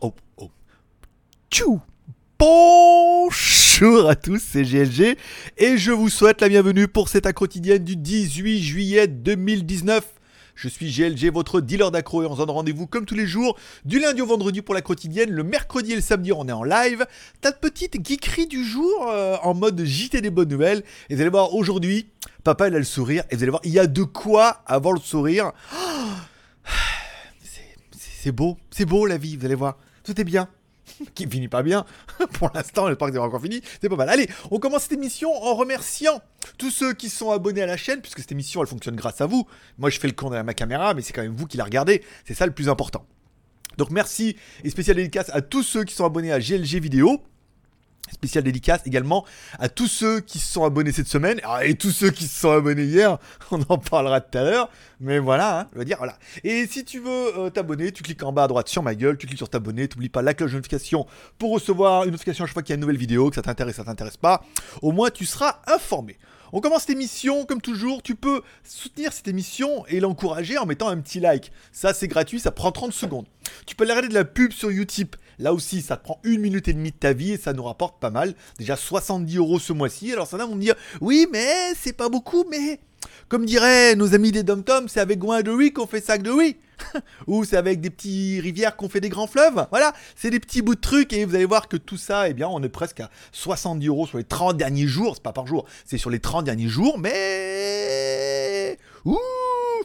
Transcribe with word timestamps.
Oh, 0.00 0.14
oh. 0.38 0.50
Tchou 1.50 1.80
Bonjour 2.38 4.08
à 4.08 4.14
tous, 4.14 4.42
c'est 4.42 4.62
GLG 4.62 5.16
et 5.58 5.78
je 5.78 5.90
vous 5.90 6.08
souhaite 6.08 6.40
la 6.40 6.48
bienvenue 6.48 6.88
pour 6.88 7.08
cette 7.08 7.30
quotidienne 7.32 7.84
du 7.84 7.96
18 7.96 8.62
juillet 8.62 9.06
2019. 9.08 10.04
Je 10.54 10.68
suis 10.68 10.90
GLG, 10.90 11.30
votre 11.30 11.60
dealer 11.60 11.90
d'accro 11.90 12.22
et 12.22 12.26
on 12.26 12.32
se 12.32 12.38
donne 12.38 12.50
rendez-vous 12.50 12.86
comme 12.86 13.04
tous 13.04 13.14
les 13.14 13.26
jours, 13.26 13.58
du 13.84 13.98
lundi 13.98 14.22
au 14.22 14.26
vendredi 14.26 14.62
pour 14.62 14.74
la 14.74 14.80
quotidienne. 14.80 15.30
Le 15.30 15.44
mercredi 15.44 15.92
et 15.92 15.96
le 15.96 16.00
samedi, 16.00 16.32
on 16.32 16.48
est 16.48 16.52
en 16.52 16.64
live. 16.64 17.06
Ta 17.42 17.52
petite 17.52 18.06
geekerie 18.06 18.46
du 18.46 18.64
jour 18.64 19.08
euh, 19.10 19.36
en 19.42 19.52
mode 19.52 19.82
JT 19.84 20.22
des 20.22 20.30
bonnes 20.30 20.48
nouvelles. 20.48 20.82
Et 21.10 21.14
vous 21.14 21.20
allez 21.20 21.30
voir, 21.30 21.54
aujourd'hui, 21.54 22.08
papa, 22.42 22.68
il 22.68 22.74
a 22.74 22.78
le 22.78 22.84
sourire. 22.84 23.24
Et 23.30 23.36
vous 23.36 23.42
allez 23.42 23.50
voir, 23.50 23.62
il 23.64 23.72
y 23.72 23.78
a 23.78 23.86
de 23.86 24.02
quoi 24.02 24.62
avoir 24.66 24.94
le 24.94 25.00
sourire. 25.00 25.52
c'est 27.90 28.32
beau, 28.32 28.56
c'est 28.70 28.84
beau 28.84 29.06
la 29.06 29.18
vie, 29.18 29.36
vous 29.36 29.44
allez 29.44 29.54
voir. 29.54 29.78
Tout 30.04 30.20
est 30.20 30.24
bien 30.24 30.48
qui 31.14 31.26
finit 31.26 31.48
pas 31.48 31.62
bien. 31.62 31.84
Pour 32.34 32.50
l'instant, 32.54 32.88
le 32.88 32.96
parc 32.96 33.12
n'est 33.12 33.18
encore 33.18 33.40
fini. 33.40 33.60
C'est 33.80 33.88
pas 33.88 33.96
mal. 33.96 34.08
Allez, 34.08 34.28
on 34.50 34.58
commence 34.58 34.82
cette 34.82 34.92
émission 34.92 35.30
en 35.32 35.54
remerciant 35.54 36.20
tous 36.58 36.70
ceux 36.70 36.92
qui 36.94 37.08
sont 37.08 37.30
abonnés 37.30 37.62
à 37.62 37.66
la 37.66 37.76
chaîne, 37.76 38.00
puisque 38.00 38.20
cette 38.20 38.32
émission, 38.32 38.62
elle 38.62 38.68
fonctionne 38.68 38.96
grâce 38.96 39.20
à 39.20 39.26
vous. 39.26 39.46
Moi, 39.78 39.90
je 39.90 39.98
fais 39.98 40.08
le 40.08 40.14
con 40.14 40.28
derrière 40.28 40.44
ma 40.44 40.54
caméra, 40.54 40.94
mais 40.94 41.02
c'est 41.02 41.12
quand 41.12 41.22
même 41.22 41.34
vous 41.34 41.46
qui 41.46 41.56
la 41.56 41.64
regardez. 41.64 42.02
C'est 42.24 42.34
ça 42.34 42.46
le 42.46 42.52
plus 42.52 42.68
important. 42.68 43.04
Donc 43.76 43.90
merci 43.90 44.36
et 44.64 44.70
spécial 44.70 44.96
dédicace 44.96 45.30
à 45.34 45.42
tous 45.42 45.62
ceux 45.62 45.84
qui 45.84 45.94
sont 45.94 46.06
abonnés 46.06 46.32
à 46.32 46.38
GLG 46.38 46.80
Vidéo. 46.80 47.22
Spécial 48.12 48.44
dédicace 48.44 48.80
également 48.86 49.24
à 49.58 49.68
tous 49.68 49.88
ceux 49.88 50.20
qui 50.20 50.38
se 50.38 50.52
sont 50.52 50.64
abonnés 50.64 50.92
cette 50.92 51.08
semaine 51.08 51.40
ah, 51.44 51.64
et 51.64 51.74
tous 51.74 51.90
ceux 51.90 52.10
qui 52.10 52.26
se 52.26 52.40
sont 52.40 52.50
abonnés 52.52 52.84
hier. 52.84 53.18
On 53.50 53.60
en 53.68 53.78
parlera 53.78 54.20
tout 54.20 54.38
à 54.38 54.42
l'heure. 54.42 54.70
Mais 55.00 55.18
voilà, 55.18 55.60
hein, 55.60 55.66
je 55.72 55.78
veux 55.78 55.84
dire, 55.84 55.98
voilà. 55.98 56.16
Et 56.44 56.66
si 56.66 56.84
tu 56.84 57.00
veux 57.00 57.38
euh, 57.38 57.50
t'abonner, 57.50 57.92
tu 57.92 58.02
cliques 58.02 58.22
en 58.22 58.32
bas 58.32 58.44
à 58.44 58.48
droite 58.48 58.68
sur 58.68 58.82
ma 58.82 58.94
gueule, 58.94 59.18
tu 59.18 59.26
cliques 59.26 59.38
sur 59.38 59.48
t'abonner, 59.48 59.88
n'oublie 59.88 60.08
pas 60.08 60.22
la 60.22 60.34
cloche 60.34 60.52
de 60.52 60.56
notification 60.56 61.06
pour 61.38 61.52
recevoir 61.52 62.04
une 62.04 62.10
notification 62.10 62.44
à 62.44 62.46
chaque 62.46 62.54
fois 62.54 62.62
qu'il 62.62 62.70
y 62.70 62.74
a 62.74 62.76
une 62.76 62.80
nouvelle 62.80 62.96
vidéo, 62.96 63.28
que 63.28 63.36
ça 63.36 63.42
t'intéresse, 63.42 63.76
ça 63.76 63.84
t'intéresse 63.84 64.16
pas. 64.16 64.44
Au 64.82 64.92
moins, 64.92 65.10
tu 65.10 65.26
seras 65.26 65.60
informé. 65.66 66.16
On 66.52 66.60
commence 66.60 66.82
cette 66.82 66.90
émission, 66.90 67.44
comme 67.44 67.60
toujours, 67.60 68.02
tu 68.02 68.14
peux 68.14 68.40
soutenir 68.62 69.12
cette 69.12 69.28
émission 69.28 69.84
et 69.88 69.98
l'encourager 69.98 70.58
en 70.58 70.66
mettant 70.66 70.88
un 70.88 70.98
petit 70.98 71.18
like. 71.18 71.50
Ça, 71.72 71.92
c'est 71.92 72.08
gratuit, 72.08 72.38
ça 72.38 72.52
prend 72.52 72.70
30 72.70 72.92
secondes. 72.92 73.26
Tu 73.66 73.74
peux 73.74 73.84
l'arrêter 73.84 74.08
de 74.08 74.14
la 74.14 74.24
pub 74.24 74.52
sur 74.52 74.70
Utip. 74.70 75.16
Là 75.38 75.52
aussi, 75.52 75.82
ça 75.82 75.96
te 75.96 76.04
prend 76.04 76.20
une 76.24 76.40
minute 76.40 76.68
et 76.68 76.72
demie 76.72 76.90
de 76.90 76.96
ta 76.96 77.12
vie 77.12 77.32
et 77.32 77.36
ça 77.36 77.52
nous 77.52 77.64
rapporte 77.64 78.00
pas 78.00 78.10
mal. 78.10 78.34
Déjà 78.58 78.76
70 78.76 79.36
euros 79.36 79.58
ce 79.58 79.72
mois-ci. 79.72 80.12
Alors 80.12 80.26
ça 80.26 80.36
vont 80.38 80.54
me 80.54 80.60
dire, 80.60 80.74
oui, 81.00 81.26
mais 81.32 81.74
c'est 81.78 81.92
pas 81.92 82.08
beaucoup, 82.08 82.44
mais 82.50 82.80
comme 83.28 83.44
diraient 83.44 83.94
nos 83.96 84.14
amis 84.14 84.32
des 84.32 84.42
dom 84.42 84.62
c'est 84.88 85.00
avec 85.00 85.18
Gouin 85.18 85.42
de 85.42 85.50
riz 85.50 85.72
qu'on 85.72 85.86
fait 85.86 86.00
sac 86.00 86.22
de 86.22 86.30
riz. 86.30 86.56
Ou 87.26 87.44
c'est 87.44 87.56
avec 87.56 87.80
des 87.80 87.90
petits 87.90 88.40
rivières 88.40 88.76
qu'on 88.76 88.88
fait 88.88 89.00
des 89.00 89.08
grands 89.08 89.26
fleuves. 89.26 89.66
Voilà, 89.70 89.92
c'est 90.14 90.30
des 90.30 90.40
petits 90.40 90.62
bouts 90.62 90.74
de 90.74 90.80
trucs 90.80 91.12
et 91.12 91.24
vous 91.24 91.34
allez 91.34 91.44
voir 91.46 91.68
que 91.68 91.76
tout 91.76 91.96
ça, 91.96 92.28
eh 92.28 92.34
bien, 92.34 92.48
on 92.48 92.62
est 92.62 92.68
presque 92.68 93.00
à 93.00 93.10
70 93.32 93.86
euros 93.88 94.06
sur 94.06 94.18
les 94.18 94.24
30 94.24 94.56
derniers 94.56 94.86
jours. 94.86 95.14
C'est 95.14 95.22
pas 95.22 95.32
par 95.32 95.46
jour, 95.46 95.64
c'est 95.84 95.98
sur 95.98 96.10
les 96.10 96.20
30 96.20 96.44
derniers 96.44 96.68
jours, 96.68 96.98
mais. 96.98 98.78
Ouh 99.04 99.16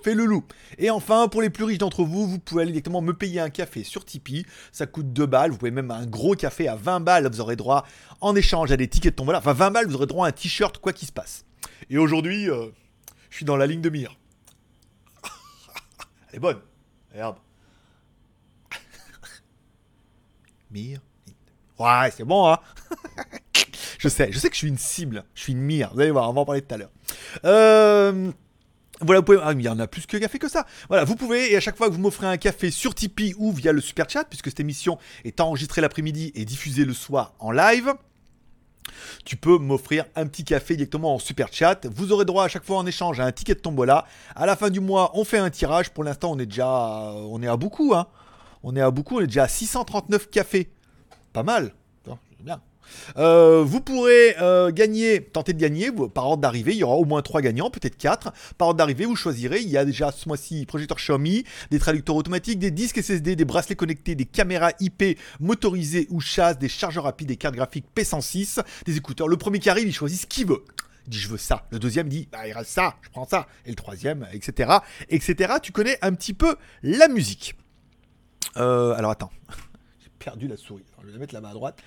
fait 0.04 0.14
le 0.14 0.26
loup. 0.26 0.44
Et 0.78 0.90
enfin, 0.90 1.28
pour 1.28 1.42
les 1.42 1.50
plus 1.50 1.64
riches 1.64 1.78
d'entre 1.78 2.04
vous, 2.04 2.28
vous 2.28 2.40
pouvez 2.40 2.64
aller 2.64 2.72
directement 2.72 3.02
me 3.02 3.14
payer 3.14 3.40
un 3.40 3.50
café 3.50 3.84
sur 3.84 4.06
Tipeee. 4.06 4.46
Ça 4.72 4.86
coûte 4.86 5.14
2 5.14 5.26
balles. 5.26 5.52
Vous 5.52 5.58
pouvez 5.58 5.72
même 5.72 5.92
un 5.92 6.06
gros 6.06 6.36
café 6.36 6.68
à 6.68 6.76
20 6.76 7.02
balles. 7.02 7.28
Vous 7.32 7.42
aurez 7.42 7.56
droit 7.56 7.86
en 8.20 8.36
échange 8.36 8.72
à 8.72 8.78
des 8.78 8.88
tickets 8.88 9.14
de 9.14 9.18
tombola. 9.18 9.40
Enfin, 9.40 9.54
20 9.54 9.72
balles, 9.72 9.88
vous 9.88 9.96
aurez 9.96 10.08
droit 10.08 10.26
à 10.26 10.30
un 10.30 10.32
t-shirt, 10.32 10.78
quoi 10.78 10.94
qu'il 10.94 11.08
se 11.08 11.14
passe. 11.14 11.46
Et 11.90 11.98
aujourd'hui, 11.98 12.50
euh, 12.50 12.68
je 13.30 13.38
suis 13.38 13.46
dans 13.46 13.58
la 13.58 13.68
ligne 13.68 13.82
de 13.82 13.90
mire. 13.90 14.18
Elle 16.30 16.38
est 16.38 16.40
bonne. 16.40 16.60
Regarde. 17.14 17.38
mire. 20.72 21.00
Ouais, 21.80 22.12
c'est 22.16 22.24
bon, 22.24 22.52
hein 22.52 22.60
Je 24.00 24.08
sais, 24.08 24.32
je 24.32 24.40
sais 24.40 24.50
que 24.50 24.56
je 24.56 24.60
suis 24.60 24.68
une 24.68 24.80
cible. 24.80 25.24
Je 25.36 25.42
suis 25.42 25.54
une 25.54 25.62
mire. 25.62 25.92
Vous 25.94 26.00
allez 26.00 26.10
voir, 26.10 26.28
on 26.30 26.34
va 26.34 26.42
en 26.42 26.46
parler 26.46 26.64
tout 26.64 26.74
à 26.74 26.78
l'heure. 26.78 26.92
Euh... 27.46 28.32
Voilà, 29.02 29.20
vous 29.20 29.26
pouvez. 29.26 29.40
Ah, 29.42 29.54
il 29.54 29.62
y 29.62 29.70
en 29.70 29.80
a 29.80 29.88
plus 29.88 30.06
que 30.06 30.18
café 30.18 30.40
que 30.40 30.50
ça. 30.50 30.66
Voilà, 30.88 31.04
vous 31.04 31.16
pouvez, 31.16 31.52
et 31.52 31.58
à 31.58 31.60
chaque 31.60 31.78
fois 31.78 31.88
que 31.88 31.94
vous 31.94 32.00
m'offrez 32.00 32.28
un 32.28 32.38
café 32.38 32.72
sur 32.72 32.96
Tipeee 32.96 33.34
ou 33.38 33.52
via 33.52 33.72
le 33.72 33.82
super 33.82 34.10
chat, 34.10 34.26
puisque 34.26 34.48
cette 34.48 34.60
émission 34.60 34.98
est 35.24 35.40
enregistrée 35.40 35.82
l'après-midi 35.82 36.32
et 36.36 36.46
diffusée 36.46 36.86
le 36.86 36.94
soir 36.94 37.34
en 37.40 37.52
live, 37.52 37.94
tu 39.26 39.38
peux 39.38 39.58
m'offrir 39.58 40.06
un 40.16 40.28
petit 40.28 40.44
café 40.44 40.76
directement 40.76 41.16
en 41.16 41.20
super 41.20 41.52
chat. 41.52 41.88
Vous 41.88 42.12
aurez 42.12 42.26
droit 42.26 42.46
à 42.46 42.48
chaque 42.48 42.66
fois 42.66 42.78
en 42.78 42.86
échange 42.86 43.20
à 43.20 43.26
un 43.26 43.32
ticket 43.32 43.56
de 43.56 43.60
tombola. 43.60 44.06
À 44.36 44.46
la 44.46 44.56
fin 44.56 44.70
du 44.70 44.80
mois, 44.80 45.12
on 45.14 45.24
fait 45.24 45.38
un 45.38 45.50
tirage. 45.50 45.90
Pour 45.92 46.04
l'instant, 46.04 46.32
on 46.32 46.40
est 46.40 46.46
déjà, 46.46 46.68
on 46.68 47.42
est 47.42 47.48
à 47.48 47.58
beaucoup, 47.58 47.94
hein. 47.94 48.08
On 48.64 48.76
est 48.76 48.82
à 48.82 48.92
beaucoup. 48.92 49.18
On 49.18 49.22
est 49.22 49.28
déjà 49.28 49.44
à 49.44 49.48
639 49.48 50.30
cafés. 50.30 50.72
Pas 51.34 51.44
mal. 51.44 51.74
bien. 52.40 52.62
Euh, 53.18 53.64
vous 53.64 53.82
pourrez 53.82 54.36
euh, 54.42 54.72
gagner, 54.72 55.24
tenter 55.24 55.54
de 55.54 55.60
gagner 55.60 55.92
par 56.14 56.28
ordre 56.28 56.42
d'arrivée. 56.42 56.74
Il 56.74 56.78
y 56.78 56.84
aura 56.84 56.96
au 56.96 57.06
moins 57.06 57.22
3 57.22 57.42
gagnants, 57.42 57.70
peut-être 57.70 57.98
4. 57.98 58.32
Par 58.58 58.70
ordre 58.70 58.78
d'arrivée, 58.78 59.06
vous 59.06 59.16
choisirez. 59.16 59.62
Il 59.62 59.70
y 59.70 59.78
a 59.78 59.86
déjà 59.86 60.12
ce 60.12 60.28
mois-ci 60.28 60.66
projecteur 60.66 60.98
Xiaomi, 60.98 61.44
des 61.70 61.80
traducteurs 61.80 62.16
automatiques, 62.16 62.60
des 62.60 62.72
disques 62.72 63.02
SSD, 63.02 63.36
des 63.36 63.46
bracelets 63.46 63.76
connectés, 63.76 64.16
des 64.16 64.26
caméras 64.26 64.72
IP 64.80 65.18
motorisées 65.40 66.08
ou 66.10 66.20
chasse, 66.20 66.58
des 66.58 66.70
chargeurs 66.70 67.04
rapides, 67.04 67.28
des 67.28 67.38
cartes 67.38 67.56
graphiques 67.56 67.86
P106, 67.96 68.62
des 68.86 68.98
écouteurs. 68.98 69.28
Le 69.28 69.38
premier 69.38 69.60
qui 69.60 69.70
arrive, 69.70 69.88
il 69.88 69.94
choisit 69.94 70.22
ce 70.22 70.28
qu'il 70.28 70.48
veut. 70.48 70.64
Dit 71.08 71.18
je 71.18 71.30
veux 71.30 71.38
ça. 71.38 71.66
Le 71.72 71.80
deuxième 71.80 72.08
dit 72.08 72.28
bah, 72.32 72.48
il 72.48 72.54
reste 72.54 72.70
ça, 72.70 72.96
je 73.02 73.10
prends 73.10 73.28
ça. 73.28 73.48
Et 73.66 73.70
le 73.70 73.76
troisième, 73.76 74.28
etc. 74.34 74.72
etc. 75.10 75.54
Tu 75.62 75.72
connais 75.72 75.98
un 76.02 76.14
petit 76.14 76.34
peu 76.34 76.56
la 76.84 77.08
musique. 77.08 77.56
Euh, 78.58 78.94
alors 78.96 79.12
attends 79.12 79.32
perdu 80.24 80.48
la 80.48 80.58
souris. 80.58 80.84
je 81.02 81.08
vais 81.08 81.14
la 81.14 81.20
mettre 81.20 81.34
là-bas 81.34 81.50
à 81.50 81.54
droite. 81.54 81.82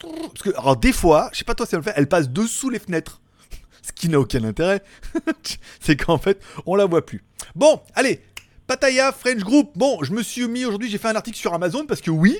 Parce 0.00 0.42
que, 0.42 0.50
alors, 0.50 0.76
des 0.76 0.92
fois, 0.92 1.30
je 1.32 1.38
sais 1.38 1.44
pas 1.44 1.54
toi 1.54 1.66
si 1.66 1.74
elle 1.74 1.80
le 1.80 1.84
fait, 1.84 1.94
elle 1.96 2.08
passe 2.08 2.28
dessous 2.28 2.70
les 2.70 2.78
fenêtres. 2.78 3.20
Ce 3.82 3.92
qui 3.92 4.08
n'a 4.08 4.20
aucun 4.20 4.44
intérêt. 4.44 4.82
c'est 5.80 5.96
qu'en 5.96 6.18
fait, 6.18 6.40
on 6.66 6.76
la 6.76 6.86
voit 6.86 7.04
plus. 7.04 7.24
Bon, 7.54 7.80
allez. 7.94 8.20
Pataya 8.66 9.12
French 9.12 9.40
Group. 9.40 9.72
Bon, 9.74 10.02
je 10.04 10.12
me 10.12 10.22
suis 10.22 10.46
mis 10.46 10.64
aujourd'hui, 10.64 10.88
j'ai 10.88 10.98
fait 10.98 11.08
un 11.08 11.16
article 11.16 11.36
sur 11.36 11.52
Amazon 11.52 11.86
parce 11.86 12.00
que 12.00 12.10
oui, 12.10 12.38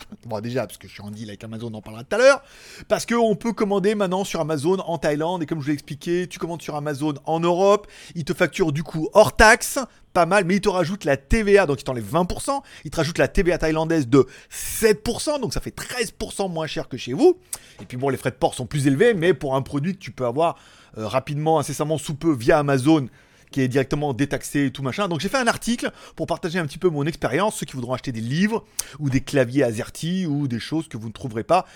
bon, 0.26 0.40
déjà, 0.40 0.66
parce 0.66 0.78
que 0.78 0.88
je 0.88 0.92
suis 0.92 1.02
en 1.02 1.10
deal 1.10 1.28
avec 1.28 1.42
Amazon, 1.44 1.70
on 1.72 1.78
en 1.78 1.82
parlera 1.82 2.04
tout 2.04 2.14
à 2.14 2.18
l'heure. 2.18 2.42
Parce 2.88 3.06
qu'on 3.06 3.36
peut 3.36 3.52
commander 3.52 3.94
maintenant 3.94 4.24
sur 4.24 4.40
Amazon 4.40 4.78
en 4.78 4.98
Thaïlande. 4.98 5.42
Et 5.42 5.46
comme 5.46 5.58
je 5.60 5.64
vous 5.64 5.68
l'ai 5.68 5.74
expliqué, 5.74 6.26
tu 6.26 6.38
commandes 6.38 6.62
sur 6.62 6.76
Amazon 6.76 7.14
en 7.24 7.40
Europe. 7.40 7.86
Ils 8.14 8.24
te 8.24 8.34
facturent 8.34 8.72
du 8.72 8.82
coup 8.82 9.08
hors 9.12 9.34
taxe. 9.34 9.78
Pas 10.12 10.24
mal, 10.24 10.46
mais 10.46 10.56
ils 10.56 10.60
te 10.62 10.70
rajoutent 10.70 11.04
la 11.04 11.18
TVA, 11.18 11.66
donc 11.66 11.78
ils 11.82 11.84
t'enlèvent 11.84 12.10
20%. 12.10 12.62
Ils 12.86 12.90
te 12.90 12.96
rajoutent 12.96 13.18
la 13.18 13.28
TVA 13.28 13.58
thaïlandaise 13.58 14.08
de 14.08 14.26
7%, 14.50 15.40
donc 15.42 15.52
ça 15.52 15.60
fait 15.60 15.76
13% 15.76 16.50
moins 16.50 16.66
cher 16.66 16.88
que 16.88 16.96
chez 16.96 17.12
vous. 17.12 17.36
Et 17.82 17.84
puis 17.84 17.98
bon, 17.98 18.08
les 18.08 18.16
frais 18.16 18.30
de 18.30 18.36
port 18.36 18.54
sont 18.54 18.64
plus 18.64 18.86
élevés, 18.86 19.12
mais 19.12 19.34
pour 19.34 19.56
un 19.56 19.60
produit 19.60 19.92
que 19.92 19.98
tu 19.98 20.12
peux 20.12 20.24
avoir 20.24 20.56
euh, 20.96 21.06
rapidement, 21.06 21.58
incessamment 21.58 21.98
sous 21.98 22.14
peu 22.14 22.32
via 22.32 22.58
Amazon, 22.58 23.08
qui 23.50 23.60
est 23.60 23.68
directement 23.68 24.12
détaxé 24.12 24.66
et 24.66 24.70
tout 24.70 24.82
machin. 24.82 25.08
Donc 25.08 25.20
j'ai 25.20 25.28
fait 25.28 25.38
un 25.38 25.46
article 25.46 25.90
pour 26.14 26.26
partager 26.26 26.58
un 26.58 26.66
petit 26.66 26.78
peu 26.78 26.88
mon 26.88 27.04
expérience, 27.04 27.56
ceux 27.56 27.66
qui 27.66 27.74
voudront 27.74 27.94
acheter 27.94 28.12
des 28.12 28.20
livres 28.20 28.64
ou 28.98 29.10
des 29.10 29.20
claviers 29.20 29.64
AZERTY 29.64 30.26
ou 30.26 30.48
des 30.48 30.60
choses 30.60 30.88
que 30.88 30.96
vous 30.96 31.08
ne 31.08 31.12
trouverez 31.12 31.44
pas. 31.44 31.66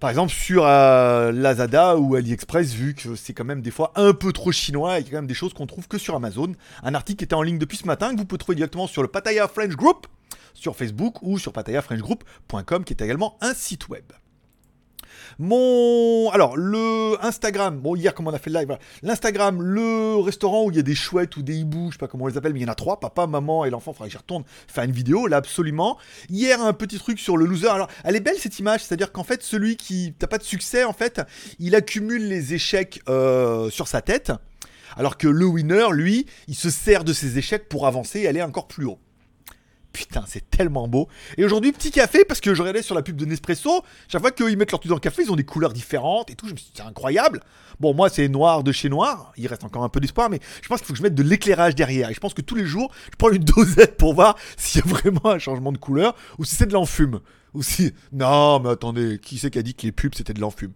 Par 0.00 0.10
exemple 0.10 0.32
sur 0.32 0.64
euh, 0.64 1.32
Lazada 1.32 1.96
ou 1.96 2.14
AliExpress, 2.14 2.72
vu 2.72 2.94
que 2.94 3.16
c'est 3.16 3.32
quand 3.32 3.44
même 3.44 3.62
des 3.62 3.72
fois 3.72 3.92
un 3.96 4.12
peu 4.12 4.32
trop 4.32 4.52
chinois 4.52 4.98
et 4.98 5.02
qu'il 5.02 5.08
y 5.08 5.10
quand 5.12 5.18
même 5.18 5.26
des 5.26 5.34
choses 5.34 5.54
qu'on 5.54 5.66
trouve 5.66 5.88
que 5.88 5.98
sur 5.98 6.14
Amazon. 6.14 6.52
Un 6.84 6.94
article 6.94 7.18
qui 7.18 7.24
était 7.24 7.34
en 7.34 7.42
ligne 7.42 7.58
depuis 7.58 7.78
ce 7.78 7.86
matin 7.86 8.12
que 8.12 8.18
vous 8.18 8.24
pouvez 8.24 8.38
trouver 8.38 8.56
directement 8.56 8.86
sur 8.86 9.02
le 9.02 9.08
Pataya 9.08 9.48
French 9.48 9.74
Group 9.74 10.06
sur 10.58 10.76
Facebook 10.76 11.22
ou 11.22 11.38
sur 11.38 11.52
patayafrenchgroup.com 11.52 12.84
qui 12.84 12.92
est 12.92 13.02
également 13.02 13.38
un 13.40 13.54
site 13.54 13.88
web. 13.88 14.04
Mon. 15.38 16.30
Alors, 16.30 16.56
le 16.56 17.16
Instagram. 17.24 17.78
Bon, 17.78 17.96
hier, 17.96 18.14
comme 18.14 18.28
on 18.28 18.32
a 18.32 18.38
fait 18.38 18.50
le 18.50 18.58
live, 18.58 18.78
l'Instagram, 19.02 19.62
le 19.62 20.16
restaurant 20.16 20.64
où 20.64 20.70
il 20.70 20.76
y 20.76 20.80
a 20.80 20.82
des 20.82 20.94
chouettes 20.94 21.36
ou 21.36 21.42
des 21.42 21.56
hiboux, 21.56 21.88
je 21.88 21.92
sais 21.94 21.98
pas 21.98 22.08
comment 22.08 22.24
on 22.24 22.28
les 22.28 22.36
appelle, 22.36 22.52
mais 22.52 22.60
il 22.60 22.64
y 22.64 22.66
en 22.66 22.72
a 22.72 22.74
trois 22.74 23.00
papa, 23.00 23.26
maman 23.26 23.64
et 23.64 23.70
l'enfant. 23.70 23.92
Faudrait 23.92 24.08
que 24.08 24.12
j'y 24.12 24.18
retourne 24.18 24.44
faire 24.66 24.84
une 24.84 24.92
vidéo, 24.92 25.26
là, 25.26 25.38
absolument. 25.38 25.98
Hier, 26.28 26.60
un 26.60 26.72
petit 26.72 26.98
truc 26.98 27.18
sur 27.18 27.36
le 27.36 27.46
loser. 27.46 27.68
Alors, 27.68 27.88
elle 28.04 28.16
est 28.16 28.20
belle 28.20 28.38
cette 28.38 28.58
image, 28.58 28.84
c'est-à-dire 28.84 29.12
qu'en 29.12 29.24
fait, 29.24 29.42
celui 29.42 29.76
qui 29.76 30.14
n'a 30.20 30.28
pas 30.28 30.38
de 30.38 30.42
succès, 30.42 30.84
en 30.84 30.92
fait, 30.92 31.20
il 31.58 31.74
accumule 31.74 32.28
les 32.28 32.54
échecs 32.54 33.00
euh, 33.08 33.70
sur 33.70 33.88
sa 33.88 34.02
tête. 34.02 34.32
Alors 34.96 35.16
que 35.16 35.28
le 35.28 35.44
winner, 35.44 35.86
lui, 35.92 36.26
il 36.48 36.54
se 36.54 36.70
sert 36.70 37.04
de 37.04 37.12
ses 37.12 37.38
échecs 37.38 37.68
pour 37.68 37.86
avancer 37.86 38.20
et 38.20 38.28
aller 38.28 38.42
encore 38.42 38.66
plus 38.66 38.86
haut. 38.86 38.98
Putain, 39.92 40.24
c'est 40.26 40.48
tellement 40.50 40.86
beau. 40.86 41.08
Et 41.36 41.44
aujourd'hui, 41.44 41.72
petit 41.72 41.90
café, 41.90 42.24
parce 42.24 42.40
que 42.40 42.54
je 42.54 42.60
regardais 42.60 42.82
sur 42.82 42.94
la 42.94 43.02
pub 43.02 43.16
de 43.16 43.24
Nespresso, 43.24 43.82
chaque 44.08 44.20
fois 44.20 44.30
qu'ils 44.30 44.56
mettent 44.56 44.70
leur 44.70 44.80
truc 44.80 44.90
dans 44.90 44.96
le 44.96 45.00
café, 45.00 45.22
ils 45.22 45.32
ont 45.32 45.36
des 45.36 45.44
couleurs 45.44 45.72
différentes 45.72 46.30
et 46.30 46.34
tout. 46.34 46.46
Je 46.46 46.52
me 46.52 46.56
suis 46.56 46.66
dit, 46.66 46.72
c'est 46.76 46.82
incroyable. 46.82 47.40
Bon, 47.80 47.94
moi, 47.94 48.08
c'est 48.08 48.28
noir 48.28 48.62
de 48.62 48.70
chez 48.70 48.88
noir. 48.88 49.32
Il 49.36 49.46
reste 49.46 49.64
encore 49.64 49.84
un 49.84 49.88
peu 49.88 50.00
d'espoir, 50.00 50.30
mais 50.30 50.40
je 50.62 50.68
pense 50.68 50.80
qu'il 50.80 50.86
faut 50.86 50.92
que 50.92 50.98
je 50.98 51.02
mette 51.02 51.14
de 51.14 51.22
l'éclairage 51.22 51.74
derrière. 51.74 52.10
Et 52.10 52.14
je 52.14 52.20
pense 52.20 52.34
que 52.34 52.42
tous 52.42 52.54
les 52.54 52.66
jours, 52.66 52.92
je 53.10 53.16
prends 53.16 53.30
une 53.30 53.44
dosette 53.44 53.96
pour 53.96 54.14
voir 54.14 54.36
s'il 54.56 54.84
y 54.84 54.84
a 54.84 54.86
vraiment 54.88 55.26
un 55.26 55.38
changement 55.38 55.72
de 55.72 55.78
couleur 55.78 56.14
ou 56.38 56.44
si 56.44 56.54
c'est 56.54 56.66
de 56.66 56.74
l'enfume. 56.74 57.20
Ou 57.54 57.62
si. 57.62 57.92
Non, 58.12 58.60
mais 58.60 58.70
attendez, 58.70 59.18
qui 59.18 59.38
c'est 59.38 59.50
qui 59.50 59.58
a 59.58 59.62
dit 59.62 59.74
que 59.74 59.82
les 59.82 59.92
pubs 59.92 60.14
c'était 60.14 60.34
de 60.34 60.40
l'enfume? 60.40 60.72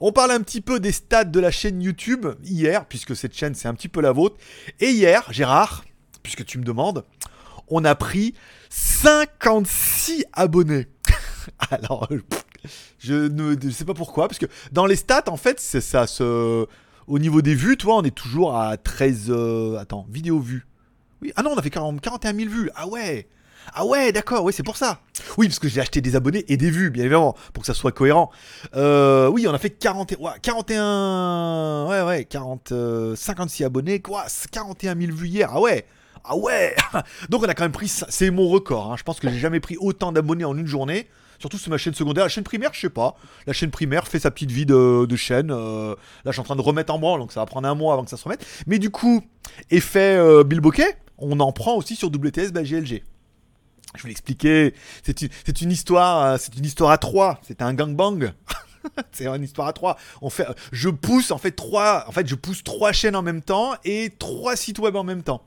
On 0.00 0.12
parle 0.12 0.32
un 0.32 0.40
petit 0.40 0.60
peu 0.60 0.80
des 0.80 0.92
stats 0.92 1.24
de 1.24 1.40
la 1.40 1.50
chaîne 1.50 1.80
YouTube 1.80 2.26
hier, 2.44 2.86
puisque 2.86 3.14
cette 3.14 3.36
chaîne 3.36 3.54
c'est 3.54 3.68
un 3.68 3.74
petit 3.74 3.88
peu 3.88 4.00
la 4.00 4.12
vôtre. 4.12 4.36
Et 4.80 4.90
hier, 4.90 5.24
Gérard, 5.30 5.84
puisque 6.22 6.44
tu 6.44 6.58
me 6.58 6.64
demandes, 6.64 7.04
on 7.70 7.84
a 7.84 7.94
pris 7.94 8.34
56 8.70 10.24
abonnés. 10.32 10.86
Alors, 11.70 12.08
je 12.98 13.14
ne 13.14 13.70
sais 13.70 13.84
pas 13.84 13.94
pourquoi, 13.94 14.28
parce 14.28 14.38
que 14.38 14.46
dans 14.72 14.86
les 14.86 14.96
stats, 14.96 15.24
en 15.28 15.36
fait, 15.36 15.60
c'est 15.60 15.80
ça 15.80 16.06
se. 16.06 16.66
Au 17.06 17.18
niveau 17.18 17.40
des 17.40 17.54
vues, 17.54 17.78
toi, 17.78 17.96
on 17.96 18.02
est 18.02 18.14
toujours 18.14 18.56
à 18.56 18.76
13. 18.76 19.26
Euh, 19.30 19.78
attends, 19.78 20.06
vidéo 20.10 20.40
vues. 20.40 20.66
Ah 21.36 21.42
non, 21.42 21.52
on 21.54 21.56
a 21.56 21.62
fait 21.62 21.70
40, 21.70 22.00
41 22.00 22.34
000 22.34 22.50
vues. 22.50 22.70
Ah 22.74 22.86
ouais 22.86 23.26
ah 23.74 23.84
ouais, 23.84 24.12
d'accord, 24.12 24.44
oui, 24.44 24.52
c'est 24.52 24.62
pour 24.62 24.76
ça. 24.76 25.00
Oui, 25.36 25.46
parce 25.46 25.58
que 25.58 25.68
j'ai 25.68 25.80
acheté 25.80 26.00
des 26.00 26.16
abonnés 26.16 26.44
et 26.48 26.56
des 26.56 26.70
vues, 26.70 26.90
bien 26.90 27.04
évidemment, 27.04 27.36
pour 27.52 27.62
que 27.62 27.66
ça 27.66 27.74
soit 27.74 27.92
cohérent. 27.92 28.30
Euh, 28.74 29.28
oui, 29.28 29.46
on 29.46 29.52
a 29.52 29.58
fait 29.58 29.70
40, 29.70 30.14
41, 30.42 31.86
ouais, 31.88 32.02
ouais, 32.02 32.24
40, 32.24 32.72
56 33.14 33.62
euh, 33.62 33.66
abonnés, 33.66 34.00
quoi, 34.00 34.26
41 34.50 34.96
000 34.98 35.12
vues 35.12 35.28
hier. 35.28 35.50
Ah 35.52 35.60
ouais, 35.60 35.84
ah 36.24 36.36
ouais 36.36 36.74
Donc 37.28 37.42
on 37.42 37.48
a 37.48 37.54
quand 37.54 37.64
même 37.64 37.72
pris, 37.72 37.88
c'est 37.88 38.30
mon 38.30 38.48
record, 38.48 38.92
hein. 38.92 38.96
je 38.96 39.02
pense 39.02 39.20
que 39.20 39.28
j'ai 39.28 39.38
jamais 39.38 39.60
pris 39.60 39.76
autant 39.78 40.12
d'abonnés 40.12 40.44
en 40.44 40.56
une 40.56 40.66
journée. 40.66 41.08
Surtout 41.38 41.58
sur 41.58 41.70
ma 41.70 41.78
chaîne 41.78 41.94
secondaire. 41.94 42.24
La 42.24 42.28
chaîne 42.28 42.44
primaire, 42.44 42.70
je 42.72 42.80
sais 42.80 42.90
pas. 42.90 43.16
La 43.46 43.52
chaîne 43.52 43.70
primaire 43.70 44.08
fait 44.08 44.18
sa 44.18 44.30
petite 44.30 44.50
vie 44.50 44.66
de, 44.66 45.06
chaîne. 45.16 45.50
Euh, 45.50 45.94
là, 46.24 46.30
je 46.30 46.32
suis 46.32 46.40
en 46.40 46.44
train 46.44 46.56
de 46.56 46.60
remettre 46.60 46.92
en 46.92 46.98
branle, 46.98 47.20
donc 47.20 47.32
ça 47.32 47.40
va 47.40 47.46
prendre 47.46 47.68
un 47.68 47.74
mois 47.74 47.92
avant 47.92 48.04
que 48.04 48.10
ça 48.10 48.16
se 48.16 48.24
remette. 48.24 48.44
Mais 48.66 48.78
du 48.78 48.90
coup, 48.90 49.22
effet 49.70 50.16
euh, 50.16 50.42
Bill 50.42 50.60
Bokeh, 50.60 50.96
on 51.16 51.38
en 51.40 51.52
prend 51.52 51.76
aussi 51.76 51.94
sur 51.94 52.08
WTS 52.08 52.50
bah, 52.52 52.62
GLG. 52.62 53.04
Je 53.96 54.02
vais 54.02 54.08
l'expliquer. 54.08 54.74
C'est 55.02 55.60
une, 55.62 55.70
histoire, 55.70 56.24
euh, 56.24 56.36
une 56.56 56.64
histoire 56.64 56.90
à 56.90 56.98
trois. 56.98 57.40
C'est 57.46 57.62
un 57.62 57.72
gangbang. 57.72 58.32
c'est 59.12 59.26
une 59.26 59.44
histoire 59.44 59.68
à 59.68 59.72
trois. 59.72 59.96
On 60.20 60.30
fait, 60.30 60.46
je 60.72 60.88
pousse 60.88 61.30
en 61.30 61.38
fait 61.38 61.52
trois, 61.52 62.04
en 62.08 62.12
fait, 62.12 62.26
je 62.26 62.34
pousse 62.34 62.64
trois 62.64 62.92
chaînes 62.92 63.16
en 63.16 63.22
même 63.22 63.42
temps 63.42 63.74
et 63.84 64.12
trois 64.18 64.56
sites 64.56 64.78
web 64.78 64.96
en 64.96 65.04
même 65.04 65.22
temps. 65.22 65.42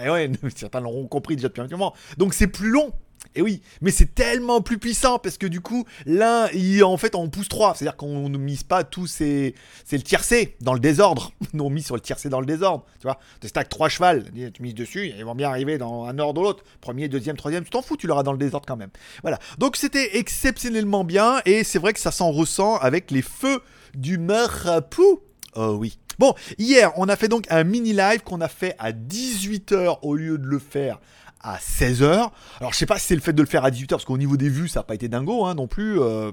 Et 0.00 0.08
ouais, 0.08 0.30
certains 0.56 0.80
l'auront 0.80 1.06
compris 1.06 1.36
déjà 1.36 1.48
depuis 1.48 1.60
un 1.60 1.68
moment. 1.68 1.94
Donc 2.16 2.34
c'est 2.34 2.46
plus 2.46 2.70
long. 2.70 2.92
Et 3.34 3.42
oui, 3.42 3.62
mais 3.80 3.90
c'est 3.90 4.14
tellement 4.14 4.60
plus 4.60 4.78
puissant 4.78 5.18
parce 5.18 5.38
que 5.38 5.46
du 5.46 5.60
coup, 5.60 5.84
l'un, 6.06 6.48
en 6.82 6.96
fait, 6.96 7.14
on 7.14 7.28
pousse 7.28 7.48
trois. 7.48 7.74
C'est-à-dire 7.74 7.96
qu'on 7.96 8.28
ne 8.28 8.36
mise 8.36 8.62
pas 8.62 8.84
tous 8.84 9.06
ces. 9.06 9.54
C'est 9.84 9.96
le 9.96 10.02
tiercé 10.02 10.56
dans 10.60 10.74
le 10.74 10.80
désordre. 10.80 11.32
Nous, 11.54 11.64
on 11.64 11.70
mise 11.70 11.86
sur 11.86 11.94
le 11.94 12.00
tiercé 12.00 12.28
dans 12.28 12.40
le 12.40 12.46
désordre. 12.46 12.84
Tu 13.00 13.06
vois, 13.06 13.18
tu 13.40 13.48
stack 13.48 13.68
trois 13.68 13.88
chevals, 13.88 14.24
tu 14.52 14.62
mises 14.62 14.74
dessus, 14.74 15.12
ils 15.16 15.24
vont 15.24 15.34
bien 15.34 15.48
arriver 15.48 15.78
dans 15.78 16.04
un 16.04 16.18
ordre 16.18 16.40
ou 16.40 16.44
l'autre. 16.44 16.64
Premier, 16.80 17.08
deuxième, 17.08 17.36
troisième, 17.36 17.64
tu 17.64 17.70
t'en 17.70 17.82
fous, 17.82 17.96
tu 17.96 18.06
l'auras 18.06 18.22
dans 18.22 18.32
le 18.32 18.38
désordre 18.38 18.66
quand 18.66 18.76
même. 18.76 18.90
Voilà. 19.22 19.38
Donc 19.58 19.76
c'était 19.76 20.18
exceptionnellement 20.18 21.04
bien 21.04 21.40
et 21.46 21.64
c'est 21.64 21.78
vrai 21.78 21.92
que 21.92 22.00
ça 22.00 22.10
s'en 22.10 22.32
ressent 22.32 22.76
avec 22.76 23.10
les 23.10 23.22
feux 23.22 23.62
du 23.94 24.18
marabout. 24.18 25.22
Oh 25.54 25.76
oui. 25.78 25.98
Bon, 26.22 26.36
hier, 26.56 26.92
on 26.98 27.08
a 27.08 27.16
fait 27.16 27.26
donc 27.26 27.46
un 27.50 27.64
mini 27.64 27.92
live 27.92 28.22
qu'on 28.22 28.40
a 28.40 28.46
fait 28.46 28.76
à 28.78 28.92
18h 28.92 29.98
au 30.02 30.14
lieu 30.14 30.38
de 30.38 30.46
le 30.46 30.60
faire 30.60 31.00
à 31.40 31.56
16h. 31.56 32.30
Alors 32.60 32.72
je 32.72 32.78
sais 32.78 32.86
pas 32.86 32.96
si 33.00 33.08
c'est 33.08 33.16
le 33.16 33.20
fait 33.20 33.32
de 33.32 33.42
le 33.42 33.48
faire 33.48 33.64
à 33.64 33.72
18h, 33.72 33.88
parce 33.88 34.04
qu'au 34.04 34.16
niveau 34.16 34.36
des 34.36 34.48
vues, 34.48 34.68
ça 34.68 34.78
n'a 34.78 34.84
pas 34.84 34.94
été 34.94 35.08
dingo 35.08 35.44
hein, 35.44 35.56
non 35.56 35.66
plus. 35.66 36.00
Euh, 36.00 36.30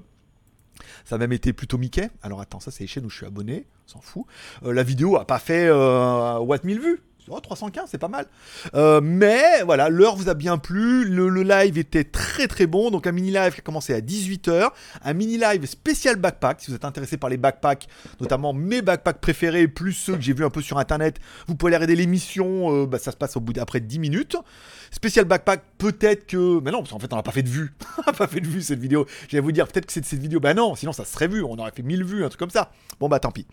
ça 1.05 1.15
a 1.15 1.17
même 1.17 1.31
été 1.31 1.53
plutôt 1.53 1.79
Mickey. 1.79 2.07
Alors 2.21 2.39
attends, 2.39 2.59
ça 2.59 2.69
c'est 2.69 2.83
les 2.83 2.87
chaînes 2.87 3.03
où 3.03 3.09
je 3.09 3.15
suis 3.15 3.25
abonné, 3.25 3.65
on 3.87 3.93
s'en 3.93 4.01
fout. 4.01 4.25
Euh, 4.63 4.73
la 4.73 4.83
vidéo 4.83 5.17
a 5.17 5.25
pas 5.25 5.39
fait 5.39 5.65
euh, 5.65 6.37
what 6.37 6.59
1000 6.63 6.79
vues. 6.79 7.01
315, 7.39 7.89
c'est 7.91 7.97
pas 7.97 8.07
mal. 8.07 8.25
Euh, 8.73 9.01
mais 9.01 9.61
voilà, 9.63 9.89
l'heure 9.89 10.15
vous 10.15 10.29
a 10.29 10.33
bien 10.33 10.57
plu. 10.57 11.05
Le, 11.05 11.29
live 11.43 11.77
était 11.77 12.03
très 12.03 12.47
très 12.47 12.67
bon. 12.67 12.91
Donc 12.91 13.07
un 13.07 13.11
mini 13.11 13.31
live 13.31 13.53
qui 13.53 13.59
a 13.59 13.63
commencé 13.63 13.93
à 13.93 14.01
18h. 14.01 14.69
Un 15.03 15.13
mini 15.13 15.37
live 15.37 15.65
spécial 15.65 16.15
backpack. 16.15 16.61
Si 16.61 16.71
vous 16.71 16.75
êtes 16.75 16.85
intéressé 16.85 17.17
par 17.17 17.29
les 17.29 17.37
backpacks, 17.37 17.87
notamment 18.19 18.53
mes 18.53 18.81
backpacks 18.81 19.21
préférés, 19.21 19.67
plus 19.67 19.93
ceux 19.93 20.15
que 20.15 20.21
j'ai 20.21 20.33
vus 20.33 20.45
un 20.45 20.49
peu 20.49 20.61
sur 20.61 20.77
internet, 20.77 21.19
vous 21.47 21.55
pouvez 21.55 21.69
aller 21.69 21.77
regarder 21.77 21.95
l'émission. 21.95 22.85
bah, 22.85 22.99
ça 22.99 23.11
se 23.11 23.17
passe 23.17 23.37
au 23.37 23.39
bout 23.39 23.53
d'après 23.53 23.79
10 23.79 23.99
minutes. 23.99 24.35
Spécial 24.91 25.25
backpack, 25.25 25.63
peut-être 25.77 26.27
que. 26.27 26.59
Mais 26.61 26.71
non, 26.71 26.79
parce 26.79 26.91
qu'en 26.91 26.99
fait, 26.99 27.11
on 27.13 27.15
n'a 27.15 27.23
pas 27.23 27.31
fait 27.31 27.43
de 27.43 27.49
vue. 27.49 27.73
on 27.97 28.01
n'a 28.05 28.13
pas 28.13 28.27
fait 28.27 28.41
de 28.41 28.47
vue 28.47 28.61
cette 28.61 28.79
vidéo. 28.79 29.05
J'allais 29.27 29.41
vous 29.41 29.51
dire, 29.51 29.67
peut-être 29.67 29.85
que 29.85 29.93
c'est 29.93 30.01
de 30.01 30.05
cette 30.05 30.19
vidéo. 30.19 30.39
Bah 30.39 30.53
non, 30.53 30.75
sinon 30.75 30.91
ça 30.91 31.05
serait 31.05 31.27
vu. 31.27 31.43
On 31.43 31.57
aurait 31.57 31.71
fait 31.71 31.83
1000 31.83 32.03
vues, 32.03 32.25
un 32.25 32.29
truc 32.29 32.39
comme 32.39 32.49
ça. 32.49 32.71
Bon, 32.99 33.07
bah 33.07 33.19
tant 33.19 33.31
pis. 33.31 33.45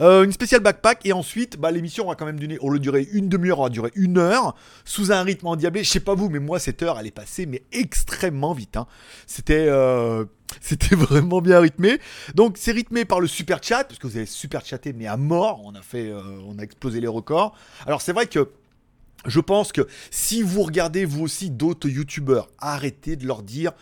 Euh, 0.00 0.24
une 0.24 0.32
spéciale 0.32 0.60
backpack. 0.60 1.04
Et 1.04 1.12
ensuite, 1.12 1.58
bah, 1.58 1.70
l'émission 1.70 2.04
aura 2.04 2.16
quand 2.16 2.26
même 2.26 2.38
duré. 2.38 2.58
Lieu 2.62 2.78
de 2.78 2.82
durer 2.82 3.08
une 3.12 3.28
demi-heure, 3.28 3.60
aura 3.60 3.70
duré 3.70 3.90
une 3.94 4.18
heure. 4.18 4.54
Sous 4.84 5.12
un 5.12 5.22
rythme 5.22 5.46
endiablé. 5.46 5.84
Je 5.84 5.90
sais 5.90 6.00
pas 6.00 6.14
vous, 6.14 6.28
mais 6.28 6.38
moi, 6.40 6.58
cette 6.58 6.82
heure, 6.82 6.98
elle 6.98 7.06
est 7.06 7.10
passée, 7.10 7.46
mais 7.46 7.62
extrêmement 7.72 8.52
vite. 8.52 8.76
Hein. 8.76 8.86
C'était. 9.26 9.66
Euh, 9.68 10.24
c'était 10.60 10.94
vraiment 10.94 11.40
bien 11.40 11.60
rythmé. 11.60 11.98
Donc 12.34 12.56
c'est 12.58 12.72
rythmé 12.72 13.04
par 13.04 13.20
le 13.20 13.26
super 13.26 13.62
chat, 13.62 13.84
parce 13.84 13.98
que 13.98 14.06
vous 14.06 14.16
avez 14.16 14.26
super 14.26 14.64
chatté, 14.64 14.92
mais 14.92 15.06
à 15.06 15.16
mort. 15.16 15.60
On 15.64 15.74
a 15.74 15.82
fait, 15.82 16.08
euh, 16.08 16.22
on 16.46 16.58
a 16.58 16.62
explosé 16.62 17.00
les 17.00 17.08
records. 17.08 17.56
Alors 17.86 18.02
c'est 18.02 18.12
vrai 18.12 18.26
que 18.26 18.50
je 19.26 19.40
pense 19.40 19.72
que 19.72 19.86
si 20.10 20.42
vous 20.42 20.62
regardez 20.62 21.04
vous 21.04 21.22
aussi 21.22 21.50
d'autres 21.50 21.88
youtubeurs, 21.88 22.48
arrêtez 22.58 23.16
de 23.16 23.26
leur 23.26 23.42
dire 23.42 23.72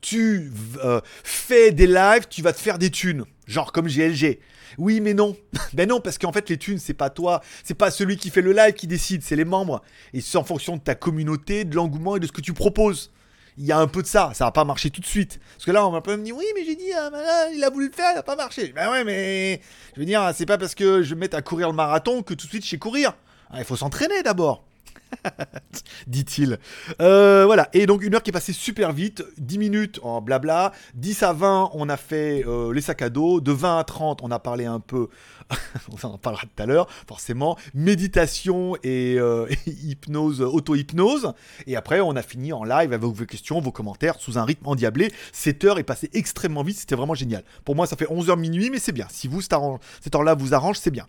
tu 0.00 0.50
euh, 0.82 1.00
fais 1.24 1.72
des 1.72 1.86
lives, 1.86 2.26
tu 2.28 2.42
vas 2.42 2.52
te 2.52 2.60
faire 2.60 2.78
des 2.78 2.90
thunes, 2.90 3.24
genre 3.46 3.72
comme 3.72 3.86
GLG. 3.86 4.38
Oui, 4.78 5.00
mais 5.00 5.14
non. 5.14 5.36
ben 5.74 5.88
non, 5.88 6.00
parce 6.00 6.18
qu'en 6.18 6.32
fait, 6.32 6.48
les 6.48 6.56
thunes, 6.56 6.78
c'est 6.78 6.94
pas 6.94 7.10
toi, 7.10 7.42
c'est 7.64 7.74
pas 7.74 7.90
celui 7.90 8.16
qui 8.16 8.30
fait 8.30 8.42
le 8.42 8.52
live 8.52 8.74
qui 8.74 8.86
décide, 8.86 9.22
c'est 9.22 9.36
les 9.36 9.44
membres. 9.44 9.82
Et 10.12 10.20
c'est 10.20 10.38
en 10.38 10.44
fonction 10.44 10.76
de 10.76 10.82
ta 10.82 10.94
communauté, 10.94 11.64
de 11.64 11.74
l'engouement 11.74 12.16
et 12.16 12.20
de 12.20 12.26
ce 12.26 12.32
que 12.32 12.40
tu 12.40 12.52
proposes. 12.52 13.10
Il 13.58 13.66
y 13.66 13.72
a 13.72 13.78
un 13.78 13.88
peu 13.88 14.00
de 14.00 14.06
ça, 14.06 14.30
ça 14.32 14.44
va 14.44 14.52
pas 14.52 14.64
marcher 14.64 14.90
tout 14.90 15.00
de 15.00 15.06
suite. 15.06 15.38
Parce 15.54 15.66
que 15.66 15.70
là, 15.70 15.86
on 15.86 15.90
va 15.90 16.00
pas 16.00 16.16
me 16.16 16.24
dire, 16.24 16.36
oui, 16.36 16.46
mais 16.54 16.64
j'ai 16.64 16.76
dit, 16.76 16.92
ah, 16.96 17.10
il 17.54 17.62
a 17.62 17.68
voulu 17.68 17.88
le 17.88 17.92
faire, 17.92 18.12
il 18.14 18.18
a 18.18 18.22
pas 18.22 18.36
marché. 18.36 18.72
Ben 18.74 18.90
ouais, 18.90 19.04
mais 19.04 19.60
je 19.94 20.00
veux 20.00 20.06
dire, 20.06 20.32
c'est 20.34 20.46
pas 20.46 20.56
parce 20.56 20.74
que 20.74 21.02
je 21.02 21.14
me 21.14 21.20
mets 21.20 21.34
à 21.34 21.42
courir 21.42 21.68
le 21.68 21.74
marathon 21.74 22.22
que 22.22 22.32
tout 22.32 22.46
de 22.46 22.50
suite 22.50 22.64
je 22.64 22.70
sais 22.70 22.78
courir. 22.78 23.14
Ah, 23.50 23.58
il 23.58 23.64
faut 23.64 23.76
s'entraîner 23.76 24.22
d'abord. 24.22 24.64
dit-il. 26.06 26.58
Euh, 27.00 27.44
voilà, 27.46 27.68
et 27.72 27.86
donc 27.86 28.02
une 28.02 28.14
heure 28.14 28.22
qui 28.22 28.30
est 28.30 28.32
passée 28.32 28.52
super 28.52 28.92
vite, 28.92 29.24
10 29.38 29.58
minutes 29.58 30.00
en 30.02 30.20
blabla, 30.20 30.72
10 30.94 31.22
à 31.22 31.32
20 31.32 31.70
on 31.74 31.88
a 31.88 31.96
fait 31.96 32.44
euh, 32.46 32.72
les 32.72 32.80
sacs 32.80 33.02
à 33.02 33.10
dos, 33.10 33.40
de 33.40 33.52
20 33.52 33.78
à 33.78 33.84
30 33.84 34.22
on 34.22 34.30
a 34.30 34.38
parlé 34.38 34.66
un 34.66 34.80
peu 34.80 35.08
on 36.04 36.06
en 36.06 36.18
parlera 36.18 36.42
tout 36.44 36.62
à 36.62 36.66
l'heure, 36.66 36.88
forcément, 37.06 37.56
méditation 37.74 38.76
et, 38.82 39.16
euh, 39.18 39.46
hypnose, 39.66 40.40
auto-hypnose. 40.40 41.32
Et 41.66 41.76
après, 41.76 42.00
on 42.00 42.16
a 42.16 42.22
fini 42.22 42.52
en 42.52 42.64
live 42.64 42.92
avec 42.92 43.00
vos 43.00 43.12
questions, 43.24 43.60
vos 43.60 43.72
commentaires, 43.72 44.16
sous 44.18 44.38
un 44.38 44.44
rythme 44.44 44.66
endiablé. 44.68 45.12
Cette 45.32 45.64
heure 45.64 45.78
est 45.78 45.84
passée 45.84 46.10
extrêmement 46.12 46.62
vite, 46.62 46.78
c'était 46.78 46.94
vraiment 46.94 47.14
génial. 47.14 47.44
Pour 47.64 47.74
moi, 47.74 47.86
ça 47.86 47.96
fait 47.96 48.06
11h 48.06 48.38
minuit, 48.38 48.70
mais 48.70 48.78
c'est 48.78 48.92
bien. 48.92 49.06
Si 49.10 49.28
vous, 49.28 49.40
cette 49.40 49.52
heure-là 50.14 50.34
vous 50.34 50.54
arrange, 50.54 50.76
c'est 50.78 50.90
bien. 50.90 51.06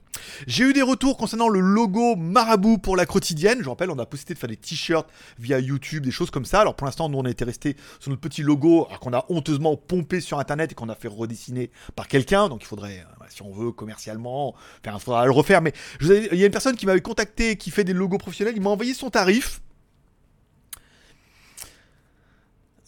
J'ai 0.47 0.65
eu 0.65 0.74
des 0.74 0.81
retours 0.81 1.18
concernant 1.18 1.50
le 1.50 1.59
logo 1.59 2.15
Marabout 2.15 2.77
pour 2.77 2.95
la 2.95 3.06
quotidienne. 3.06 3.59
Je 3.62 3.69
rappelle, 3.69 3.90
on 3.91 3.99
a 3.99 4.05
posté 4.05 4.33
de 4.33 4.39
faire 4.39 4.49
des 4.49 4.57
t-shirts 4.57 5.09
via 5.39 5.59
YouTube, 5.59 6.03
des 6.03 6.11
choses 6.11 6.31
comme 6.31 6.45
ça. 6.45 6.61
Alors 6.61 6.75
pour 6.75 6.85
l'instant, 6.85 7.09
nous, 7.09 7.18
on 7.18 7.25
été 7.25 7.45
resté 7.45 7.75
sur 7.99 8.09
notre 8.09 8.21
petit 8.21 8.44
logo, 8.44 8.87
qu'on 8.99 9.13
a 9.13 9.25
honteusement 9.30 9.75
pompé 9.77 10.21
sur 10.21 10.39
Internet 10.39 10.71
et 10.71 10.75
qu'on 10.75 10.89
a 10.89 10.95
fait 10.95 11.07
redessiner 11.07 11.71
par 11.95 12.07
quelqu'un. 12.07 12.49
Donc 12.49 12.61
il 12.63 12.68
faudrait, 12.68 12.99
euh, 12.99 13.25
si 13.30 13.42
on 13.42 13.51
veut, 13.51 13.71
commercialement 13.71 14.56
il 14.85 14.99
faudra 14.99 15.25
le 15.25 15.31
refaire, 15.31 15.61
mais 15.61 15.73
il 16.01 16.35
y 16.35 16.44
a 16.44 16.45
une 16.45 16.51
personne 16.51 16.75
qui 16.75 16.85
m'avait 16.85 17.01
contacté, 17.01 17.56
qui 17.56 17.71
fait 17.71 17.83
des 17.83 17.94
logos 17.94 18.18
professionnels, 18.18 18.54
il 18.56 18.61
m'a 18.61 18.69
envoyé 18.69 18.94
son 18.94 19.09
tarif. 19.09 19.61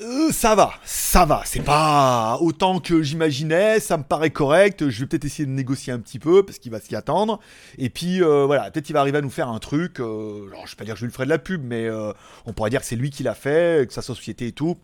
Euh, 0.04 0.32
ça 0.32 0.54
va, 0.54 0.74
ça 0.84 1.24
va, 1.24 1.44
c'est 1.46 1.62
pas 1.62 2.38
autant 2.42 2.80
que 2.82 3.02
j'imaginais, 3.02 3.80
ça 3.80 3.98
me 3.98 4.04
paraît 4.04 4.32
correct, 4.32 4.90
je 4.90 5.00
vais 5.00 5.06
peut-être 5.06 5.24
essayer 5.24 5.46
de 5.46 5.52
négocier 5.52 5.94
un 5.94 6.00
petit 6.00 6.20
peu, 6.20 6.44
parce 6.44 6.60
qu'il 6.60 6.74
va 6.74 6.82
s'y 6.82 6.94
attendre, 6.94 7.40
et 7.78 7.90
puis 7.90 8.22
euh, 8.22 8.46
voilà, 8.46 8.70
peut-être 8.70 8.86
qu'il 8.86 8.94
va 8.94 9.00
arriver 9.00 9.20
à 9.20 9.22
nous 9.22 9.30
faire 9.30 9.48
un 9.48 9.60
truc, 9.60 10.02
euh, 10.02 10.50
alors 10.52 10.68
je 10.68 10.72
vais 10.72 10.78
pas 10.78 10.84
dire 10.84 10.96
que 10.96 11.00
je 11.00 11.06
lui 11.06 11.12
ferai 11.14 11.24
de 11.24 11.30
la 11.30 11.40
pub, 11.40 11.64
mais 11.64 11.90
on 12.46 12.52
pourrait 12.52 12.70
dire 12.70 12.82
que 12.82 12.86
c'est 12.86 12.98
lui 12.98 13.12
qui 13.12 13.24
l'a 13.24 13.36
fait, 13.36 13.88
que 13.88 13.94
sa 13.94 14.02
société 14.02 14.48
et 14.48 14.52
tout, 14.52 14.78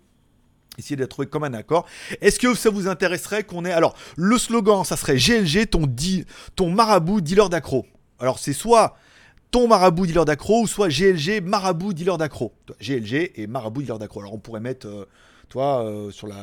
essayer 0.78 0.96
d'être 0.96 1.10
trouvé 1.10 1.28
comme 1.28 1.44
un 1.44 1.54
accord. 1.54 1.86
Est-ce 2.22 2.40
que 2.40 2.54
ça 2.56 2.70
vous 2.70 2.88
intéresserait 2.88 3.44
qu'on 3.44 3.66
ait... 3.66 3.72
Alors, 3.74 3.96
le 4.16 4.38
slogan, 4.38 4.86
ça 4.86 4.96
serait 4.96 5.18
GLG, 5.18 5.70
ton, 5.70 5.86
di... 5.86 6.26
ton 6.56 6.70
marabout 6.70 7.20
dealer 7.20 7.50
d'accro. 7.50 7.86
Alors, 8.20 8.40
c'est 8.40 8.54
soit 8.54 8.96
ton 9.52 9.68
marabout 9.68 10.06
dealer 10.06 10.26
d'accro 10.26 10.62
ou 10.62 10.68
soit 10.68 10.90
GLG 10.90 11.42
marabout 11.42 11.94
dealer 11.94 12.18
d'accro. 12.18 12.54
GLG 12.82 13.32
et 13.36 13.48
marabout 13.48 13.82
dealer 13.82 14.00
d'accro. 14.00 14.20
Alors, 14.20 14.34
on 14.34 14.40
pourrait 14.40 14.60
mettre... 14.60 14.88
Euh, 14.88 15.06
toi, 15.50 15.84
euh, 15.84 16.12
sur 16.12 16.28
la. 16.28 16.36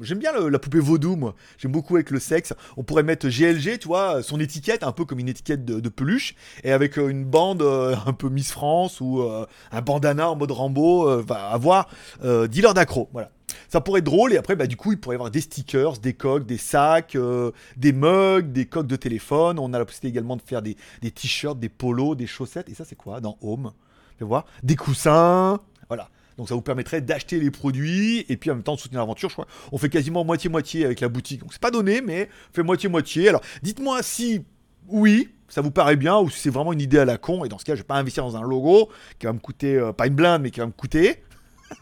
J'aime 0.00 0.20
bien 0.20 0.30
la 0.32 0.58
poupée 0.60 0.78
vaudou, 0.78 1.16
moi. 1.16 1.34
J'aime 1.58 1.72
beaucoup 1.72 1.96
avec 1.96 2.10
le 2.10 2.20
sexe. 2.20 2.52
On 2.76 2.84
pourrait 2.84 3.02
mettre 3.02 3.28
GLG, 3.28 3.80
tu 3.80 3.88
vois, 3.88 4.22
son 4.22 4.38
étiquette, 4.38 4.84
un 4.84 4.92
peu 4.92 5.04
comme 5.04 5.18
une 5.18 5.28
étiquette 5.28 5.64
de, 5.64 5.88
peluche, 5.88 6.36
et 6.62 6.70
avec 6.70 6.96
euh, 6.96 7.08
une 7.08 7.24
bande 7.24 7.62
un 8.06 8.12
peu 8.12 8.28
Miss 8.28 8.52
France 8.52 9.00
ou 9.00 9.22
un 9.22 9.82
bandana 9.82 10.30
en 10.30 10.36
mode 10.36 10.52
Rambo, 10.52 11.20
va 11.22 11.48
avoir 11.48 11.88
dealer 12.22 12.74
d'accro. 12.74 13.08
Voilà. 13.12 13.30
Ça 13.74 13.80
pourrait 13.80 13.98
être 13.98 14.04
drôle 14.04 14.32
et 14.32 14.36
après 14.36 14.54
bah 14.54 14.68
du 14.68 14.76
coup 14.76 14.92
il 14.92 15.00
pourrait 15.00 15.14
y 15.14 15.18
avoir 15.18 15.32
des 15.32 15.40
stickers, 15.40 15.98
des 15.98 16.12
coques, 16.12 16.46
des 16.46 16.58
sacs, 16.58 17.16
euh, 17.16 17.50
des 17.76 17.92
mugs, 17.92 18.52
des 18.52 18.66
coques 18.66 18.86
de 18.86 18.94
téléphone. 18.94 19.58
On 19.58 19.72
a 19.72 19.80
la 19.80 19.84
possibilité 19.84 20.16
également 20.16 20.36
de 20.36 20.42
faire 20.42 20.62
des, 20.62 20.76
t-shirts, 21.10 21.58
des 21.58 21.68
polos, 21.68 22.16
des 22.16 22.28
chaussettes. 22.28 22.68
Et 22.68 22.74
ça 22.74 22.84
c'est 22.84 22.94
quoi? 22.94 23.20
Dans 23.20 23.36
Home 23.40 23.72
Fais 24.16 24.24
voir. 24.24 24.44
Des 24.62 24.76
coussins. 24.76 25.58
Voilà. 25.88 26.08
Donc 26.38 26.48
ça 26.48 26.54
vous 26.54 26.62
permettrait 26.62 27.00
d'acheter 27.00 27.40
les 27.40 27.50
produits 27.50 28.24
et 28.28 28.36
puis 28.36 28.48
en 28.52 28.54
même 28.54 28.62
temps 28.62 28.76
de 28.76 28.80
soutenir 28.80 29.00
l'aventure. 29.00 29.28
Je 29.28 29.34
crois 29.34 29.48
on 29.72 29.78
fait 29.78 29.88
quasiment 29.88 30.24
moitié-moitié 30.24 30.84
avec 30.84 31.00
la 31.00 31.08
boutique. 31.08 31.40
Donc 31.40 31.52
c'est 31.52 31.60
pas 31.60 31.72
donné, 31.72 32.00
mais 32.00 32.28
on 32.52 32.54
fait 32.54 32.62
moitié-moitié. 32.62 33.28
Alors 33.28 33.40
dites-moi 33.64 34.04
si 34.04 34.44
oui, 34.86 35.30
ça 35.48 35.60
vous 35.60 35.70
paraît 35.70 35.96
bien, 35.96 36.18
ou 36.18 36.30
si 36.30 36.38
c'est 36.38 36.50
vraiment 36.50 36.72
une 36.72 36.80
idée 36.80 36.98
à 36.98 37.04
la 37.04 37.18
con, 37.18 37.44
et 37.44 37.48
dans 37.48 37.58
ce 37.58 37.64
cas, 37.64 37.74
je 37.74 37.80
vais 37.80 37.86
pas 37.86 37.96
investir 37.96 38.24
dans 38.24 38.36
un 38.36 38.42
logo 38.42 38.88
qui 39.18 39.26
va 39.26 39.32
me 39.32 39.38
coûter, 39.38 39.76
euh, 39.76 39.92
pas 39.92 40.06
une 40.06 40.14
blinde, 40.14 40.42
mais 40.42 40.50
qui 40.50 40.60
va 40.60 40.66
me 40.66 40.72
coûter. 40.72 41.22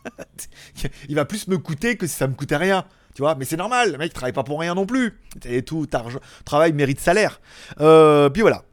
il 1.08 1.14
va 1.14 1.24
plus 1.24 1.48
me 1.48 1.58
coûter 1.58 1.96
que 1.96 2.06
si 2.06 2.14
ça 2.14 2.26
me 2.26 2.34
coûtait 2.34 2.56
rien. 2.56 2.84
Tu 3.14 3.20
vois, 3.20 3.34
mais 3.34 3.44
c'est 3.44 3.56
normal, 3.56 3.92
le 3.92 3.98
mec 3.98 4.14
travaille 4.14 4.32
pas 4.32 4.42
pour 4.42 4.58
rien 4.60 4.74
non 4.74 4.86
plus. 4.86 5.18
Et 5.44 5.62
tout, 5.62 5.86
travail 6.44 6.72
mérite 6.72 6.98
salaire. 6.98 7.40
Euh, 7.80 8.30
puis 8.30 8.40
voilà. 8.42 8.64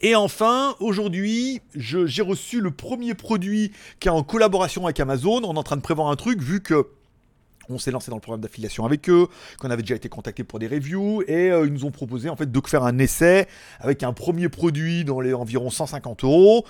Et 0.00 0.14
enfin, 0.14 0.76
aujourd'hui, 0.78 1.60
j'ai 1.74 2.22
reçu 2.22 2.60
le 2.60 2.70
premier 2.70 3.14
produit 3.14 3.72
qui 3.98 4.06
est 4.06 4.12
en 4.12 4.22
collaboration 4.22 4.84
avec 4.84 5.00
Amazon. 5.00 5.42
On 5.42 5.54
est 5.54 5.58
en 5.58 5.62
train 5.64 5.76
de 5.76 5.82
prévoir 5.82 6.08
un 6.08 6.14
truc 6.14 6.40
vu 6.40 6.62
que 6.62 6.86
on 7.68 7.78
s'est 7.78 7.90
lancé 7.90 8.10
dans 8.10 8.16
le 8.16 8.22
programme 8.22 8.40
d'affiliation 8.40 8.86
avec 8.86 9.10
eux, 9.10 9.28
qu'on 9.58 9.70
avait 9.70 9.82
déjà 9.82 9.94
été 9.94 10.08
contacté 10.08 10.42
pour 10.42 10.58
des 10.58 10.68
reviews, 10.68 11.22
et 11.26 11.50
euh, 11.50 11.66
ils 11.66 11.72
nous 11.72 11.84
ont 11.84 11.90
proposé 11.90 12.30
en 12.30 12.36
fait 12.36 12.50
de 12.50 12.60
faire 12.66 12.82
un 12.82 12.98
essai 12.98 13.46
avec 13.78 14.02
un 14.02 14.14
premier 14.14 14.48
produit 14.48 15.04
dans 15.04 15.20
les 15.20 15.34
environ 15.34 15.68
150 15.68 16.24
euros 16.24 16.64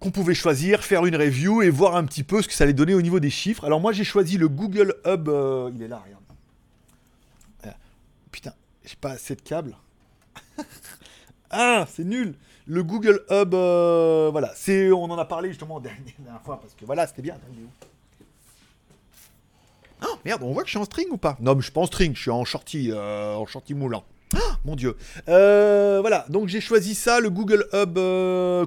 qu'on 0.00 0.10
pouvait 0.10 0.34
choisir, 0.34 0.82
faire 0.82 1.04
une 1.04 1.14
review 1.14 1.62
et 1.62 1.68
voir 1.68 1.94
un 1.94 2.04
petit 2.04 2.24
peu 2.24 2.40
ce 2.40 2.48
que 2.48 2.54
ça 2.54 2.64
allait 2.64 2.72
donner 2.72 2.94
au 2.94 3.02
niveau 3.02 3.20
des 3.20 3.30
chiffres. 3.30 3.64
Alors 3.64 3.80
moi 3.80 3.92
j'ai 3.92 4.04
choisi 4.04 4.38
le 4.38 4.48
Google 4.48 4.96
Hub, 5.06 5.28
euh, 5.28 5.70
il 5.74 5.82
est 5.82 5.88
là, 5.88 6.02
regarde. 6.04 6.22
Euh, 7.66 7.70
putain, 8.32 8.54
j'ai 8.82 8.96
pas 8.98 9.10
assez 9.10 9.36
de 9.36 9.42
câbles. 9.42 9.76
ah, 11.50 11.86
c'est 11.88 12.04
nul. 12.04 12.34
Le 12.66 12.82
Google 12.82 13.22
Hub, 13.30 13.54
euh, 13.54 14.30
voilà, 14.32 14.52
c'est, 14.56 14.90
on 14.90 15.04
en 15.04 15.18
a 15.18 15.24
parlé 15.26 15.50
justement 15.50 15.78
la 15.78 15.90
dernière 15.90 16.42
fois 16.42 16.58
parce 16.60 16.74
que 16.74 16.86
voilà, 16.86 17.06
c'était 17.06 17.22
bien. 17.22 17.36
Oh 20.02 20.16
merde, 20.24 20.42
on 20.42 20.52
voit 20.52 20.62
que 20.62 20.68
je 20.68 20.72
suis 20.72 20.78
en 20.78 20.84
string 20.84 21.08
ou 21.10 21.18
pas? 21.18 21.36
Non, 21.40 21.54
mais 21.54 21.60
je 21.60 21.64
suis 21.64 21.72
pas 21.72 21.82
en 21.82 21.86
string, 21.86 22.14
je 22.14 22.22
suis 22.22 22.30
en 22.30 22.46
shorty, 22.46 22.90
en 22.94 23.44
shorty 23.44 23.74
moulant. 23.74 24.04
Oh, 24.34 24.38
mon 24.64 24.76
dieu. 24.76 24.96
voilà, 25.26 26.24
donc 26.30 26.48
j'ai 26.48 26.62
choisi 26.62 26.94
ça, 26.94 27.20
le 27.20 27.28
Google 27.28 27.66
Hub, 27.74 27.94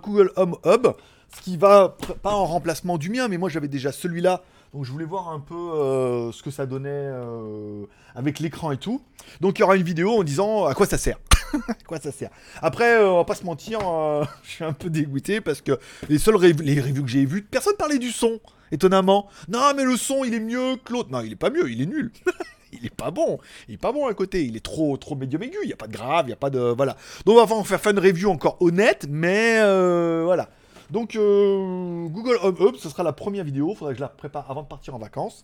Google 0.03 0.31
Home 0.35 0.57
Hub 0.63 0.93
ce 1.35 1.41
qui 1.41 1.57
va 1.57 1.97
pas 2.21 2.31
en 2.31 2.45
remplacement 2.45 2.97
du 2.97 3.09
mien, 3.09 3.27
mais 3.27 3.37
moi 3.37 3.49
j'avais 3.49 3.67
déjà 3.67 3.91
celui-là, 3.91 4.43
donc 4.73 4.85
je 4.85 4.91
voulais 4.91 5.05
voir 5.05 5.29
un 5.29 5.39
peu 5.39 5.53
euh, 5.53 6.31
ce 6.31 6.41
que 6.41 6.49
ça 6.49 6.65
donnait 6.65 6.89
euh, 6.89 7.85
avec 8.15 8.39
l'écran 8.39 8.71
et 8.71 8.77
tout. 8.77 9.01
Donc 9.39 9.59
il 9.59 9.61
y 9.61 9.63
aura 9.63 9.75
une 9.75 9.83
vidéo 9.83 10.19
en 10.19 10.23
disant 10.23 10.65
à 10.65 10.73
quoi 10.73 10.87
ça 10.87 10.97
sert? 10.97 11.19
à 11.67 11.73
quoi 11.85 11.99
ça 11.99 12.11
sert? 12.11 12.31
Après, 12.59 12.95
euh, 12.95 13.11
on 13.11 13.17
va 13.17 13.23
pas 13.23 13.35
se 13.35 13.45
mentir, 13.45 13.79
je 14.43 14.49
suis 14.49 14.63
un 14.63 14.73
peu 14.73 14.89
dégoûté 14.89 15.41
parce 15.41 15.61
que 15.61 15.77
les 16.09 16.17
seules 16.17 16.37
les 16.41 16.81
reviews 16.81 17.03
que 17.03 17.09
j'ai 17.09 17.25
vues, 17.25 17.43
personne 17.43 17.75
parlait 17.77 17.99
du 17.99 18.11
son, 18.11 18.39
étonnamment. 18.71 19.29
Non, 19.47 19.73
mais 19.75 19.83
le 19.83 19.95
son 19.95 20.23
il 20.23 20.33
est 20.33 20.39
mieux 20.39 20.77
que 20.83 20.91
l'autre. 20.91 21.11
Non, 21.11 21.21
il 21.21 21.31
est 21.31 21.37
pas 21.37 21.51
mieux, 21.51 21.69
il 21.69 21.79
est 21.79 21.85
nul. 21.85 22.11
il 22.71 22.83
est 22.83 22.95
pas 22.95 23.11
bon. 23.11 23.37
Il 23.67 23.75
est 23.75 23.77
pas 23.77 23.91
bon 23.91 24.07
à 24.07 24.13
côté. 24.15 24.43
Il 24.43 24.57
est 24.57 24.65
trop, 24.65 24.97
trop 24.97 25.15
médium 25.15 25.43
aigu. 25.43 25.57
Il 25.61 25.67
n'y 25.67 25.73
a 25.73 25.77
pas 25.77 25.87
de 25.87 25.93
grave, 25.93 26.25
il 26.25 26.29
n'y 26.29 26.33
a 26.33 26.37
pas 26.37 26.49
de. 26.49 26.59
Voilà. 26.59 26.97
Donc 27.27 27.37
on 27.37 27.61
va 27.61 27.77
faire 27.77 27.91
une 27.91 27.99
review 27.99 28.31
encore 28.31 28.57
honnête, 28.59 29.05
mais 29.07 29.59
voilà. 30.23 30.49
Donc 30.93 31.15
euh, 31.15 32.07
Google 32.07 32.38
Home 32.43 32.55
Hub, 32.59 32.75
ce 32.75 32.88
sera 32.88 33.01
la 33.01 33.13
première 33.13 33.43
vidéo, 33.43 33.71
il 33.71 33.75
faudrait 33.75 33.95
que 33.95 33.97
je 33.97 34.03
la 34.03 34.09
prépare 34.09 34.51
avant 34.51 34.62
de 34.62 34.67
partir 34.67 34.93
en 34.93 35.00
vacances. 35.00 35.43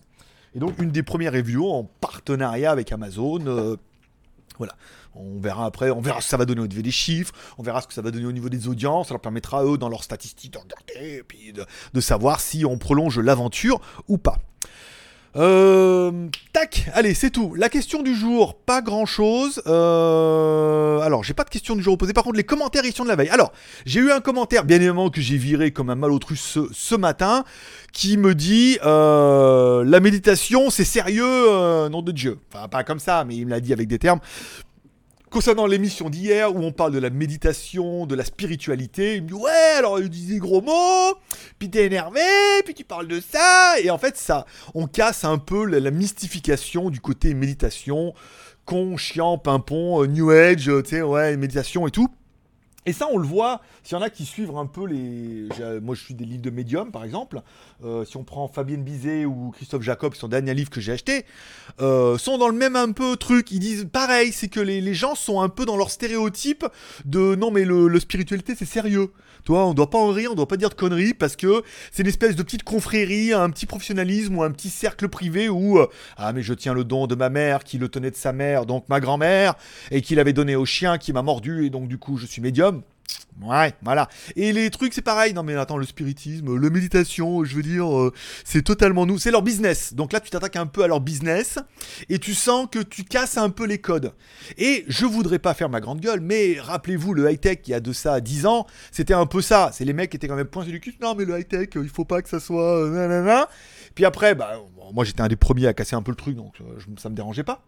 Et 0.54 0.60
donc 0.60 0.78
une 0.78 0.92
des 0.92 1.02
premières 1.02 1.32
reviews 1.32 1.68
en 1.68 1.90
partenariat 2.00 2.70
avec 2.70 2.92
Amazon. 2.92 3.44
Euh, 3.46 3.76
voilà. 4.58 4.74
On 5.16 5.40
verra 5.40 5.66
après, 5.66 5.90
on 5.90 6.00
verra 6.00 6.20
ce 6.20 6.26
que 6.26 6.30
ça 6.30 6.36
va 6.36 6.44
donner 6.44 6.60
au 6.60 6.68
niveau 6.68 6.82
des 6.82 6.92
chiffres, 6.92 7.34
on 7.58 7.64
verra 7.64 7.80
ce 7.80 7.88
que 7.88 7.94
ça 7.94 8.00
va 8.00 8.12
donner 8.12 8.26
au 8.26 8.32
niveau 8.32 8.48
des 8.48 8.68
audiences, 8.68 9.08
ça 9.08 9.14
leur 9.14 9.20
permettra 9.20 9.64
eux 9.64 9.76
dans 9.76 9.88
leurs 9.88 10.04
statistiques 10.04 10.52
de 10.52 10.58
regarder 10.58 11.16
et 11.16 11.22
puis 11.24 11.52
de 11.52 12.00
savoir 12.00 12.38
si 12.38 12.64
on 12.64 12.78
prolonge 12.78 13.18
l'aventure 13.18 13.80
ou 14.06 14.18
pas. 14.18 14.36
Euh, 15.36 16.28
tac, 16.52 16.90
allez, 16.92 17.14
c'est 17.14 17.30
tout. 17.30 17.54
La 17.54 17.68
question 17.68 18.02
du 18.02 18.14
jour, 18.14 18.56
pas 18.56 18.82
grand 18.82 19.06
chose. 19.06 19.62
Euh, 19.66 20.98
alors, 21.00 21.22
j'ai 21.22 21.34
pas 21.34 21.44
de 21.44 21.50
question 21.50 21.76
du 21.76 21.82
jour 21.82 21.96
posée. 21.96 22.12
Par 22.12 22.24
contre, 22.24 22.36
les 22.36 22.44
commentaires, 22.44 22.84
ils 22.84 22.92
sont 22.92 23.04
de 23.04 23.08
la 23.08 23.16
veille. 23.16 23.28
Alors, 23.28 23.52
j'ai 23.86 24.00
eu 24.00 24.10
un 24.10 24.20
commentaire, 24.20 24.64
bien 24.64 24.76
évidemment, 24.76 25.08
que 25.08 25.20
j'ai 25.20 25.36
viré 25.36 25.70
comme 25.70 25.90
un 25.90 25.94
malotruce 25.94 26.58
ce, 26.72 26.94
matin, 26.96 27.44
qui 27.92 28.16
me 28.16 28.34
dit 28.34 28.78
euh, 28.84 29.84
La 29.84 30.00
méditation, 30.00 30.68
c'est 30.70 30.84
sérieux, 30.84 31.24
euh, 31.24 31.88
nom 31.88 32.02
de 32.02 32.12
Dieu. 32.12 32.38
Enfin, 32.52 32.66
pas 32.66 32.82
comme 32.82 33.00
ça, 33.00 33.24
mais 33.24 33.36
il 33.36 33.46
me 33.46 33.50
l'a 33.50 33.60
dit 33.60 33.72
avec 33.72 33.86
des 33.86 33.98
termes. 33.98 34.20
Concernant 35.30 35.66
l'émission 35.66 36.10
d'hier 36.10 36.52
où 36.56 36.58
on 36.58 36.72
parle 36.72 36.90
de 36.90 36.98
la 36.98 37.08
méditation, 37.08 38.04
de 38.04 38.16
la 38.16 38.24
spiritualité, 38.24 39.14
il 39.14 39.22
me 39.22 39.28
dit 39.28 39.34
ouais 39.34 39.76
alors 39.78 40.00
il 40.00 40.08
dit 40.10 40.26
des 40.26 40.38
gros 40.38 40.60
mots, 40.60 41.16
puis 41.60 41.68
t'es 41.68 41.84
énervé, 41.84 42.22
puis 42.64 42.72
tu 42.72 42.84
parles 42.84 43.06
de 43.06 43.20
ça, 43.20 43.78
et 43.80 43.90
en 43.90 43.98
fait 43.98 44.16
ça, 44.16 44.46
on 44.74 44.86
casse 44.86 45.24
un 45.24 45.36
peu 45.36 45.66
la, 45.66 45.90
mystification 45.90 46.88
du 46.88 47.00
côté 47.00 47.34
méditation, 47.34 48.14
con, 48.64 48.96
chiant, 48.96 49.36
pimpon, 49.36 50.02
euh, 50.02 50.06
new 50.06 50.30
age, 50.30 50.64
tu 50.64 50.88
sais 50.88 51.02
ouais 51.02 51.36
méditation 51.36 51.86
et 51.86 51.90
tout. 51.90 52.08
Et 52.86 52.94
ça, 52.94 53.08
on 53.12 53.18
le 53.18 53.26
voit, 53.26 53.60
s'il 53.82 53.98
y 53.98 54.00
en 54.00 54.02
a 54.02 54.08
qui 54.08 54.24
suivent 54.24 54.56
un 54.56 54.64
peu 54.64 54.86
les... 54.86 55.48
Moi, 55.82 55.94
je 55.94 56.02
suis 56.02 56.14
des 56.14 56.24
livres 56.24 56.40
de 56.40 56.48
médium, 56.48 56.90
par 56.90 57.04
exemple. 57.04 57.42
Euh, 57.84 58.06
si 58.06 58.16
on 58.16 58.24
prend 58.24 58.48
Fabienne 58.48 58.82
Bizet 58.82 59.26
ou 59.26 59.50
Christophe 59.50 59.82
Jacob, 59.82 60.14
qui 60.14 60.18
sont 60.18 60.28
derniers 60.28 60.54
livres 60.54 60.70
que 60.70 60.80
j'ai 60.80 60.92
achetés, 60.92 61.26
euh, 61.82 62.16
sont 62.16 62.38
dans 62.38 62.48
le 62.48 62.54
même 62.54 62.76
un 62.76 62.92
peu 62.92 63.16
truc. 63.16 63.50
Ils 63.50 63.58
disent 63.58 63.86
pareil, 63.92 64.32
c'est 64.32 64.48
que 64.48 64.60
les, 64.60 64.94
gens 64.94 65.14
sont 65.14 65.42
un 65.42 65.50
peu 65.50 65.66
dans 65.66 65.76
leur 65.76 65.90
stéréotype 65.90 66.64
de 67.04 67.34
non, 67.34 67.50
mais 67.50 67.64
le, 67.64 68.00
spiritualité, 68.00 68.54
c'est 68.56 68.64
sérieux. 68.64 69.12
Toi, 69.44 69.66
on 69.66 69.74
doit 69.74 69.88
pas 69.88 69.98
en 69.98 70.10
rire, 70.10 70.30
on 70.32 70.34
doit 70.34 70.48
pas 70.48 70.56
dire 70.56 70.68
de 70.68 70.74
conneries, 70.74 71.14
parce 71.14 71.36
que 71.36 71.62
c'est 71.92 72.02
une 72.02 72.08
espèce 72.08 72.36
de 72.36 72.42
petite 72.42 72.62
confrérie, 72.62 73.32
un 73.32 73.50
petit 73.50 73.66
professionnalisme 73.66 74.36
ou 74.36 74.42
un 74.42 74.50
petit 74.50 74.70
cercle 74.70 75.08
privé 75.08 75.48
où... 75.48 75.78
Euh, 75.78 75.86
ah, 76.16 76.32
mais 76.32 76.42
je 76.42 76.54
tiens 76.54 76.74
le 76.74 76.84
don 76.84 77.06
de 77.06 77.14
ma 77.14 77.28
mère, 77.28 77.64
qui 77.64 77.78
le 77.78 77.88
tenait 77.88 78.10
de 78.10 78.16
sa 78.16 78.32
mère, 78.32 78.66
donc 78.66 78.88
ma 78.88 79.00
grand-mère, 79.00 79.54
et 79.90 80.02
qui 80.02 80.14
l'avait 80.14 80.32
donné 80.32 80.56
au 80.56 80.64
chien 80.64 80.98
qui 80.98 81.12
m'a 81.12 81.22
mordu, 81.22 81.66
et 81.66 81.70
donc 81.70 81.88
du 81.88 81.98
coup, 81.98 82.16
je 82.16 82.26
suis 82.26 82.42
médium. 82.42 82.69
Ouais, 83.42 83.72
voilà. 83.82 84.08
Et 84.36 84.52
les 84.52 84.68
trucs, 84.70 84.92
c'est 84.92 85.02
pareil. 85.02 85.32
Non, 85.32 85.42
mais 85.42 85.54
attends, 85.56 85.78
le 85.78 85.86
spiritisme, 85.86 86.56
la 86.56 86.70
méditation, 86.70 87.42
je 87.44 87.56
veux 87.56 87.62
dire, 87.62 87.98
euh, 87.98 88.12
c'est 88.44 88.62
totalement 88.62 89.06
nous. 89.06 89.18
C'est 89.18 89.30
leur 89.30 89.42
business. 89.42 89.94
Donc 89.94 90.12
là, 90.12 90.20
tu 90.20 90.30
t'attaques 90.30 90.56
un 90.56 90.66
peu 90.66 90.82
à 90.82 90.88
leur 90.88 91.00
business 91.00 91.58
et 92.08 92.18
tu 92.18 92.34
sens 92.34 92.68
que 92.70 92.80
tu 92.80 93.04
casses 93.04 93.38
un 93.38 93.48
peu 93.48 93.64
les 93.64 93.78
codes. 93.78 94.12
Et 94.58 94.84
je 94.88 95.06
voudrais 95.06 95.38
pas 95.38 95.54
faire 95.54 95.70
ma 95.70 95.80
grande 95.80 96.00
gueule, 96.00 96.20
mais 96.20 96.58
rappelez-vous, 96.60 97.14
le 97.14 97.30
high-tech, 97.30 97.60
il 97.66 97.70
y 97.70 97.74
a 97.74 97.80
de 97.80 97.92
ça 97.92 98.20
10 98.20 98.44
ans, 98.46 98.66
c'était 98.92 99.14
un 99.14 99.26
peu 99.26 99.40
ça. 99.40 99.70
C'est 99.72 99.84
les 99.84 99.94
mecs 99.94 100.10
qui 100.10 100.16
étaient 100.16 100.28
quand 100.28 100.36
même 100.36 100.46
pointés 100.46 100.70
du 100.70 100.80
cul. 100.80 100.94
Non, 101.00 101.14
mais 101.14 101.24
le 101.24 101.38
high-tech, 101.38 101.70
il 101.76 101.88
faut 101.88 102.04
pas 102.04 102.20
que 102.20 102.28
ça 102.28 102.40
soit. 102.40 102.84
Euh, 102.84 103.46
Puis 103.94 104.04
après, 104.04 104.34
bah, 104.34 104.60
moi 104.92 105.04
j'étais 105.04 105.20
un 105.20 105.28
des 105.28 105.36
premiers 105.36 105.66
à 105.66 105.74
casser 105.74 105.96
un 105.96 106.02
peu 106.02 106.10
le 106.10 106.16
truc, 106.16 106.36
donc 106.36 106.54
euh, 106.60 106.78
ça 106.98 107.08
me 107.08 107.14
dérangeait 107.14 107.44
pas. 107.44 107.62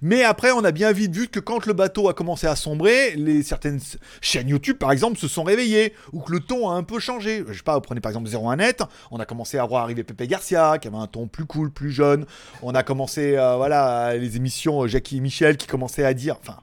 Mais 0.00 0.22
après, 0.22 0.52
on 0.52 0.64
a 0.64 0.72
bien 0.72 0.92
vite 0.92 1.14
vu 1.14 1.28
que 1.28 1.40
quand 1.40 1.66
le 1.66 1.72
bateau 1.72 2.08
a 2.08 2.14
commencé 2.14 2.46
à 2.46 2.56
sombrer, 2.56 3.16
les 3.16 3.42
certaines 3.42 3.80
chaînes 4.20 4.48
YouTube, 4.48 4.78
par 4.78 4.92
exemple, 4.92 5.18
se 5.18 5.28
sont 5.28 5.42
réveillées, 5.42 5.92
ou 6.12 6.20
que 6.20 6.32
le 6.32 6.40
ton 6.40 6.70
a 6.70 6.74
un 6.74 6.82
peu 6.82 6.98
changé. 6.98 7.44
Je 7.48 7.52
sais 7.52 7.62
pas, 7.62 7.74
vous 7.74 7.80
prenez 7.80 8.00
par 8.00 8.10
exemple 8.10 8.28
01net, 8.28 8.82
on 9.10 9.18
a 9.18 9.24
commencé 9.24 9.58
à 9.58 9.64
voir 9.64 9.82
arriver 9.82 10.04
Pepe 10.04 10.28
Garcia, 10.28 10.78
qui 10.78 10.88
avait 10.88 10.96
un 10.96 11.06
ton 11.06 11.26
plus 11.26 11.46
cool, 11.46 11.70
plus 11.70 11.90
jeune. 11.90 12.26
On 12.62 12.74
a 12.74 12.82
commencé, 12.82 13.36
euh, 13.36 13.56
voilà, 13.56 14.16
les 14.16 14.36
émissions 14.36 14.84
euh, 14.84 14.86
Jackie 14.86 15.18
et 15.18 15.20
Michel 15.20 15.56
qui 15.56 15.66
commençaient 15.66 16.04
à 16.04 16.14
dire, 16.14 16.36
enfin, 16.40 16.60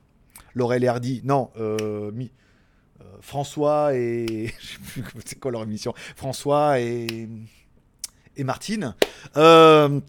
Laurel 0.55 0.83
et 0.83 0.87
Hardy, 0.87 1.21
non, 1.23 1.49
François 3.23 3.95
et. 3.95 4.53
Je 4.59 4.67
sais 4.67 5.01
plus 5.01 5.03
c'est 5.25 5.39
quoi 5.39 5.51
leur 5.51 5.63
émission. 5.63 5.93
François 6.15 6.79
et. 6.79 7.29
Et 8.37 8.43
Martine. 8.43 8.95
Euh, 9.37 9.99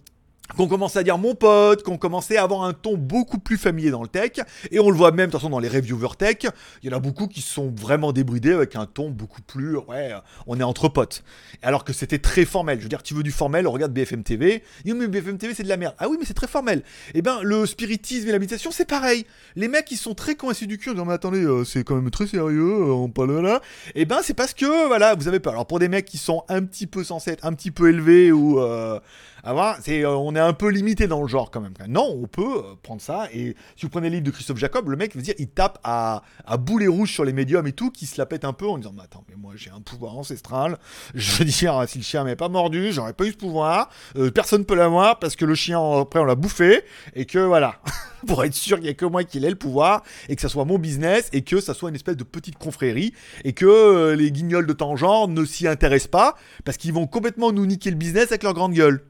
qu'on 0.56 0.68
commençait 0.68 0.98
à 0.98 1.02
dire 1.02 1.18
mon 1.18 1.34
pote, 1.34 1.82
qu'on 1.82 1.96
commençait 1.96 2.36
à 2.36 2.42
avoir 2.42 2.62
un 2.64 2.72
ton 2.72 2.96
beaucoup 2.96 3.38
plus 3.38 3.56
familier 3.56 3.90
dans 3.90 4.02
le 4.02 4.08
tech, 4.08 4.32
et 4.70 4.78
on 4.78 4.90
le 4.90 4.96
voit 4.96 5.10
même 5.10 5.26
de 5.26 5.32
toute 5.32 5.40
façon 5.40 5.50
dans 5.50 5.58
les 5.58 5.68
reviewers 5.68 6.16
tech, 6.18 6.38
il 6.82 6.90
y 6.90 6.92
en 6.92 6.96
a 6.96 7.00
beaucoup 7.00 7.26
qui 7.26 7.40
sont 7.40 7.72
vraiment 7.74 8.12
débridés 8.12 8.52
avec 8.52 8.76
un 8.76 8.86
ton 8.86 9.10
beaucoup 9.10 9.42
plus, 9.42 9.76
ouais, 9.76 10.12
on 10.46 10.58
est 10.60 10.62
entre 10.62 10.88
potes. 10.88 11.24
Alors 11.62 11.84
que 11.84 11.92
c'était 11.92 12.18
très 12.18 12.44
formel, 12.44 12.78
je 12.78 12.84
veux 12.84 12.88
dire, 12.88 13.02
tu 13.02 13.14
veux 13.14 13.22
du 13.22 13.32
formel, 13.32 13.66
on 13.66 13.72
regarde 13.72 13.92
BFM 13.92 14.22
TV, 14.22 14.62
mais 14.84 15.08
BFM 15.08 15.38
TV 15.38 15.54
c'est 15.54 15.62
de 15.62 15.68
la 15.68 15.76
merde. 15.76 15.94
Ah 15.98 16.08
oui, 16.08 16.16
mais 16.18 16.26
c'est 16.26 16.34
très 16.34 16.46
formel. 16.46 16.80
Et 17.08 17.18
eh 17.18 17.22
ben, 17.22 17.40
le 17.42 17.66
spiritisme 17.66 18.28
et 18.28 18.32
la 18.32 18.38
méditation, 18.38 18.70
c'est 18.70 18.84
pareil. 18.84 19.26
Les 19.56 19.68
mecs, 19.68 19.90
ils 19.90 19.96
sont 19.96 20.14
très 20.14 20.34
coincés 20.34 20.66
du 20.66 20.78
cul, 20.78 20.90
en 20.90 20.92
disant, 20.92 21.04
mais 21.06 21.14
attendez, 21.14 21.42
euh, 21.42 21.64
c'est 21.64 21.84
quand 21.84 21.96
même 21.96 22.10
très 22.10 22.26
sérieux, 22.26 22.62
euh, 22.62 22.92
on 22.92 23.08
parle 23.08 23.40
là. 23.40 23.60
Et 23.94 24.02
eh 24.02 24.04
ben, 24.04 24.18
c'est 24.22 24.34
parce 24.34 24.54
que, 24.54 24.86
voilà, 24.86 25.14
vous 25.14 25.28
avez 25.28 25.40
pas. 25.40 25.50
Alors 25.50 25.66
pour 25.66 25.78
des 25.78 25.88
mecs 25.88 26.04
qui 26.04 26.18
sont 26.18 26.44
un 26.48 26.62
petit 26.64 26.86
peu 26.86 27.04
censés 27.04 27.30
être 27.30 27.44
un 27.44 27.52
petit 27.52 27.70
peu 27.70 27.88
élevés 27.88 28.32
ou... 28.32 28.60
Euh, 28.60 29.00
ah, 29.46 29.76
c'est, 29.82 30.04
euh, 30.04 30.16
on 30.34 30.36
est 30.36 30.40
un 30.40 30.52
peu 30.52 30.68
limité 30.68 31.06
dans 31.06 31.22
le 31.22 31.28
genre 31.28 31.50
quand 31.50 31.60
même. 31.60 31.74
Non, 31.88 32.18
on 32.20 32.26
peut 32.26 32.58
euh, 32.58 32.74
prendre 32.82 33.00
ça. 33.00 33.28
Et 33.32 33.54
si 33.76 33.86
vous 33.86 33.88
prenez 33.88 34.10
le 34.10 34.20
de 34.20 34.30
Christophe 34.30 34.58
Jacob, 34.58 34.88
le 34.88 34.96
mec 34.96 35.14
veut 35.14 35.22
dire, 35.22 35.34
il 35.38 35.48
tape 35.48 35.78
à, 35.84 36.22
à 36.44 36.56
boulet 36.56 36.88
rouge 36.88 37.12
sur 37.12 37.24
les 37.24 37.32
médiums 37.32 37.66
et 37.66 37.72
tout, 37.72 37.90
qui 37.90 38.06
se 38.06 38.18
la 38.18 38.26
pète 38.26 38.44
un 38.44 38.52
peu 38.52 38.66
en 38.66 38.78
disant, 38.78 38.92
mais 38.96 39.02
attends, 39.02 39.24
mais 39.28 39.36
moi 39.36 39.52
j'ai 39.56 39.70
un 39.70 39.80
pouvoir 39.80 40.16
ancestral. 40.18 40.78
Je 41.14 41.36
veux 41.36 41.44
dire, 41.44 41.84
si 41.86 41.98
le 41.98 42.04
chien 42.04 42.24
m'avait 42.24 42.36
pas 42.36 42.48
mordu, 42.48 42.92
j'aurais 42.92 43.12
pas 43.12 43.24
eu 43.24 43.32
ce 43.32 43.36
pouvoir. 43.36 43.90
Euh, 44.16 44.30
personne 44.30 44.64
peut 44.64 44.74
l'avoir 44.74 45.18
parce 45.18 45.36
que 45.36 45.44
le 45.44 45.54
chien 45.54 45.80
après 46.00 46.18
on 46.18 46.24
l'a 46.24 46.34
bouffé 46.34 46.82
et 47.14 47.26
que 47.26 47.38
voilà. 47.38 47.80
pour 48.26 48.42
être 48.42 48.54
sûr 48.54 48.78
qu'il 48.78 48.84
n'y 48.84 48.90
a 48.90 48.94
que 48.94 49.04
moi 49.04 49.22
qui 49.22 49.36
ait 49.36 49.50
le 49.50 49.54
pouvoir 49.54 50.02
et 50.30 50.34
que 50.34 50.40
ça 50.40 50.48
soit 50.48 50.64
mon 50.64 50.78
business 50.78 51.28
et 51.34 51.42
que 51.42 51.60
ça 51.60 51.74
soit 51.74 51.90
une 51.90 51.94
espèce 51.94 52.16
de 52.16 52.24
petite 52.24 52.56
confrérie 52.56 53.12
et 53.44 53.52
que 53.52 54.14
les 54.14 54.32
guignols 54.32 54.66
de 54.66 54.72
tangent 54.72 55.28
ne 55.28 55.44
s'y 55.44 55.68
intéressent 55.68 56.10
pas 56.10 56.34
parce 56.64 56.78
qu'ils 56.78 56.94
vont 56.94 57.06
complètement 57.06 57.52
nous 57.52 57.66
niquer 57.66 57.90
le 57.90 57.96
business 57.96 58.28
avec 58.28 58.42
leur 58.42 58.54
grande 58.54 58.72
gueule. 58.72 59.04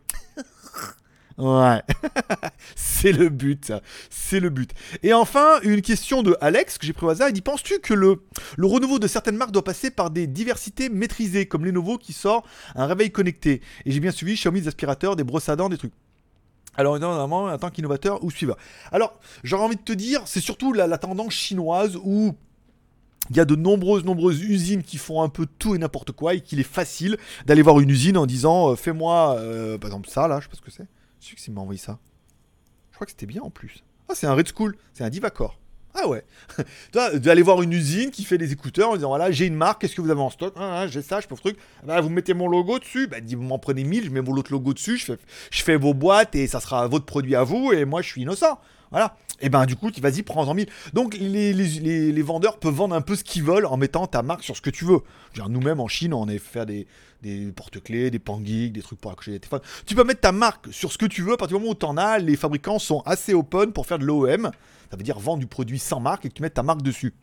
Ouais, 1.37 1.83
c'est 2.76 3.11
le 3.11 3.29
but, 3.29 3.73
c'est 4.09 4.38
le 4.38 4.50
but. 4.50 4.71
Et 5.03 5.12
enfin, 5.12 5.61
une 5.62 5.83
question 5.83 6.23
de 6.23 6.37
Alex 6.41 6.79
que 6.79 6.87
j'ai 6.87 6.93
pris 6.93 7.07
au 7.07 7.09
hasard. 7.09 7.29
Il 7.29 7.33
dit 7.33 7.41
Penses-tu 7.41 7.81
que 7.81 7.93
le, 7.93 8.23
le 8.57 8.67
renouveau 8.67 9.00
de 9.00 9.09
certaines 9.09 9.37
marques 9.37 9.50
doit 9.50 9.64
passer 9.64 9.91
par 9.91 10.11
des 10.11 10.29
diversités 10.29 10.88
maîtrisées, 10.88 11.47
comme 11.47 11.64
Lenovo 11.64 11.99
qui 11.99 12.12
sort 12.12 12.45
un 12.76 12.87
réveil 12.87 13.11
connecté? 13.11 13.62
Et 13.85 13.91
j'ai 13.91 13.99
bien 13.99 14.12
suivi 14.12 14.35
Xiaomi 14.35 14.61
des 14.61 14.69
aspirateurs, 14.69 15.17
des 15.17 15.25
brosses 15.25 15.49
à 15.49 15.57
dents, 15.57 15.69
des 15.69 15.79
trucs. 15.79 15.93
Alors, 16.76 16.97
évidemment, 16.97 17.45
en 17.45 17.59
tant 17.59 17.71
qu'innovateur 17.71 18.23
ou 18.23 18.31
suiveur. 18.31 18.57
Alors, 18.93 19.19
j'aurais 19.43 19.64
envie 19.64 19.76
de 19.76 19.83
te 19.83 19.93
dire, 19.93 20.23
c'est 20.26 20.41
surtout 20.41 20.73
la, 20.73 20.87
la 20.87 20.99
tendance 20.99 21.33
chinoise 21.33 21.97
où 22.03 22.35
il 23.31 23.37
y 23.37 23.41
a 23.41 23.45
de 23.45 23.57
nombreuses, 23.57 24.05
nombreuses 24.05 24.43
usines 24.43 24.83
qui 24.83 24.99
font 24.99 25.23
un 25.23 25.29
peu 25.29 25.47
tout 25.59 25.75
et 25.75 25.79
n'importe 25.79 26.12
quoi 26.12 26.35
et 26.35 26.41
qu'il 26.41 26.61
est 26.61 26.62
facile 26.62 27.17
d'aller 27.47 27.62
voir 27.62 27.81
une 27.81 27.91
usine 27.91 28.19
en 28.19 28.26
disant 28.26 28.71
euh, 28.71 28.76
fais-moi, 28.76 29.37
euh, 29.38 29.79
par 29.79 29.88
exemple, 29.88 30.09
ça 30.09 30.29
là, 30.29 30.41
je 30.41 30.45
sais 30.45 30.50
pas 30.50 30.57
ce 30.57 30.62
que 30.62 30.71
c'est. 30.71 30.87
Je 31.25 31.31
sais 31.31 31.37
que 31.37 31.40
c'est 31.40 31.52
m'a 31.52 31.62
envoyé 31.62 31.78
ça. 31.78 31.99
Je 32.90 32.97
crois 32.97 33.07
que 33.07 33.12
c'était 33.12 33.25
bien 33.25 33.40
en 33.40 33.49
plus. 33.49 33.83
Ah, 34.11 34.12
c'est 34.14 34.26
un 34.26 34.35
Red 34.35 34.47
School, 34.54 34.76
c'est 34.93 35.04
un 35.04 35.09
Divacor. 35.09 35.59
Ah 35.95 36.07
ouais. 36.07 36.23
D'aller 36.93 37.40
voir 37.40 37.62
une 37.62 37.73
usine 37.73 38.11
qui 38.11 38.25
fait 38.25 38.37
des 38.37 38.52
écouteurs 38.52 38.90
en 38.90 38.97
disant 38.97 39.09
voilà, 39.09 39.31
j'ai 39.31 39.47
une 39.47 39.54
marque, 39.54 39.81
qu'est-ce 39.81 39.95
que 39.95 40.02
vous 40.02 40.11
avez 40.11 40.21
en 40.21 40.28
stock? 40.28 40.52
Ah, 40.57 40.81
ah, 40.81 40.87
J'ai 40.87 41.00
ça, 41.00 41.21
je 41.21 41.26
peux 41.26 41.35
truc. 41.35 41.57
Bah, 41.87 42.02
vous 42.02 42.11
mettez 42.11 42.35
mon 42.35 42.47
logo 42.47 42.78
dessus. 42.78 43.07
Bah, 43.07 43.19
vous 43.26 43.43
m'en 43.43 43.59
prenez 43.59 43.85
1000, 43.85 44.04
je 44.04 44.11
mets 44.11 44.21
mon 44.21 44.33
autre 44.33 44.52
logo 44.52 44.75
dessus, 44.75 44.99
je 44.99 45.62
fais, 45.62 45.76
vos 45.76 45.95
boîtes 45.95 46.35
et 46.35 46.47
ça 46.47 46.61
sera 46.61 46.87
votre 46.88 47.07
produit 47.07 47.37
à 47.37 47.43
vous 47.43 47.73
et 47.73 47.87
moi 47.87 48.02
je 48.02 48.09
suis 48.09 48.21
innocent. 48.21 48.61
Voilà. 48.90 49.16
Et 49.40 49.49
ben 49.49 49.64
du 49.64 49.76
coup, 49.76 49.90
tu 49.90 50.00
vas-y, 50.00 50.23
prends-en 50.23 50.52
1000. 50.52 50.69
Donc 50.93 51.14
les, 51.14 51.52
les, 51.54 52.12
les, 52.12 52.23
vendeurs 52.23 52.59
peuvent 52.59 52.75
vendre 52.75 52.95
un 52.95 53.00
peu 53.00 53.16
ce 53.16 53.25
qu'ils 53.25 53.43
veulent 53.43 53.66
en 53.66 53.76
mettant 53.76 54.07
ta 54.07 54.23
marque 54.23 54.45
sur 54.45 54.57
ce 54.57 54.61
que 54.61 54.71
tu 54.71 54.85
veux. 54.85 55.00
Nous-mêmes 55.49 55.81
en 55.81 55.88
Chine, 55.88 56.12
on 56.14 56.28
est 56.28 56.38
fait 56.38 56.66
des, 56.66 56.87
des 57.25 57.52
porte-clés, 57.52 58.11
des 58.11 58.19
pangeeks, 58.19 58.73
des 58.73 58.83
trucs 58.83 59.00
pour 59.00 59.11
accrocher 59.11 59.33
les 59.33 59.40
téléphones. 59.40 59.62
Tu 59.87 59.95
peux 59.95 60.04
mettre 60.04 60.21
ta 60.21 60.33
marque 60.33 60.73
sur 60.73 60.93
ce 60.93 60.99
que 60.99 61.07
tu 61.07 61.23
veux 61.23 61.33
à 61.33 61.37
partir 61.37 61.57
du 61.57 61.62
moment 61.62 61.73
où 61.73 61.78
tu 61.78 61.87
en 61.87 61.97
as. 61.97 62.19
Les 62.19 62.37
fabricants 62.37 62.78
sont 62.78 63.00
assez 63.07 63.35
open 63.35 63.73
pour 63.73 63.87
faire 63.87 63.99
de 63.99 64.04
l'OEM. 64.04 64.50
Ça 64.90 64.97
veut 64.97 65.02
dire 65.02 65.19
vendre 65.19 65.40
du 65.40 65.47
produit 65.47 65.81
sans 65.81 65.99
marque 65.99 66.25
et 66.25 66.28
que 66.28 66.35
tu 66.35 66.43
mettes 66.43 66.54
ta 66.54 66.62
marque 66.62 66.83
dessus. 66.83 67.14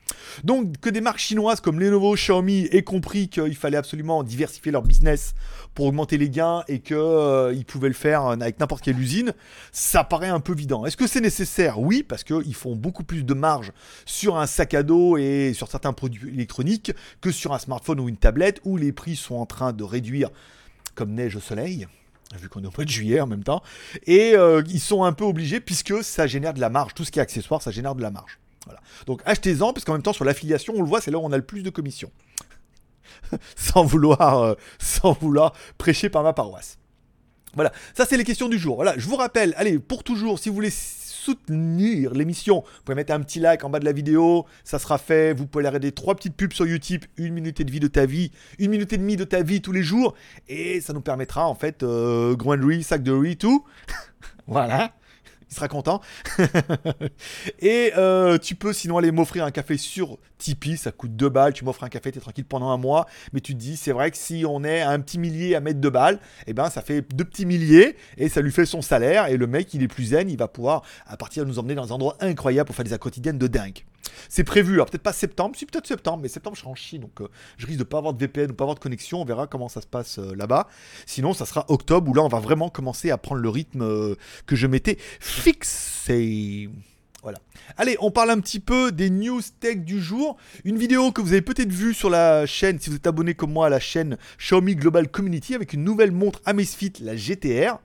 Donc 0.44 0.78
que 0.80 0.90
des 0.90 1.00
marques 1.00 1.20
chinoises 1.20 1.62
comme 1.62 1.80
Lenovo, 1.80 2.16
Xiaomi 2.16 2.68
aient 2.72 2.84
compris 2.84 3.30
qu'il 3.30 3.56
fallait 3.56 3.78
absolument 3.78 4.24
diversifier 4.24 4.74
leur 4.74 4.82
business 4.82 5.36
pour 5.74 5.86
augmenter 5.86 6.18
les 6.18 6.30
gains 6.30 6.64
et 6.68 6.80
qu'ils 6.80 6.98
euh, 6.98 7.64
pouvaient 7.66 7.88
le 7.88 7.94
faire 7.94 8.26
avec 8.26 8.60
n'importe 8.60 8.84
quelle 8.84 9.00
usine, 9.00 9.34
ça 9.72 10.04
paraît 10.04 10.28
un 10.28 10.42
peu 10.42 10.52
évident. 10.52 10.86
Est-ce 10.86 10.98
que 10.98 11.08
c'est 11.08 11.22
nécessaire? 11.22 11.80
Oui, 11.80 12.04
parce 12.04 12.26
qu'ils 12.26 12.56
font 12.56 12.76
beaucoup 12.76 13.06
plus 13.06 13.24
de 13.24 13.34
marge 13.34 13.72
sur 14.06 14.38
un 14.38 14.48
sac 14.48 14.74
à 14.74 14.84
dos 14.84 15.16
et 15.18 15.54
sur 15.56 15.70
certains 15.70 15.94
produits 15.94 16.34
électroniques 16.34 16.92
que 17.22 17.32
sur 17.32 17.54
un 17.54 17.60
smartphone 17.60 18.02
ou 18.02 18.10
une 18.10 18.18
tablette 18.18 18.60
où 18.66 18.76
les 18.76 18.92
prix 18.92 19.16
sont 19.16 19.36
en 19.36 19.46
train 19.46 19.72
de 19.72 19.84
réduire 19.92 20.30
comme 20.96 21.14
neige 21.14 21.36
au 21.36 21.40
soleil 21.40 21.88
vu 22.38 22.50
qu'on 22.50 22.64
est 22.64 22.68
au 22.68 22.72
mois 22.76 22.86
de 22.86 22.90
juillet 22.90 23.20
en 23.20 23.28
même 23.28 23.44
temps, 23.44 23.62
et 24.06 24.36
euh, 24.36 24.64
ils 24.70 24.80
sont 24.80 25.04
un 25.04 25.14
peu 25.14 25.24
obligés 25.24 25.60
puisque 25.60 26.04
ça 26.04 26.28
génère 26.28 26.54
de 26.54 26.62
la 26.62 26.70
marge, 26.70 26.94
tout 26.94 27.04
ce 27.04 27.12
qui 27.12 27.20
est 27.20 27.22
accessoire, 27.22 27.62
ça 27.62 27.72
génère 27.72 27.96
de 27.96 28.02
la 28.02 28.12
marge. 28.12 28.40
Voilà. 28.66 28.80
Donc 29.08 29.22
achetez-en, 29.26 29.74
parce 29.74 29.86
qu'en 29.86 29.94
même 29.94 30.04
temps 30.04 30.14
sur 30.14 30.26
l'affiliation, 30.26 30.74
on 30.76 30.82
le 30.82 30.88
voit, 30.88 31.02
c'est 31.02 31.12
là 31.12 31.18
où 31.18 31.22
on 31.22 31.32
a 31.32 31.38
le 31.38 31.46
plus 31.46 31.64
de 31.64 31.70
commissions. 31.70 32.12
sans, 33.56 33.84
vouloir, 33.84 34.40
euh, 34.40 34.54
sans 34.80 35.14
vouloir 35.14 35.54
prêcher 35.78 36.10
par 36.10 36.24
ma 36.24 36.34
paroisse. 36.34 36.78
Voilà, 37.54 37.74
ça 37.94 38.06
c'est 38.06 38.18
les 38.18 38.24
questions 38.24 38.48
du 38.48 38.58
jour. 38.58 38.76
Voilà, 38.76 38.98
je 38.98 39.08
vous 39.08 39.18
rappelle, 39.18 39.54
allez, 39.58 39.78
pour 39.78 40.04
toujours, 40.04 40.40
si 40.40 40.50
vous 40.50 40.56
voulez 40.56 40.70
soutenir 41.24 42.14
l'émission, 42.14 42.62
vous 42.62 42.84
pouvez 42.84 42.96
mettre 42.96 43.14
un 43.14 43.20
petit 43.22 43.40
like 43.40 43.64
en 43.64 43.70
bas 43.70 43.80
de 43.80 43.86
la 43.86 43.92
vidéo, 43.92 44.46
ça 44.64 44.80
sera 44.80 44.98
fait. 44.98 45.34
Vous 45.34 45.46
pouvez 45.46 45.68
regarder 45.68 45.92
trois 45.92 46.16
petites 46.16 46.36
pubs 46.36 46.54
sur 46.54 46.66
YouTube, 46.66 47.04
une 47.18 47.34
minute 47.34 47.60
et 47.60 47.64
demie 47.64 47.80
de 47.80 47.88
ta 47.88 48.06
vie, 48.06 48.32
une 48.60 48.72
minute 48.72 48.92
et 48.94 48.98
demie 48.98 49.18
de 49.18 49.24
ta 49.24 49.44
vie 49.44 49.62
tous 49.62 49.72
les 49.72 49.84
jours, 49.84 50.16
et 50.48 50.82
ça 50.82 50.94
nous 50.94 51.02
permettra 51.02 51.48
en 51.48 51.56
fait, 51.56 51.84
euh, 51.84 52.36
sac 52.82 53.04
de 53.04 53.12
riz, 53.12 53.38
tout. 53.38 53.64
voilà 54.48 54.92
il 55.52 55.56
sera 55.56 55.68
content. 55.68 56.02
et 57.60 57.92
euh, 57.98 58.38
tu 58.38 58.56
peux 58.56 58.74
sinon 58.74 58.98
aller 58.98 59.12
m'offrir 59.12 59.44
un 59.44 59.52
café 59.52 59.78
sur 59.78 60.18
Tipeee, 60.38 60.78
ça 60.78 60.92
coûte 60.92 61.16
2 61.16 61.30
balles, 61.30 61.54
tu 61.54 61.66
m'offres 61.66 61.84
un 61.84 61.90
café, 61.90 62.12
tu 62.12 62.18
es 62.18 62.22
tranquille 62.22 62.46
pendant 62.46 62.70
un 62.70 62.78
mois, 62.78 63.06
mais 63.34 63.42
tu 63.42 63.54
te 63.54 63.60
dis, 63.60 63.78
c'est 63.78 63.92
vrai 63.92 64.12
que 64.12 64.18
si 64.18 64.46
on 64.48 64.64
est 64.64 64.82
un 64.82 65.00
petit 65.02 65.20
millier 65.20 65.56
à 65.56 65.60
mettre 65.60 65.80
2 65.80 65.90
balles, 65.90 66.16
et 66.16 66.52
eh 66.52 66.54
ben 66.54 66.70
ça 66.70 66.82
fait 66.82 67.02
deux 67.14 67.26
petits 67.26 67.46
milliers, 67.46 67.98
et 68.18 68.30
ça 68.30 68.42
lui 68.42 68.52
fait 68.52 68.66
son 68.66 68.82
salaire, 68.82 69.28
et 69.28 69.38
le 69.38 69.48
mec, 69.48 69.74
il 69.74 69.84
est 69.84 69.88
plus 69.88 70.06
zen, 70.06 70.30
il 70.30 70.38
va 70.38 70.48
pouvoir 70.48 70.84
à 71.06 71.18
partir 71.18 71.44
de 71.44 71.50
nous 71.50 71.60
emmener 71.60 71.76
dans 71.76 71.86
des 71.86 71.92
endroits 71.92 72.16
incroyables 72.22 72.68
pour 72.68 72.76
faire 72.76 72.86
des 72.86 72.98
quotidiennes 72.98 73.38
de 73.38 73.48
dingue. 73.48 73.84
C'est 74.30 74.44
prévu, 74.44 74.76
alors 74.76 74.88
peut-être 74.88 75.04
pas 75.04 75.14
septembre, 75.14 75.56
si 75.56 75.66
peut-être 75.66 75.88
septembre, 75.88 76.20
mais 76.22 76.28
septembre 76.28 76.56
je 76.56 76.62
serai 76.62 76.72
en 76.72 76.76
Chine, 76.76 77.02
donc 77.02 77.22
euh, 77.22 77.28
je 77.58 77.68
risque 77.68 77.80
de 77.80 77.84
pas 77.84 77.98
avoir 77.98 78.14
de 78.14 78.20
VPN 78.20 78.52
ou 78.52 78.54
pas 78.54 78.64
avoir 78.64 78.76
de 78.76 78.80
connexion, 78.80 79.22
on 79.22 79.26
verra 79.26 79.48
comment 79.48 79.70
ça 79.70 79.82
se 79.82 79.88
passe 79.88 80.20
euh, 80.20 80.36
là-bas. 80.36 80.68
Sinon, 81.06 81.34
ça 81.34 81.46
sera 81.46 81.66
octobre 81.70 82.10
où 82.10 82.14
là 82.14 82.22
on 82.22 82.28
va 82.28 82.40
vraiment 82.40 82.70
commencer 82.70 83.12
à 83.12 83.18
prendre 83.18 83.42
le 83.42 83.50
rythme 83.50 83.82
euh, 83.82 84.16
que 84.46 84.56
je 84.56 84.68
m'étais 84.68 84.98
fixé. 85.20 86.70
Voilà. 87.24 87.38
Allez, 87.78 87.98
on 88.00 88.10
parle 88.10 88.32
un 88.32 88.40
petit 88.40 88.60
peu 88.60 88.92
des 88.92 89.12
news 89.12 89.42
tech 89.60 89.78
du 89.78 90.02
jour. 90.02 90.38
Une 90.66 90.78
vidéo 90.78 91.12
que 91.12 91.22
vous 91.22 91.34
avez 91.34 91.44
peut-être 91.44 91.72
vue 91.72 91.94
sur 91.94 92.10
la 92.10 92.48
chaîne, 92.48 92.80
si 92.80 92.90
vous 92.90 92.96
êtes 92.96 93.06
abonné 93.06 93.36
comme 93.36 93.54
moi 93.54 93.68
à 93.68 93.70
la 93.70 93.80
chaîne 93.80 94.18
Xiaomi 94.40 94.76
Global 94.76 95.08
Community, 95.08 95.54
avec 95.54 95.74
une 95.74 95.84
nouvelle 95.84 96.12
montre 96.12 96.42
Amazfit, 96.46 96.94
la 97.00 97.16
GTR 97.16 97.78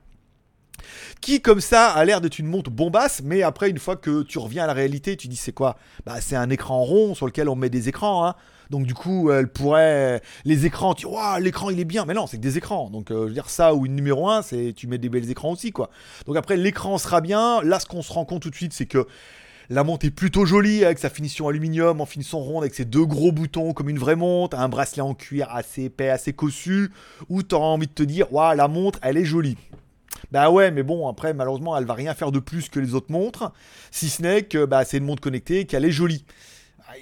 qui 1.20 1.40
comme 1.40 1.60
ça 1.60 1.90
a 1.90 2.04
l'air 2.04 2.20
d'être 2.20 2.38
une 2.38 2.46
montre 2.46 2.70
bombasse, 2.70 3.22
mais 3.22 3.42
après 3.42 3.70
une 3.70 3.78
fois 3.78 3.96
que 3.96 4.22
tu 4.22 4.38
reviens 4.38 4.64
à 4.64 4.66
la 4.66 4.72
réalité, 4.72 5.16
tu 5.16 5.28
dis 5.28 5.36
c'est 5.36 5.52
quoi? 5.52 5.76
Bah 6.04 6.20
c'est 6.20 6.36
un 6.36 6.50
écran 6.50 6.82
rond 6.82 7.14
sur 7.14 7.26
lequel 7.26 7.48
on 7.48 7.56
met 7.56 7.70
des 7.70 7.88
écrans. 7.88 8.26
Hein. 8.26 8.34
Donc 8.70 8.86
du 8.86 8.94
coup, 8.94 9.30
elle 9.30 9.48
pourrait 9.48 10.20
les 10.44 10.66
écrans, 10.66 10.94
tu 10.94 11.06
vois, 11.06 11.38
l'écran 11.40 11.70
il 11.70 11.78
est 11.78 11.84
bien, 11.84 12.04
mais 12.04 12.14
non, 12.14 12.26
c'est 12.26 12.36
que 12.36 12.42
des 12.42 12.58
écrans. 12.58 12.90
Donc 12.90 13.10
euh, 13.10 13.22
je 13.22 13.28
veux 13.28 13.34
dire 13.34 13.48
ça 13.48 13.74
ou 13.74 13.86
une 13.86 13.94
numéro 13.94 14.28
1, 14.28 14.42
c'est 14.42 14.72
tu 14.76 14.86
mets 14.86 14.98
des 14.98 15.08
belles 15.08 15.30
écrans 15.30 15.52
aussi 15.52 15.72
quoi. 15.72 15.90
Donc 16.26 16.36
après 16.36 16.56
l'écran 16.56 16.98
sera 16.98 17.20
bien. 17.20 17.62
Là, 17.62 17.80
ce 17.80 17.86
qu'on 17.86 18.02
se 18.02 18.12
rend 18.12 18.24
compte 18.24 18.42
tout 18.42 18.50
de 18.50 18.56
suite, 18.56 18.72
c'est 18.72 18.86
que 18.86 19.06
la 19.68 19.82
montre 19.82 20.06
est 20.06 20.10
plutôt 20.10 20.46
jolie 20.46 20.84
avec 20.84 21.00
sa 21.00 21.10
finition 21.10 21.48
aluminium 21.48 22.00
en 22.00 22.06
finition 22.06 22.38
ronde 22.38 22.62
avec 22.62 22.74
ses 22.74 22.84
deux 22.84 23.04
gros 23.04 23.32
boutons 23.32 23.72
comme 23.72 23.88
une 23.88 23.98
vraie 23.98 24.14
montre, 24.14 24.56
un 24.56 24.68
bracelet 24.68 25.02
en 25.02 25.14
cuir 25.14 25.48
assez 25.50 25.84
épais, 25.84 26.08
assez 26.08 26.32
cossu, 26.32 26.92
où 27.28 27.42
tu 27.42 27.56
envie 27.56 27.88
de 27.88 27.92
te 27.92 28.04
dire, 28.04 28.32
waouh, 28.32 28.56
la 28.56 28.68
montre, 28.68 29.00
elle 29.02 29.16
est 29.16 29.24
jolie. 29.24 29.56
Bah 30.32 30.50
ouais, 30.50 30.70
mais 30.70 30.82
bon, 30.82 31.08
après, 31.08 31.34
malheureusement, 31.34 31.76
elle 31.76 31.84
va 31.84 31.94
rien 31.94 32.14
faire 32.14 32.32
de 32.32 32.38
plus 32.38 32.68
que 32.68 32.80
les 32.80 32.94
autres 32.94 33.12
montres, 33.12 33.52
si 33.90 34.08
ce 34.08 34.22
n'est 34.22 34.42
que 34.42 34.64
bah, 34.64 34.84
c'est 34.84 34.98
une 34.98 35.04
montre 35.04 35.20
connectée 35.22 35.60
et 35.60 35.64
qu'elle 35.66 35.84
est 35.84 35.90
jolie. 35.90 36.24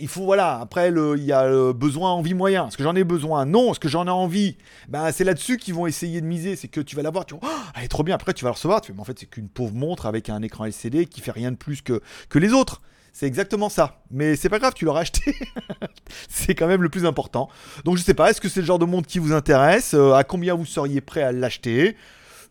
Il 0.01 0.09
faut, 0.09 0.25
voilà, 0.25 0.59
après, 0.61 0.89
il 0.89 1.25
y 1.25 1.33
a 1.33 1.73
besoin, 1.73 2.11
envie, 2.11 2.35
moyen. 2.35 2.67
Est-ce 2.69 2.77
que 2.77 2.83
j'en 2.83 2.97
ai 2.97 3.05
besoin? 3.05 3.45
Non. 3.45 3.71
Est-ce 3.71 3.79
que 3.81 3.89
j'en 3.89 4.07
ai 4.07 4.11
envie? 4.11 4.57
Bah, 4.89 5.13
C'est 5.13 5.25
là-dessus 5.25 5.59
qu'ils 5.59 5.75
vont 5.75 5.87
essayer 5.87 6.21
de 6.21 6.27
miser. 6.27 6.57
C'est 6.57 6.69
que 6.69 6.81
tu 6.81 6.97
vas 6.97 7.03
la 7.03 7.11
voir, 7.11 7.27
tu 7.27 7.35
vois, 7.35 7.43
oh, 7.45 7.61
elle 7.77 7.85
est 7.85 7.89
trop 7.89 8.03
bien. 8.03 8.15
Après, 8.15 8.33
tu 8.33 8.45
vas 8.45 8.49
la 8.51 8.55
recevoir. 8.55 8.81
Tu 8.81 8.89
fais, 8.89 8.95
mais 8.95 9.01
en 9.03 9.05
fait, 9.05 9.19
c'est 9.19 9.27
qu'une 9.27 9.49
pauvre 9.49 9.75
montre 9.75 10.07
avec 10.07 10.31
un 10.31 10.43
écran 10.43 10.65
LCD 10.65 11.07
qui 11.07 11.21
fait 11.21 11.31
rien 11.31 11.53
de 11.53 11.57
plus 11.57 11.83
que, 11.83 12.01
que 12.31 12.39
les 12.39 12.53
autres. 12.53 12.81
C'est 13.13 13.27
exactement 13.27 13.69
ça. 13.69 14.01
Mais 14.11 14.35
c'est 14.35 14.49
pas 14.49 14.59
grave, 14.59 14.73
tu 14.75 14.85
l'auras 14.87 15.03
acheté. 15.03 15.37
c'est 16.29 16.55
quand 16.57 16.67
même 16.67 16.83
le 16.83 16.89
plus 16.89 17.05
important. 17.07 17.49
Donc 17.85 17.97
je 17.97 18.03
sais 18.03 18.15
pas, 18.15 18.31
est-ce 18.31 18.41
que 18.41 18.49
c'est 18.49 18.61
le 18.61 18.67
genre 18.67 18.81
de 18.81 18.87
montre 18.87 19.07
qui 19.07 19.21
vous 19.21 19.33
intéresse? 19.33 19.95
Euh, 19.95 20.15
À 20.15 20.25
combien 20.25 20.55
vous 20.55 20.67
seriez 20.67 21.01
prêt 21.01 21.23
à 21.23 21.31
l'acheter? 21.31 21.97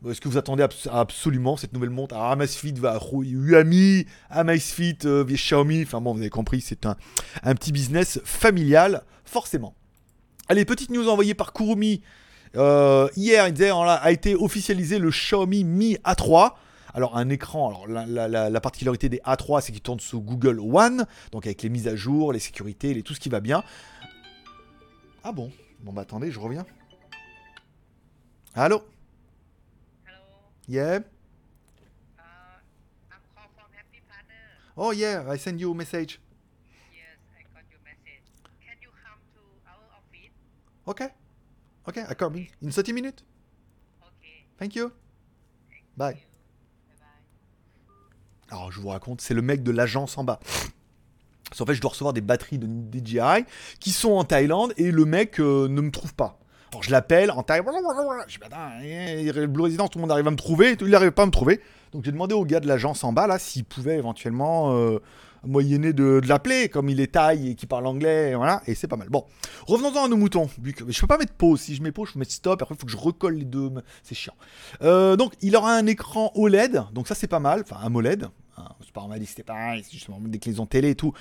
Est-ce 0.10 0.20
que 0.20 0.28
vous 0.28 0.38
attendez 0.38 0.66
absolument 0.92 1.58
cette 1.58 1.74
nouvelle 1.74 1.90
montre? 1.90 2.16
Alors 2.16 2.32
Amazfit 2.32 2.74
va 2.74 3.00
Uami, 3.12 4.06
Amazfit 4.30 4.98
euh, 5.06 5.24
via 5.24 5.38
Xiaomi. 5.38 5.84
Enfin 5.84 6.02
bon, 6.02 6.14
vous 6.14 6.20
avez 6.20 6.30
compris, 6.30 6.62
c'est 6.62 6.86
un, 6.86 6.98
un, 7.44 7.56
petit 7.56 7.72
business 7.72 8.20
familial, 8.26 9.04
forcément. 9.24 9.76
Allez, 10.50 10.66
petite 10.66 10.90
news 10.90 11.08
envoyée 11.08 11.34
par 11.34 11.54
Kurumi. 11.54 12.02
Euh, 12.56 13.08
hier, 13.16 13.48
il 13.48 13.54
disait, 13.54 13.72
a 13.72 14.12
été 14.12 14.36
officialisé 14.36 15.00
le 15.00 15.10
Xiaomi 15.10 15.64
Mi 15.64 15.96
A3. 16.04 16.54
Alors 16.94 17.18
un 17.18 17.30
écran, 17.30 17.70
alors 17.70 17.88
la, 17.88 18.62
particularité 18.62 19.10
des 19.10 19.18
A3 19.26 19.62
c'est 19.62 19.72
qu'il 19.72 19.82
tourne 19.82 20.00
sous 20.00 20.22
Google 20.22 20.60
One, 20.60 21.08
donc 21.32 21.48
avec 21.48 21.64
les 21.64 21.70
mises 21.70 21.88
à 21.88 21.96
jour, 21.96 22.32
les 22.32 22.40
sécurités, 22.40 23.02
tout 23.02 23.16
ce 23.16 23.20
qui 23.20 23.30
va 23.30 23.40
bien. 23.40 23.64
Ah 25.24 25.32
bon 25.32 25.52
Bon 25.82 25.92
bah 25.92 26.04
attendez, 26.04 26.30
je 26.30 26.40
reviens. 26.40 26.66
Allô? 28.54 28.84
Yeah? 30.68 31.00
Uh, 32.18 32.22
I'm 33.12 33.20
called 33.36 33.52
from 33.56 33.68
Happy 33.76 34.02
Partner. 34.08 34.44
Oh 34.78 34.92
yeah, 34.92 35.24
I 35.28 35.38
send 35.38 35.60
you 35.60 35.72
a 35.72 35.76
message. 35.76 36.20
Yes, 36.94 37.20
I 37.38 37.44
got 37.54 37.64
your 37.70 37.80
message. 37.84 38.24
Can 38.66 38.78
you 38.82 38.90
come 39.04 39.20
to 39.36 39.42
our 39.68 39.84
office? 40.00 40.32
Okay. 40.88 41.10
Okay, 41.88 42.06
I 42.10 42.14
come 42.14 42.36
in, 42.36 42.48
in 42.62 42.72
30 42.72 42.94
minutes. 42.94 43.24
Okay. 44.02 44.46
Thank 44.58 44.76
you. 44.76 44.92
Bye. 45.98 46.14
Bye. 46.14 47.08
Alors 48.50 48.72
je 48.72 48.80
vous 48.80 48.88
raconte, 48.90 49.20
c'est 49.20 49.34
le 49.34 49.42
mec 49.42 49.64
de 49.64 49.72
l'agence 49.72 50.18
en 50.18 50.24
bas. 50.24 50.40
En 51.60 51.66
fait, 51.66 51.76
je 51.76 51.82
dois 51.82 51.92
recevoir 51.92 52.14
des 52.14 52.22
batteries 52.22 52.58
de 52.58 52.68
DJI 52.68 53.46
qui 53.80 53.92
sont 53.92 54.14
en 54.14 54.24
Thaïlande 54.24 54.74
et 54.78 54.92
le 54.92 55.06
mek 55.06 55.40
euh, 55.40 55.68
ne 55.68 55.82
me 55.82 55.92
trouve 55.92 56.14
pas. 56.16 56.40
Je 56.82 56.92
l'appelle 56.92 57.32
en 57.32 57.44
taille. 57.44 57.62
Je 58.28 59.42
dis, 59.42 59.48
Blue 59.48 59.64
Résidence, 59.64 59.90
tout 59.90 60.00
le 60.00 60.02
monde 60.02 60.12
arrive 60.12 60.28
à 60.28 60.32
me 60.32 60.36
trouver. 60.36 60.76
Il 60.80 60.88
n'arrive 60.88 61.12
pas 61.12 61.24
à 61.24 61.26
me 61.26 61.32
trouver. 61.32 61.62
Donc 61.94 62.04
j'ai 62.04 62.12
demandé 62.12 62.34
au 62.34 62.44
gars 62.44 62.60
de 62.60 62.68
l'agence 62.68 63.04
en 63.04 63.14
bas 63.14 63.28
là 63.28 63.38
s'il 63.38 63.66
pouvait 63.66 63.98
éventuellement 63.98 64.76
euh, 64.76 64.98
moyenné 65.46 65.94
de, 65.94 66.22
l'appeler, 66.28 66.70
comme 66.70 66.90
il 66.90 67.00
est 67.00 67.14
taille 67.14 67.52
et 67.52 67.56
qui 67.56 67.68
parle 67.68 67.86
anglais, 67.86 68.32
et 68.32 68.36
voilà, 68.36 68.62
et 68.66 68.76
c'est 68.76 68.88
pas 68.88 68.96
mal. 68.96 69.10
Bon, 69.10 69.26
revenons-en 69.68 70.06
à 70.06 70.08
nos 70.08 70.18
moutons. 70.18 70.50
Je 70.64 71.02
peux 71.02 71.08
pas 71.08 71.18
mettre 71.18 71.34
pause, 71.34 71.62
si 71.62 71.76
je 71.76 71.84
mets 71.84 71.92
pause, 71.92 72.10
je 72.10 72.14
peux 72.14 72.20
mettre 72.20 72.32
stop, 72.32 72.62
après 72.62 72.76
il 72.76 72.80
faut 72.80 72.86
que 72.86 72.92
je 72.92 72.98
recolle 72.98 73.36
les 73.36 73.46
deux, 73.46 73.70
c'est 74.02 74.16
chiant. 74.16 74.34
Euh, 74.82 75.16
donc, 75.16 75.34
il 75.42 75.56
aura 75.56 75.76
un 75.76 75.86
écran 75.86 76.32
OLED, 76.36 76.84
donc 76.94 77.08
ça 77.08 77.16
c'est 77.16 77.28
pas 77.28 77.40
mal, 77.40 77.64
enfin 77.64 77.78
un 77.84 77.90
MOLED. 77.90 78.28
Hein, 78.58 78.70
dit 79.18 79.26
que 79.26 79.30
c'était 79.30 79.44
pareil, 79.44 79.84
c'est 79.84 79.94
justement 79.94 80.20
des 80.20 80.40
clés 80.40 80.56
télé 80.70 80.92
et 80.92 80.96
tout. 80.96 81.14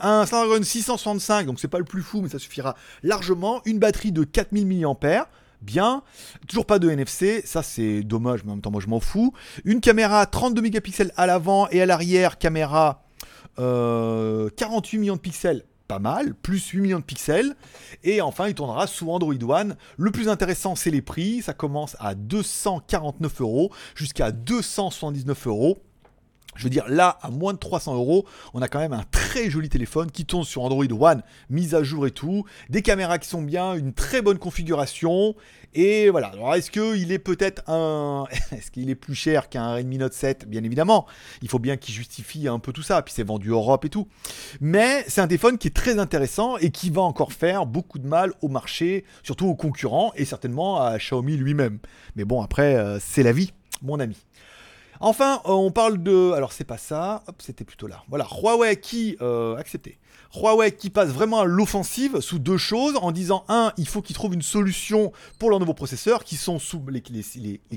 Un 0.00 0.26
Snapdragon 0.26 0.62
665, 0.62 1.46
donc 1.46 1.60
c'est 1.60 1.68
pas 1.68 1.78
le 1.78 1.84
plus 1.84 2.02
fou, 2.02 2.20
mais 2.20 2.28
ça 2.28 2.38
suffira 2.38 2.74
largement. 3.02 3.60
Une 3.64 3.78
batterie 3.78 4.12
de 4.12 4.24
4000 4.24 4.66
mAh, 4.66 5.28
bien. 5.62 6.02
Toujours 6.46 6.66
pas 6.66 6.78
de 6.78 6.90
NFC, 6.90 7.42
ça 7.44 7.62
c'est 7.62 8.02
dommage, 8.02 8.44
mais 8.44 8.52
en 8.52 8.54
même 8.56 8.62
temps 8.62 8.70
moi 8.70 8.80
je 8.80 8.88
m'en 8.88 9.00
fous. 9.00 9.32
Une 9.64 9.80
caméra 9.80 10.26
32 10.26 10.62
mégapixels 10.62 11.12
à 11.16 11.26
l'avant 11.26 11.68
et 11.70 11.80
à 11.82 11.86
l'arrière, 11.86 12.38
caméra 12.38 13.06
euh, 13.58 14.50
48 14.56 14.98
millions 14.98 15.16
de 15.16 15.20
pixels, 15.20 15.64
pas 15.88 15.98
mal, 15.98 16.34
plus 16.34 16.68
8 16.68 16.80
millions 16.80 16.98
de 16.98 17.04
pixels. 17.04 17.56
Et 18.04 18.20
enfin, 18.20 18.48
il 18.48 18.54
tournera 18.54 18.86
sous 18.86 19.10
Android 19.10 19.34
One. 19.34 19.76
Le 19.96 20.10
plus 20.10 20.28
intéressant, 20.28 20.74
c'est 20.74 20.90
les 20.90 21.02
prix. 21.02 21.42
Ça 21.42 21.52
commence 21.52 21.96
à 22.00 22.14
249 22.14 23.40
euros 23.40 23.72
jusqu'à 23.94 24.32
279 24.32 25.46
euros. 25.46 25.78
Je 26.56 26.64
veux 26.64 26.70
dire, 26.70 26.84
là, 26.88 27.18
à 27.22 27.30
moins 27.30 27.52
de 27.52 27.58
300 27.58 27.94
euros, 27.94 28.26
on 28.54 28.62
a 28.62 28.68
quand 28.68 28.78
même 28.78 28.92
un 28.92 29.04
très 29.10 29.50
joli 29.50 29.68
téléphone 29.68 30.10
qui 30.10 30.24
tourne 30.24 30.44
sur 30.44 30.62
Android 30.62 30.84
One, 30.84 31.22
mise 31.50 31.74
à 31.74 31.82
jour 31.82 32.06
et 32.06 32.10
tout, 32.10 32.44
des 32.70 32.82
caméras 32.82 33.18
qui 33.18 33.28
sont 33.28 33.42
bien, 33.42 33.74
une 33.74 33.92
très 33.92 34.22
bonne 34.22 34.38
configuration, 34.38 35.34
et 35.78 36.08
voilà. 36.08 36.28
Alors, 36.28 36.54
est-ce 36.54 36.70
qu'il 36.70 37.12
est 37.12 37.18
peut-être 37.18 37.62
un. 37.68 38.24
Est-ce 38.52 38.70
qu'il 38.70 38.88
est 38.88 38.94
plus 38.94 39.14
cher 39.14 39.50
qu'un 39.50 39.74
Redmi 39.74 39.98
Note 39.98 40.14
7 40.14 40.48
Bien 40.48 40.64
évidemment. 40.64 41.06
Il 41.42 41.48
faut 41.50 41.58
bien 41.58 41.76
qu'il 41.76 41.94
justifie 41.94 42.48
un 42.48 42.58
peu 42.58 42.72
tout 42.72 42.82
ça, 42.82 43.02
puis 43.02 43.12
c'est 43.14 43.22
vendu 43.22 43.50
Europe 43.50 43.84
et 43.84 43.90
tout. 43.90 44.08
Mais 44.62 45.04
c'est 45.06 45.20
un 45.20 45.26
téléphone 45.26 45.58
qui 45.58 45.68
est 45.68 45.76
très 45.76 45.98
intéressant 45.98 46.56
et 46.56 46.70
qui 46.70 46.88
va 46.88 47.02
encore 47.02 47.32
faire 47.32 47.66
beaucoup 47.66 47.98
de 47.98 48.06
mal 48.06 48.32
au 48.40 48.48
marché, 48.48 49.04
surtout 49.22 49.48
aux 49.48 49.54
concurrents, 49.54 50.12
et 50.16 50.24
certainement 50.24 50.80
à 50.80 50.96
Xiaomi 50.96 51.36
lui-même. 51.36 51.78
Mais 52.16 52.24
bon, 52.24 52.40
après, 52.42 52.76
euh, 52.76 52.98
c'est 52.98 53.22
la 53.22 53.32
vie, 53.32 53.52
mon 53.82 54.00
ami. 54.00 54.16
Enfin, 55.00 55.40
euh, 55.46 55.50
on 55.50 55.70
parle 55.70 56.02
de. 56.02 56.32
Alors, 56.32 56.52
c'est 56.52 56.64
pas 56.64 56.78
ça. 56.78 57.22
Hop, 57.26 57.36
c'était 57.40 57.64
plutôt 57.64 57.86
là. 57.86 58.02
Voilà, 58.08 58.26
Huawei 58.42 58.76
qui. 58.76 59.16
Euh, 59.20 59.56
accepté. 59.56 59.98
Huawei 60.34 60.72
qui 60.72 60.90
passe 60.90 61.10
vraiment 61.10 61.40
à 61.40 61.44
l'offensive 61.44 62.20
sous 62.20 62.38
deux 62.38 62.56
choses 62.56 62.96
en 63.00 63.12
disant 63.12 63.44
un, 63.48 63.72
il 63.76 63.88
faut 63.88 64.02
qu'ils 64.02 64.16
trouvent 64.16 64.34
une 64.34 64.42
solution 64.42 65.12
pour 65.38 65.50
leurs 65.50 65.60
nouveaux 65.60 65.74
processeurs 65.74 66.24
qui 66.24 66.36
sont 66.36 66.58
sous 66.58 66.82
les, 66.88 67.00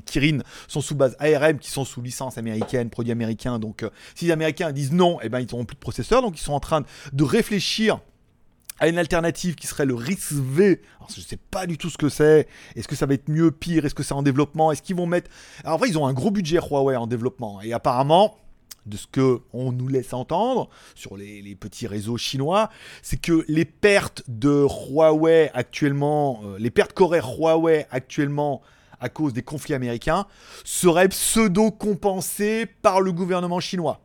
Kirin 0.05 0.39
sont 0.67 0.81
sous 0.81 0.95
base 0.95 1.15
ARM 1.19 1.59
qui 1.59 1.69
sont 1.69 1.85
sous 1.85 2.01
licence 2.01 2.37
américaine, 2.37 2.89
produits 2.89 3.11
américains. 3.11 3.59
Donc, 3.59 3.83
euh, 3.83 3.89
si 4.15 4.25
les 4.25 4.31
Américains 4.31 4.71
disent 4.71 4.91
non, 4.91 5.19
eh 5.21 5.29
ben 5.29 5.39
ils 5.39 5.47
n'auront 5.51 5.65
plus 5.65 5.75
de 5.75 5.79
processeurs. 5.79 6.21
Donc, 6.21 6.39
ils 6.39 6.43
sont 6.43 6.53
en 6.53 6.59
train 6.59 6.83
de 7.13 7.23
réfléchir 7.23 7.99
à 8.79 8.87
une 8.87 8.97
alternative 8.97 9.55
qui 9.55 9.67
serait 9.67 9.85
le 9.85 9.95
RISC 9.95 10.31
V. 10.31 10.81
Alors, 10.97 11.09
je 11.15 11.21
sais 11.21 11.37
pas 11.37 11.67
du 11.67 11.77
tout 11.77 11.89
ce 11.89 11.97
que 11.97 12.09
c'est. 12.09 12.47
Est-ce 12.75 12.87
que 12.87 12.95
ça 12.95 13.05
va 13.05 13.13
être 13.13 13.29
mieux, 13.29 13.51
pire? 13.51 13.85
Est-ce 13.85 13.95
que 13.95 14.03
c'est 14.03 14.13
en 14.13 14.23
développement? 14.23 14.71
Est-ce 14.71 14.81
qu'ils 14.81 14.95
vont 14.95 15.05
mettre. 15.05 15.29
Alors, 15.63 15.75
en 15.75 15.77
vrai, 15.77 15.89
ils 15.89 15.97
ont 15.97 16.07
un 16.07 16.13
gros 16.13 16.31
budget 16.31 16.59
Huawei 16.59 16.95
en 16.95 17.07
développement. 17.07 17.61
Et 17.61 17.73
apparemment, 17.73 18.37
de 18.85 18.97
ce 18.97 19.07
que 19.07 19.41
on 19.53 19.71
nous 19.71 19.87
laisse 19.87 20.13
entendre 20.13 20.69
sur 20.95 21.17
les, 21.17 21.55
petits 21.55 21.87
réseaux 21.87 22.17
chinois, 22.17 22.69
c'est 23.01 23.19
que 23.19 23.45
les 23.47 23.65
pertes 23.65 24.23
de 24.27 24.65
Huawei 24.89 25.51
actuellement, 25.53 26.41
euh, 26.45 26.57
les 26.57 26.71
pertes 26.71 26.93
qu'aurait 26.93 27.21
Huawei 27.21 27.87
actuellement 27.91 28.61
à 29.01 29.09
cause 29.09 29.33
des 29.33 29.43
conflits 29.43 29.73
américains, 29.73 30.25
seraient 30.65 31.07
pseudo-compensées 31.07 32.65
par 32.65 32.99
le 32.99 33.13
gouvernement 33.13 33.59
chinois 33.59 34.01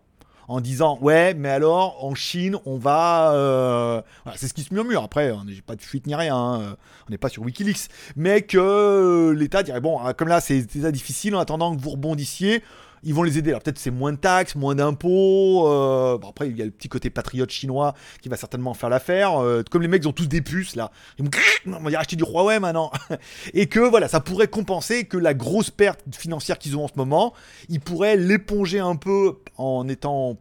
en 0.49 0.61
disant 0.61 0.99
ouais 1.01 1.35
mais 1.35 1.49
alors 1.49 2.05
en 2.05 2.15
Chine 2.15 2.57
on 2.67 2.77
va 2.77 3.33
euh, 3.33 4.03
voilà, 4.25 4.39
c'est 4.39 4.49
ce 4.49 4.55
qui 4.55 4.63
se 4.63 4.73
murmure. 4.73 5.03
Après 5.03 5.31
on 5.33 5.45
n'est 5.45 5.61
pas 5.63 5.77
de 5.77 5.83
fuite 5.83 6.07
ni 6.07 6.15
rien 6.15 6.37
hein, 6.37 6.77
on 7.09 7.11
n'est 7.11 7.19
pas 7.19 7.29
sur 7.29 7.43
WikiLeaks. 7.43 7.89
Mais 8.17 8.43
que 8.43 8.59
euh, 8.59 9.35
l'État 9.35 9.63
dirait 9.63 9.81
bon 9.81 10.05
euh, 10.05 10.13
comme 10.13 10.29
là 10.29 10.41
c'est 10.41 10.67
c'est 10.71 10.93
difficile 10.93 11.35
en 11.35 11.41
attendant 11.41 11.75
que 11.75 11.81
vous 11.81 11.91
rebondissiez 11.91 12.63
ils 13.05 13.15
vont 13.15 13.23
les 13.23 13.39
aider. 13.39 13.51
Alors 13.51 13.63
peut-être 13.63 13.79
c'est 13.79 13.91
moins 13.91 14.13
de 14.13 14.19
taxes, 14.19 14.55
moins 14.55 14.75
d'impôts. 14.75 15.69
euh, 15.69 16.19
bon, 16.19 16.29
après 16.29 16.49
il 16.49 16.57
y 16.57 16.63
a 16.63 16.65
le 16.65 16.71
petit 16.71 16.89
côté 16.89 17.11
patriote 17.11 17.51
chinois 17.51 17.95
qui 18.23 18.29
va 18.29 18.37
certainement 18.37 18.75
faire 18.75 18.89
l'affaire. 18.89 19.43
euh, 19.43 19.63
comme 19.71 19.83
les 19.83 19.89
mecs 19.89 20.05
ils 20.05 20.09
ont 20.09 20.13
tous 20.13 20.29
des 20.29 20.43
puces 20.43 20.77
là, 20.77 20.91
ils 21.19 21.25
vont, 21.25 21.31
dire 21.89 22.01
acheter 22.01 22.17
du 22.17 22.25
Huawei 22.25 22.59
maintenant. 22.61 22.91
et 23.55 23.67
que 23.67 23.81
voilà, 23.81 24.09
ça 24.09 24.21
pourrait 24.21 24.49
compenser 24.49 25.05
que 25.05 25.17
la 25.17 25.35
grosse 25.35 25.71
perte 25.71 26.01
financière 26.13 26.59
qu'ils 26.59 26.77
ont 26.77 26.85
en 26.85 26.89
ce 26.89 26.95
moment, 26.97 27.35
ils 27.69 27.81
pourraient 27.81 28.17
l'éponger 28.17 28.81
un 28.81 28.97
peu 28.97 29.39
en 29.57 29.89
étant 29.89 30.39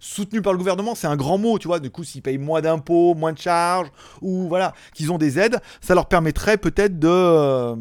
soutenu 0.00 0.42
par 0.42 0.52
le 0.52 0.58
gouvernement, 0.58 0.94
c'est 0.94 1.06
un 1.06 1.16
grand 1.16 1.38
mot, 1.38 1.58
tu 1.58 1.68
vois. 1.68 1.80
Du 1.80 1.90
coup, 1.90 2.04
s'ils 2.04 2.22
payent 2.22 2.38
moins 2.38 2.60
d'impôts, 2.60 3.14
moins 3.14 3.32
de 3.32 3.38
charges, 3.38 3.88
ou 4.20 4.48
voilà, 4.48 4.72
qu'ils 4.94 5.12
ont 5.12 5.18
des 5.18 5.38
aides, 5.38 5.58
ça 5.80 5.94
leur 5.94 6.06
permettrait 6.06 6.56
peut-être 6.56 6.98
de, 6.98 7.08
euh, 7.08 7.74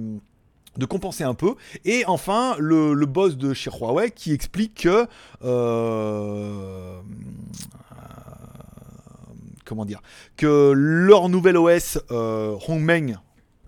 de 0.78 0.86
compenser 0.86 1.24
un 1.24 1.34
peu. 1.34 1.56
Et 1.86 2.04
enfin, 2.06 2.56
le, 2.60 2.94
boss 3.06 3.38
de 3.38 3.54
chez 3.54 3.70
Huawei 3.70 4.12
qui 4.12 4.34
explique 4.34 4.84
que. 4.84 5.08
euh, 5.44 7.00
comment 9.66 9.86
dire 9.86 10.02
Que 10.38 10.72
leur 10.74 11.30
nouvel 11.30 11.58
OS 11.58 12.00
euh, 12.12 12.56
Hongmeng 12.68 13.18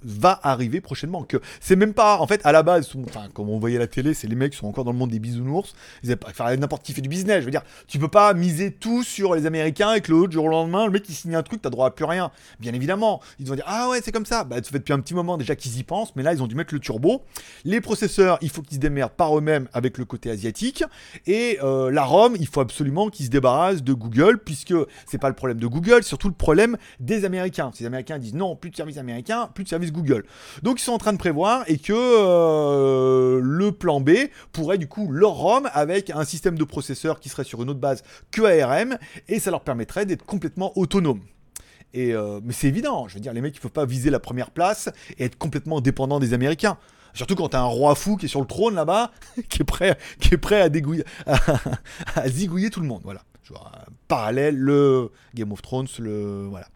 va 0.04 0.40
arriver 0.44 0.82
prochainement. 0.82 1.24
Que 1.24 1.38
c'est 1.60 1.76
même 1.76 1.94
pas, 1.94 2.20
en 2.20 2.28
fait, 2.28 2.42
à 2.44 2.52
la 2.52 2.64
base, 2.64 2.92
comme 3.34 3.50
on 3.50 3.60
voyait 3.60 3.78
à 3.78 3.80
la 3.80 3.88
télé, 3.88 4.14
c'est 4.14 4.28
les 4.28 4.36
mecs 4.36 4.52
qui 4.52 4.58
sont 4.58 4.68
encore 4.68 4.84
dans 4.84 4.92
le 4.92 4.98
monde 4.98 5.12
des 5.12 5.20
bisounours. 5.20 5.74
Ils 6.04 6.16
pas- 6.18 6.28
enfin, 6.30 6.56
n'importe 6.56 6.84
qui 6.84 6.94
fait 6.94 7.02
du 7.02 7.10
business. 7.10 7.40
Je 7.42 7.46
veux 7.46 7.52
dire, 7.52 7.64
tu 7.88 8.00
peux 8.00 8.08
pas 8.08 8.34
miser 8.34 8.72
tout 8.72 9.04
sur 9.04 9.36
les 9.36 9.46
Américains 9.46 9.94
et 9.94 10.02
que 10.02 10.12
le 10.12 10.32
jour 10.32 10.46
au 10.46 10.48
lendemain, 10.50 10.86
le 10.86 10.92
mec 10.92 11.08
il 11.10 11.16
signe 11.16 11.36
un 11.36 11.44
truc, 11.44 11.62
t'as 11.62 11.70
droit 11.70 11.88
à 11.88 11.92
plus 11.92 12.06
rien. 12.06 12.32
Bien 12.60 12.74
évidemment, 12.74 13.22
ils 13.40 13.48
vont 13.48 13.56
dire 13.56 13.64
ah 13.68 13.90
ouais 13.90 14.02
c'est 14.04 14.12
comme 14.12 14.26
ça. 14.26 14.44
Bah 14.44 14.58
ça 14.58 14.64
fait 14.64 14.80
depuis 14.80 14.94
un 14.94 15.00
petit 15.00 15.14
moment 15.14 15.38
déjà 15.38 15.56
qu'ils 15.56 15.78
y 15.78 15.84
pensent, 15.84 16.16
mais 16.16 16.24
là 16.24 16.34
ils 16.34 16.42
ont 16.44 16.48
dû 16.48 16.56
mettre 16.56 16.74
le 16.74 16.80
turbo. 16.80 17.24
Les 17.66 17.82
processeurs, 17.82 18.38
il 18.42 18.50
faut 18.50 18.62
qu'ils 18.62 18.76
se 18.76 18.80
démerdent 18.80 19.14
par 19.14 19.38
eux-mêmes 19.38 19.68
avec 19.74 19.98
le 19.98 20.06
côté 20.06 20.30
asiatique. 20.30 20.84
Et 21.28 21.58
euh, 21.64 21.92
la 21.92 22.04
ROM, 22.04 22.36
il 22.40 22.48
faut 22.48 22.62
absolument 22.62 23.10
qu'ils 23.10 23.26
se 23.26 23.32
débarrassent 23.32 23.84
de 23.84 23.94
Google, 23.94 24.40
puisque 24.40 24.74
c'est 25.06 25.18
pas 25.18 25.30
le 25.30 25.36
problème 25.36 25.60
de 25.60 25.68
Google, 25.68 26.04
surtout 26.04 26.28
le 26.28 26.34
problème 26.34 26.78
des 27.00 27.26
Américains. 27.26 27.72
Les 27.80 27.86
Américains 27.86 28.20
disent 28.20 28.34
non, 28.36 28.56
plus 28.56 28.70
de 28.72 28.76
services 28.76 28.98
américains, 28.98 29.50
plus 29.54 29.64
de 29.64 29.70
services 29.70 29.89
Google. 29.92 30.26
Donc 30.64 30.80
ils 30.80 30.84
sont 30.84 30.94
en 30.94 30.98
train 30.98 31.14
de 31.14 31.18
prévoir 31.18 31.64
et 31.68 31.78
que 31.78 31.94
euh, 31.94 33.40
le 33.42 33.72
plan 33.72 34.02
B 34.02 34.12
pourrait 34.52 34.78
du 34.78 34.88
coup 34.88 35.12
leur 35.12 35.32
ROM 35.32 35.70
avec 35.74 36.10
un 36.10 36.24
système 36.24 36.58
de 36.58 36.64
processeur 36.64 37.20
qui 37.20 37.30
serait 37.30 37.44
sur 37.44 37.62
une 37.62 37.70
autre 37.70 37.80
base 37.80 38.04
que 38.32 38.42
ARM 38.42 38.98
et 39.28 39.40
ça 39.40 39.52
leur 39.52 39.62
permettrait 39.62 40.06
d'être 40.06 40.26
complètement 40.26 40.78
autonomes. 40.78 41.22
Et 41.94 42.14
euh, 42.14 42.40
mais 42.44 42.54
c'est 42.54 42.68
évident, 42.68 43.08
je 43.08 43.16
veux 43.16 43.20
dire, 43.20 43.34
les 43.34 43.42
mecs 43.42 43.56
ils 43.56 43.60
peuvent 43.60 43.72
pas 43.72 43.86
viser 43.86 44.10
la 44.10 44.20
première 44.20 44.52
place 44.52 44.90
et 45.18 45.26
être 45.26 45.38
complètement 45.38 45.82
dépendants 45.82 46.20
des 46.20 46.34
Américains. 46.34 46.78
Surtout 47.14 47.36
quand 47.36 47.50
t'as 47.50 47.62
un 47.62 47.66
roi 47.66 47.96
fou 47.96 48.18
qui 48.18 48.26
est 48.26 48.30
sur 48.30 48.42
le 48.42 48.48
trône 48.48 48.76
là-bas, 48.76 49.12
qui 49.50 49.62
est 49.62 49.66
prêt, 49.66 49.98
qui 50.20 50.36
est 50.36 50.38
prêt 50.38 50.62
à, 50.62 50.70
dégouiller, 50.70 51.04
à 52.16 52.30
zigouiller 52.30 52.70
tout 52.70 52.82
le 52.82 52.88
monde. 52.88 53.02
Voilà. 53.04 53.22
Parallèle, 54.08 54.56
le 54.56 55.12
Game 55.36 55.52
of 55.52 55.62
Thrones, 55.62 55.88
le 56.00 56.48
voilà. 56.50 56.68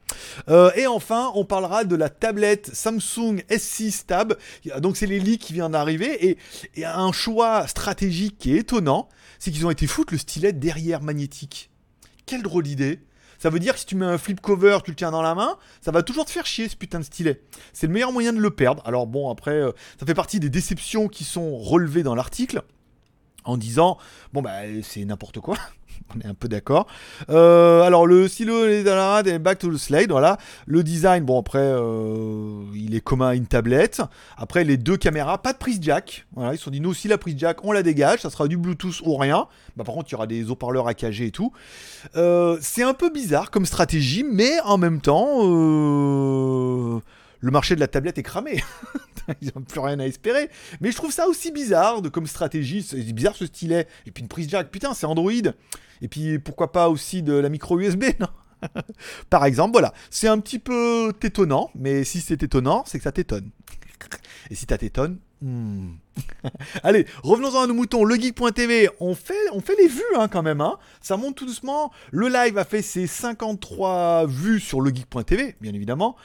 Euh, 0.49 0.71
et 0.75 0.87
enfin, 0.87 1.31
on 1.35 1.45
parlera 1.45 1.83
de 1.83 1.95
la 1.95 2.09
tablette 2.09 2.69
Samsung 2.73 3.41
S6 3.49 4.05
Tab. 4.05 4.35
Donc 4.79 4.97
c'est 4.97 5.07
leaks 5.07 5.41
qui 5.41 5.53
viennent 5.53 5.71
d'arriver 5.71 6.29
et, 6.29 6.37
et 6.75 6.85
un 6.85 7.11
choix 7.11 7.67
stratégique 7.67 8.37
qui 8.37 8.53
est 8.53 8.59
étonnant, 8.59 9.09
c'est 9.39 9.51
qu'ils 9.51 9.65
ont 9.65 9.71
été 9.71 9.87
foutre 9.87 10.13
le 10.13 10.19
stylet 10.19 10.53
derrière 10.53 11.01
magnétique. 11.01 11.69
Quelle 12.25 12.43
drôle 12.43 12.63
d'idée. 12.63 12.99
Ça 13.39 13.49
veut 13.49 13.59
dire 13.59 13.73
que 13.73 13.79
si 13.79 13.85
tu 13.85 13.95
mets 13.95 14.05
un 14.05 14.17
flip 14.17 14.39
cover, 14.39 14.77
tu 14.85 14.91
le 14.91 14.95
tiens 14.95 15.11
dans 15.11 15.21
la 15.21 15.35
main, 15.35 15.57
ça 15.81 15.91
va 15.91 16.01
toujours 16.01 16.23
te 16.23 16.31
faire 16.31 16.45
chier 16.45 16.69
ce 16.69 16.77
putain 16.77 16.99
de 16.99 17.03
stylet. 17.03 17.41
C'est 17.73 17.87
le 17.87 17.93
meilleur 17.93 18.13
moyen 18.13 18.31
de 18.31 18.39
le 18.39 18.51
perdre. 18.51 18.81
Alors 18.85 19.05
bon, 19.05 19.29
après, 19.29 19.51
euh, 19.51 19.71
ça 19.99 20.05
fait 20.05 20.13
partie 20.13 20.39
des 20.39 20.49
déceptions 20.49 21.09
qui 21.09 21.25
sont 21.25 21.57
relevées 21.57 22.03
dans 22.03 22.15
l'article 22.15 22.63
en 23.43 23.57
disant 23.57 23.97
bon 24.31 24.41
bah 24.41 24.61
c'est 24.83 25.03
n'importe 25.05 25.39
quoi. 25.39 25.57
On 26.15 26.19
est 26.19 26.29
un 26.29 26.33
peu 26.33 26.47
d'accord. 26.47 26.87
Euh, 27.29 27.81
alors 27.81 28.05
le 28.05 28.27
stylo 28.27 28.67
est 28.67 28.83
dans 28.83 28.95
la 28.95 29.21
et 29.25 29.39
back 29.39 29.59
to 29.59 29.73
the 29.73 29.77
slide, 29.77 30.11
voilà. 30.11 30.37
Le 30.65 30.83
design, 30.83 31.23
bon 31.23 31.39
après, 31.39 31.59
euh, 31.59 32.63
il 32.75 32.95
est 32.95 33.01
commun 33.01 33.29
à 33.29 33.35
une 33.35 33.47
tablette. 33.47 34.01
Après 34.37 34.63
les 34.63 34.77
deux 34.77 34.97
caméras, 34.97 35.37
pas 35.37 35.53
de 35.53 35.57
prise 35.57 35.79
jack. 35.81 36.25
Voilà, 36.35 36.53
ils 36.53 36.57
se 36.57 36.63
sont 36.65 36.71
dit 36.71 36.81
nous 36.81 36.89
aussi 36.89 37.07
la 37.07 37.17
prise 37.17 37.35
jack, 37.37 37.63
on 37.63 37.71
la 37.71 37.83
dégage, 37.83 38.21
ça 38.21 38.29
sera 38.29 38.47
du 38.47 38.57
Bluetooth 38.57 39.01
ou 39.05 39.15
rien. 39.15 39.47
Bah 39.75 39.83
par 39.83 39.95
contre 39.95 40.09
il 40.09 40.13
y 40.13 40.15
aura 40.15 40.27
des 40.27 40.49
haut-parleurs 40.49 40.87
AKG 40.87 41.21
et 41.21 41.31
tout. 41.31 41.51
Euh, 42.15 42.57
c'est 42.61 42.83
un 42.83 42.93
peu 42.93 43.09
bizarre 43.09 43.49
comme 43.49 43.65
stratégie, 43.65 44.23
mais 44.23 44.59
en 44.61 44.77
même 44.77 45.01
temps, 45.01 45.39
le 47.43 47.51
marché 47.51 47.75
de 47.75 47.81
la 47.81 47.89
tablette 47.89 48.17
est 48.17 48.23
cramé. 48.23 48.63
Ils 49.41 49.51
n'ont 49.53 49.63
plus 49.63 49.81
rien 49.81 49.99
à 49.99 50.05
espérer. 50.05 50.49
Mais 50.79 50.91
je 50.91 50.95
trouve 50.95 51.11
ça 51.11 51.27
aussi 51.27 51.51
bizarre 51.51 52.01
comme 52.13 52.25
stratégie. 52.25 52.81
C'est 52.81 53.03
bizarre 53.11 53.35
ce 53.35 53.45
stylet. 53.45 53.85
Et 54.05 54.11
puis 54.11 54.21
une 54.21 54.29
prise 54.29 54.49
jack, 54.49 54.71
putain, 54.71 54.93
c'est 54.93 55.05
Android. 55.05 55.31
Et 56.01 56.07
puis 56.07 56.39
pourquoi 56.39 56.71
pas 56.71 56.87
aussi 56.87 57.21
de 57.21 57.33
la 57.33 57.49
micro 57.49 57.77
USB, 57.77 58.05
non 58.21 58.29
Par 59.29 59.43
exemple, 59.43 59.73
voilà. 59.73 59.93
C'est 60.09 60.29
un 60.29 60.39
petit 60.39 60.57
peu 60.57 61.11
étonnant, 61.21 61.69
mais 61.75 62.05
si 62.05 62.21
c'est 62.21 62.41
étonnant, 62.43 62.83
c'est 62.87 62.97
que 62.97 63.03
ça 63.03 63.11
t'étonne. 63.11 63.49
Et 64.49 64.55
si 64.55 64.65
t'as 64.65 64.77
tes 64.77 64.89
tonnes, 64.89 65.19
hmm. 65.43 65.91
Allez, 66.83 67.05
revenons-en 67.23 67.63
à 67.63 67.67
nos 67.67 67.73
moutons. 67.73 68.03
Le 68.03 68.15
geek.tv, 68.15 68.89
on 68.99 69.15
fait, 69.15 69.35
les 69.79 69.87
vues 69.87 70.01
hein, 70.17 70.27
quand 70.27 70.43
même. 70.43 70.61
Hein. 70.61 70.77
Ça 71.01 71.17
monte 71.17 71.35
tout 71.35 71.45
doucement. 71.45 71.91
Le 72.11 72.27
live 72.27 72.57
a 72.57 72.65
fait 72.65 72.81
ses 72.81 73.07
53 73.07 74.25
vues 74.27 74.59
sur 74.59 74.81
le 74.81 74.93
geek.tv, 74.93 75.55
bien 75.61 75.73
évidemment. 75.73 76.15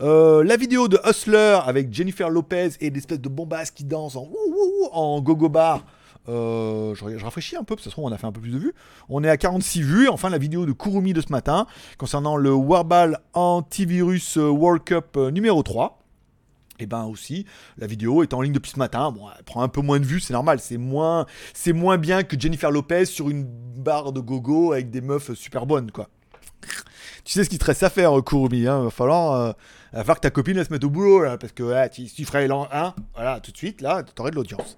Euh, 0.00 0.44
la 0.44 0.56
vidéo 0.56 0.88
de 0.88 0.98
Hustler 1.04 1.58
avec 1.64 1.92
Jennifer 1.92 2.30
Lopez 2.30 2.70
et 2.80 2.90
l'espèce 2.90 3.20
de 3.20 3.28
bombasse 3.28 3.70
qui 3.70 3.84
danse 3.84 4.16
en, 4.16 4.28
en 4.92 5.20
gogo 5.20 5.48
bar. 5.48 5.84
Euh, 6.28 6.94
je, 6.94 7.24
rafraîchis 7.24 7.56
un 7.56 7.64
peu, 7.64 7.74
parce 7.74 7.88
que 7.88 8.00
on 8.00 8.12
a 8.12 8.18
fait 8.18 8.26
un 8.26 8.32
peu 8.32 8.40
plus 8.40 8.50
de 8.50 8.58
vues. 8.58 8.74
On 9.08 9.24
est 9.24 9.30
à 9.30 9.36
46 9.36 9.82
vues. 9.82 10.08
Enfin, 10.08 10.28
la 10.30 10.38
vidéo 10.38 10.66
de 10.66 10.72
Kurumi 10.72 11.12
de 11.12 11.20
ce 11.20 11.32
matin 11.32 11.66
concernant 11.96 12.36
le 12.36 12.52
Warball 12.52 13.18
Antivirus 13.32 14.36
World 14.36 14.84
Cup 14.84 15.16
euh, 15.16 15.30
numéro 15.30 15.62
3. 15.62 15.98
Et 16.78 16.86
ben 16.86 17.04
aussi, 17.04 17.44
la 17.76 17.86
vidéo 17.86 18.22
est 18.22 18.32
en 18.34 18.40
ligne 18.40 18.52
depuis 18.52 18.70
ce 18.70 18.78
matin. 18.78 19.10
Bon, 19.10 19.26
elle 19.36 19.44
prend 19.44 19.62
un 19.62 19.68
peu 19.68 19.80
moins 19.80 19.98
de 19.98 20.06
vues, 20.06 20.20
c'est 20.20 20.32
normal. 20.32 20.60
C'est 20.60 20.78
moins, 20.78 21.26
c'est 21.52 21.72
moins 21.72 21.98
bien 21.98 22.22
que 22.22 22.38
Jennifer 22.38 22.70
Lopez 22.70 23.06
sur 23.06 23.28
une 23.28 23.44
barre 23.44 24.12
de 24.12 24.20
gogo 24.20 24.72
avec 24.72 24.90
des 24.90 25.00
meufs 25.00 25.34
super 25.34 25.66
bonnes, 25.66 25.90
quoi. 25.90 26.08
Tu 27.24 27.34
sais 27.34 27.44
ce 27.44 27.50
qu'il 27.50 27.58
te 27.58 27.64
reste 27.66 27.82
à 27.82 27.90
faire, 27.90 28.12
Kurumi. 28.24 28.66
Hein. 28.66 28.84
Va 28.84 28.90
falloir, 28.90 29.32
euh, 29.32 29.52
va 29.92 29.98
falloir 29.98 30.16
que 30.16 30.22
ta 30.22 30.30
copine 30.30 30.56
elle 30.56 30.64
se 30.64 30.72
mette 30.72 30.84
au 30.84 30.90
boulot, 30.90 31.22
là, 31.22 31.36
parce 31.36 31.52
que 31.52 31.62
ouais, 31.62 31.90
tu, 31.90 32.24
ferais 32.24 32.48
l'an 32.48 32.68
1, 32.72 32.94
voilà, 33.14 33.40
tout 33.40 33.52
de 33.52 33.56
suite, 33.56 33.80
là, 33.80 34.02
tu 34.02 34.20
aurais 34.20 34.30
de 34.30 34.36
l'audience. 34.36 34.76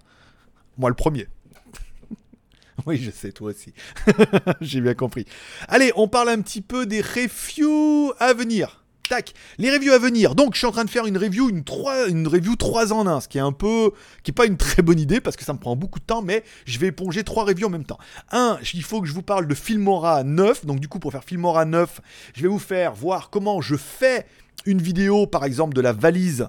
Moi, 0.76 0.90
le 0.90 0.96
premier. 0.96 1.28
Oui, 2.86 2.96
je 2.96 3.10
sais, 3.10 3.30
toi 3.30 3.50
aussi. 3.50 3.74
J'ai 4.62 4.80
bien 4.80 4.94
compris. 4.94 5.26
Allez, 5.68 5.92
on 5.96 6.08
parle 6.08 6.30
un 6.30 6.40
petit 6.40 6.62
peu 6.62 6.86
des 6.86 7.02
reviews 7.02 8.14
à 8.18 8.32
venir. 8.32 8.79
Tac, 9.10 9.34
les 9.58 9.72
reviews 9.72 9.92
à 9.92 9.98
venir. 9.98 10.36
Donc, 10.36 10.54
je 10.54 10.58
suis 10.58 10.68
en 10.68 10.70
train 10.70 10.84
de 10.84 10.90
faire 10.90 11.04
une 11.04 11.18
review, 11.18 11.50
une, 11.50 11.64
3, 11.64 12.10
une 12.10 12.28
review 12.28 12.54
3 12.54 12.92
en 12.92 13.08
1, 13.08 13.22
ce 13.22 13.26
qui 13.26 13.38
est 13.38 13.40
un 13.40 13.50
peu, 13.50 13.90
qui 14.22 14.30
est 14.30 14.32
pas 14.32 14.46
une 14.46 14.56
très 14.56 14.82
bonne 14.82 15.00
idée 15.00 15.20
parce 15.20 15.34
que 15.34 15.44
ça 15.44 15.52
me 15.52 15.58
prend 15.58 15.74
beaucoup 15.74 15.98
de 15.98 16.04
temps, 16.04 16.22
mais 16.22 16.44
je 16.64 16.78
vais 16.78 16.86
éponger 16.86 17.24
trois 17.24 17.44
reviews 17.44 17.66
en 17.66 17.70
même 17.70 17.84
temps. 17.84 17.98
Un, 18.30 18.56
il 18.72 18.84
faut 18.84 19.00
que 19.00 19.08
je 19.08 19.12
vous 19.12 19.22
parle 19.22 19.48
de 19.48 19.54
Filmora 19.56 20.22
9. 20.22 20.64
Donc, 20.64 20.78
du 20.78 20.86
coup, 20.86 21.00
pour 21.00 21.10
faire 21.10 21.24
Filmora 21.24 21.64
9, 21.64 22.00
je 22.36 22.42
vais 22.42 22.48
vous 22.48 22.60
faire 22.60 22.94
voir 22.94 23.30
comment 23.30 23.60
je 23.60 23.74
fais 23.74 24.26
une 24.64 24.80
vidéo, 24.80 25.26
par 25.26 25.44
exemple, 25.44 25.74
de 25.74 25.80
la 25.80 25.92
valise 25.92 26.48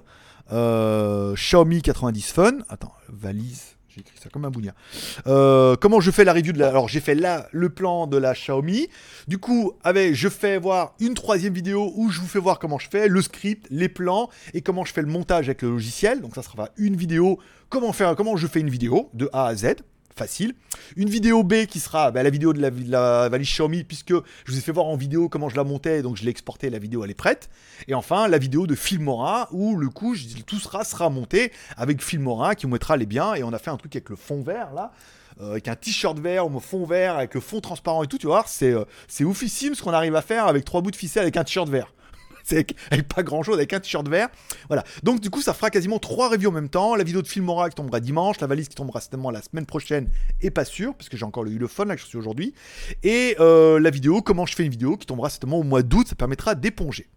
euh, 0.52 1.34
Xiaomi 1.34 1.82
90 1.82 2.30
Fun. 2.30 2.58
Attends, 2.68 2.94
valise. 3.08 3.76
J'ai 3.94 4.00
écrit 4.00 4.16
ça 4.18 4.30
comme 4.30 4.44
un 4.46 4.50
bougnat. 4.50 4.74
Euh, 5.26 5.76
comment 5.76 6.00
je 6.00 6.10
fais 6.10 6.24
la 6.24 6.32
review 6.32 6.52
de 6.52 6.58
la. 6.58 6.68
Alors, 6.68 6.88
j'ai 6.88 7.00
fait 7.00 7.14
là 7.14 7.48
le 7.52 7.68
plan 7.68 8.06
de 8.06 8.16
la 8.16 8.32
Xiaomi. 8.32 8.88
Du 9.28 9.38
coup, 9.38 9.72
avec, 9.84 10.14
je 10.14 10.28
fais 10.28 10.58
voir 10.58 10.94
une 10.98 11.14
troisième 11.14 11.52
vidéo 11.52 11.92
où 11.96 12.10
je 12.10 12.20
vous 12.20 12.26
fais 12.26 12.38
voir 12.38 12.58
comment 12.58 12.78
je 12.78 12.88
fais 12.88 13.08
le 13.08 13.20
script, 13.20 13.66
les 13.70 13.90
plans 13.90 14.30
et 14.54 14.62
comment 14.62 14.84
je 14.84 14.92
fais 14.92 15.02
le 15.02 15.08
montage 15.08 15.48
avec 15.48 15.60
le 15.60 15.70
logiciel. 15.70 16.22
Donc, 16.22 16.34
ça 16.34 16.42
sera 16.42 16.70
une 16.78 16.96
vidéo. 16.96 17.38
Comment, 17.68 17.92
faire, 17.92 18.16
comment 18.16 18.36
je 18.36 18.46
fais 18.46 18.60
une 18.60 18.70
vidéo 18.70 19.10
de 19.12 19.28
A 19.32 19.46
à 19.46 19.54
Z 19.54 19.76
facile. 20.16 20.54
Une 20.96 21.08
vidéo 21.08 21.42
B 21.42 21.66
qui 21.66 21.80
sera 21.80 22.10
bah, 22.10 22.22
la 22.22 22.30
vidéo 22.30 22.52
de 22.52 22.60
la, 22.60 23.28
valise 23.28 23.48
Xiaomi, 23.48 23.84
puisque 23.84 24.12
je 24.12 24.52
vous 24.52 24.58
ai 24.58 24.60
fait 24.60 24.72
voir 24.72 24.86
en 24.86 24.96
vidéo 24.96 25.28
comment 25.28 25.48
je 25.48 25.56
la 25.56 25.64
montais, 25.64 26.02
donc 26.02 26.16
je 26.16 26.24
l'ai 26.24 26.30
exporté, 26.30 26.70
la 26.70 26.78
vidéo 26.78 27.04
elle 27.04 27.10
est 27.10 27.14
prête. 27.14 27.50
Et 27.88 27.94
enfin, 27.94 28.28
la 28.28 28.38
vidéo 28.38 28.66
de 28.66 28.74
Filmora, 28.74 29.48
où 29.52 29.76
le 29.76 29.88
coup, 29.88 30.14
tout 30.46 30.58
sera, 30.58 31.10
monté 31.10 31.52
avec 31.76 32.02
Filmora 32.02 32.54
qui 32.54 32.66
mettra 32.66 32.96
les 32.96 33.06
biens, 33.06 33.34
et 33.34 33.42
on 33.42 33.52
a 33.52 33.58
fait 33.58 33.70
un 33.70 33.76
truc 33.76 33.94
avec 33.96 34.08
le 34.10 34.16
fond 34.16 34.42
vert 34.42 34.72
là. 34.74 34.92
Euh, 35.40 35.52
avec 35.52 35.66
un 35.66 35.76
t-shirt 35.76 36.18
vert, 36.18 36.46
au 36.46 36.60
fond 36.60 36.84
vert, 36.84 37.16
avec 37.16 37.32
le 37.32 37.40
fond 37.40 37.62
transparent 37.62 38.02
et 38.02 38.06
tout, 38.06 38.18
tu 38.18 38.26
vois, 38.26 38.44
c'est 38.46 38.72
euh, 38.72 38.84
c'est 39.08 39.24
oufissime 39.24 39.74
ce 39.74 39.82
qu'on 39.82 39.94
arrive 39.94 40.14
à 40.14 40.20
faire 40.20 40.46
avec 40.46 40.64
trois 40.66 40.82
bouts 40.82 40.90
de 40.90 40.96
ficelle 40.96 41.22
avec 41.22 41.38
un 41.38 41.44
t-shirt 41.44 41.70
vert 41.70 41.90
avec, 42.50 42.74
pas 43.08 43.22
grand 43.22 43.42
chose, 43.42 43.56
avec 43.56 43.72
un 43.72 43.80
t-shirt 43.80 44.08
vert. 44.08 44.28
Voilà. 44.68 44.84
Donc 45.02 45.20
du 45.20 45.30
coup, 45.30 45.42
ça 45.42 45.54
fera 45.54 45.70
quasiment 45.70 45.98
trois 45.98 46.28
reviews 46.28 46.50
en 46.50 46.54
même 46.54 46.68
temps. 46.68 46.94
La 46.94 47.04
vidéo 47.04 47.22
de 47.22 47.28
Filmora 47.28 47.68
qui 47.68 47.76
tombera 47.76 48.00
dimanche, 48.00 48.40
la 48.40 48.46
valise 48.46 48.68
qui 48.68 48.74
tombera 48.74 49.00
certainement 49.00 49.30
la 49.30 49.42
semaine 49.42 49.66
prochaine, 49.66 50.08
et 50.40 50.50
pas 50.50 50.64
sûr, 50.64 50.94
parce 50.94 51.08
que 51.08 51.16
j'ai 51.16 51.24
encore 51.24 51.44
le 51.44 51.50
Ulefone 51.52 51.88
là 51.88 51.96
que 51.96 52.02
je 52.02 52.06
suis 52.06 52.18
aujourd'hui. 52.18 52.54
Et 53.02 53.36
euh, 53.40 53.78
la 53.78 53.90
vidéo, 53.90 54.22
comment 54.22 54.46
je 54.46 54.54
fais 54.54 54.64
une 54.64 54.70
vidéo, 54.70 54.96
qui 54.96 55.06
tombera 55.06 55.30
certainement 55.30 55.58
au 55.58 55.64
mois 55.64 55.82
d'août, 55.82 56.06
ça 56.08 56.14
permettra 56.14 56.54
d'éponger. 56.54 57.08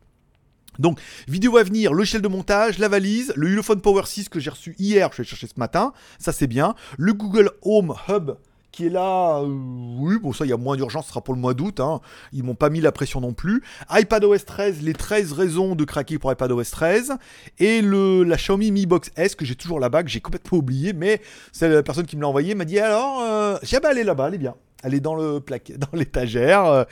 Donc, 0.79 0.99
vidéo 1.27 1.57
à 1.57 1.63
venir, 1.63 1.93
logiciel 1.93 2.21
de 2.21 2.27
montage, 2.27 2.79
la 2.79 2.89
valise, 2.89 3.33
le 3.35 3.49
Ulefone 3.49 3.81
Power 3.81 4.03
6 4.05 4.29
que 4.29 4.39
j'ai 4.39 4.49
reçu 4.49 4.75
hier, 4.77 5.09
je 5.13 5.21
vais 5.21 5.27
chercher 5.27 5.47
ce 5.47 5.57
matin, 5.57 5.93
ça 6.19 6.31
c'est 6.31 6.47
bien. 6.47 6.75
Le 6.97 7.13
Google 7.13 7.51
Home 7.61 7.95
Hub 8.09 8.31
qui 8.75 8.87
est 8.87 8.89
là. 8.89 9.39
Euh, 9.39 9.45
oui, 9.47 10.17
bon, 10.21 10.33
ça, 10.33 10.45
il 10.45 10.49
y 10.49 10.53
a 10.53 10.57
moins 10.57 10.75
d'urgence, 10.75 11.05
ce 11.05 11.09
sera 11.09 11.21
pour 11.21 11.33
le 11.33 11.39
mois 11.39 11.53
d'août. 11.53 11.79
Hein. 11.79 12.01
Ils 12.33 12.43
m'ont 12.43 12.55
pas 12.55 12.69
mis 12.69 12.81
la 12.81 12.91
pression 12.91 13.21
non 13.21 13.33
plus. 13.33 13.63
iPadOS 13.89 14.39
13, 14.39 14.81
les 14.81 14.93
13 14.93 15.31
raisons 15.31 15.75
de 15.75 15.83
craquer 15.85 16.19
pour 16.19 16.31
iPadOS 16.31 16.63
13. 16.71 17.13
Et 17.59 17.81
la 17.81 18.35
Xiaomi 18.35 18.71
Mi 18.71 18.85
Box 18.85 19.11
S, 19.15 19.35
que 19.35 19.45
j'ai 19.45 19.55
toujours 19.55 19.79
là-bas, 19.79 20.03
que 20.03 20.09
j'ai 20.09 20.19
complètement 20.19 20.57
oublié. 20.57 20.93
Mais 20.93 21.21
c'est 21.51 21.69
la 21.69 21.83
personne 21.83 22.05
qui 22.05 22.17
me 22.17 22.21
l'a 22.21 22.27
envoyé 22.27 22.53
m'a 22.53 22.65
dit 22.65 22.79
alors, 22.79 23.21
euh... 23.21 23.57
j'ai 23.63 23.79
bah, 23.79 23.89
elle 23.91 23.99
est 23.99 24.03
là-bas, 24.03 24.27
elle 24.27 24.35
est 24.35 24.39
bien. 24.39 24.55
Elle 24.83 24.93
est 24.93 24.99
dans 24.99 25.15
le 25.15 25.39
plaquet, 25.39 25.77
dans 25.77 25.97
l'étagère. 25.97 26.65
Euh, 26.65 26.83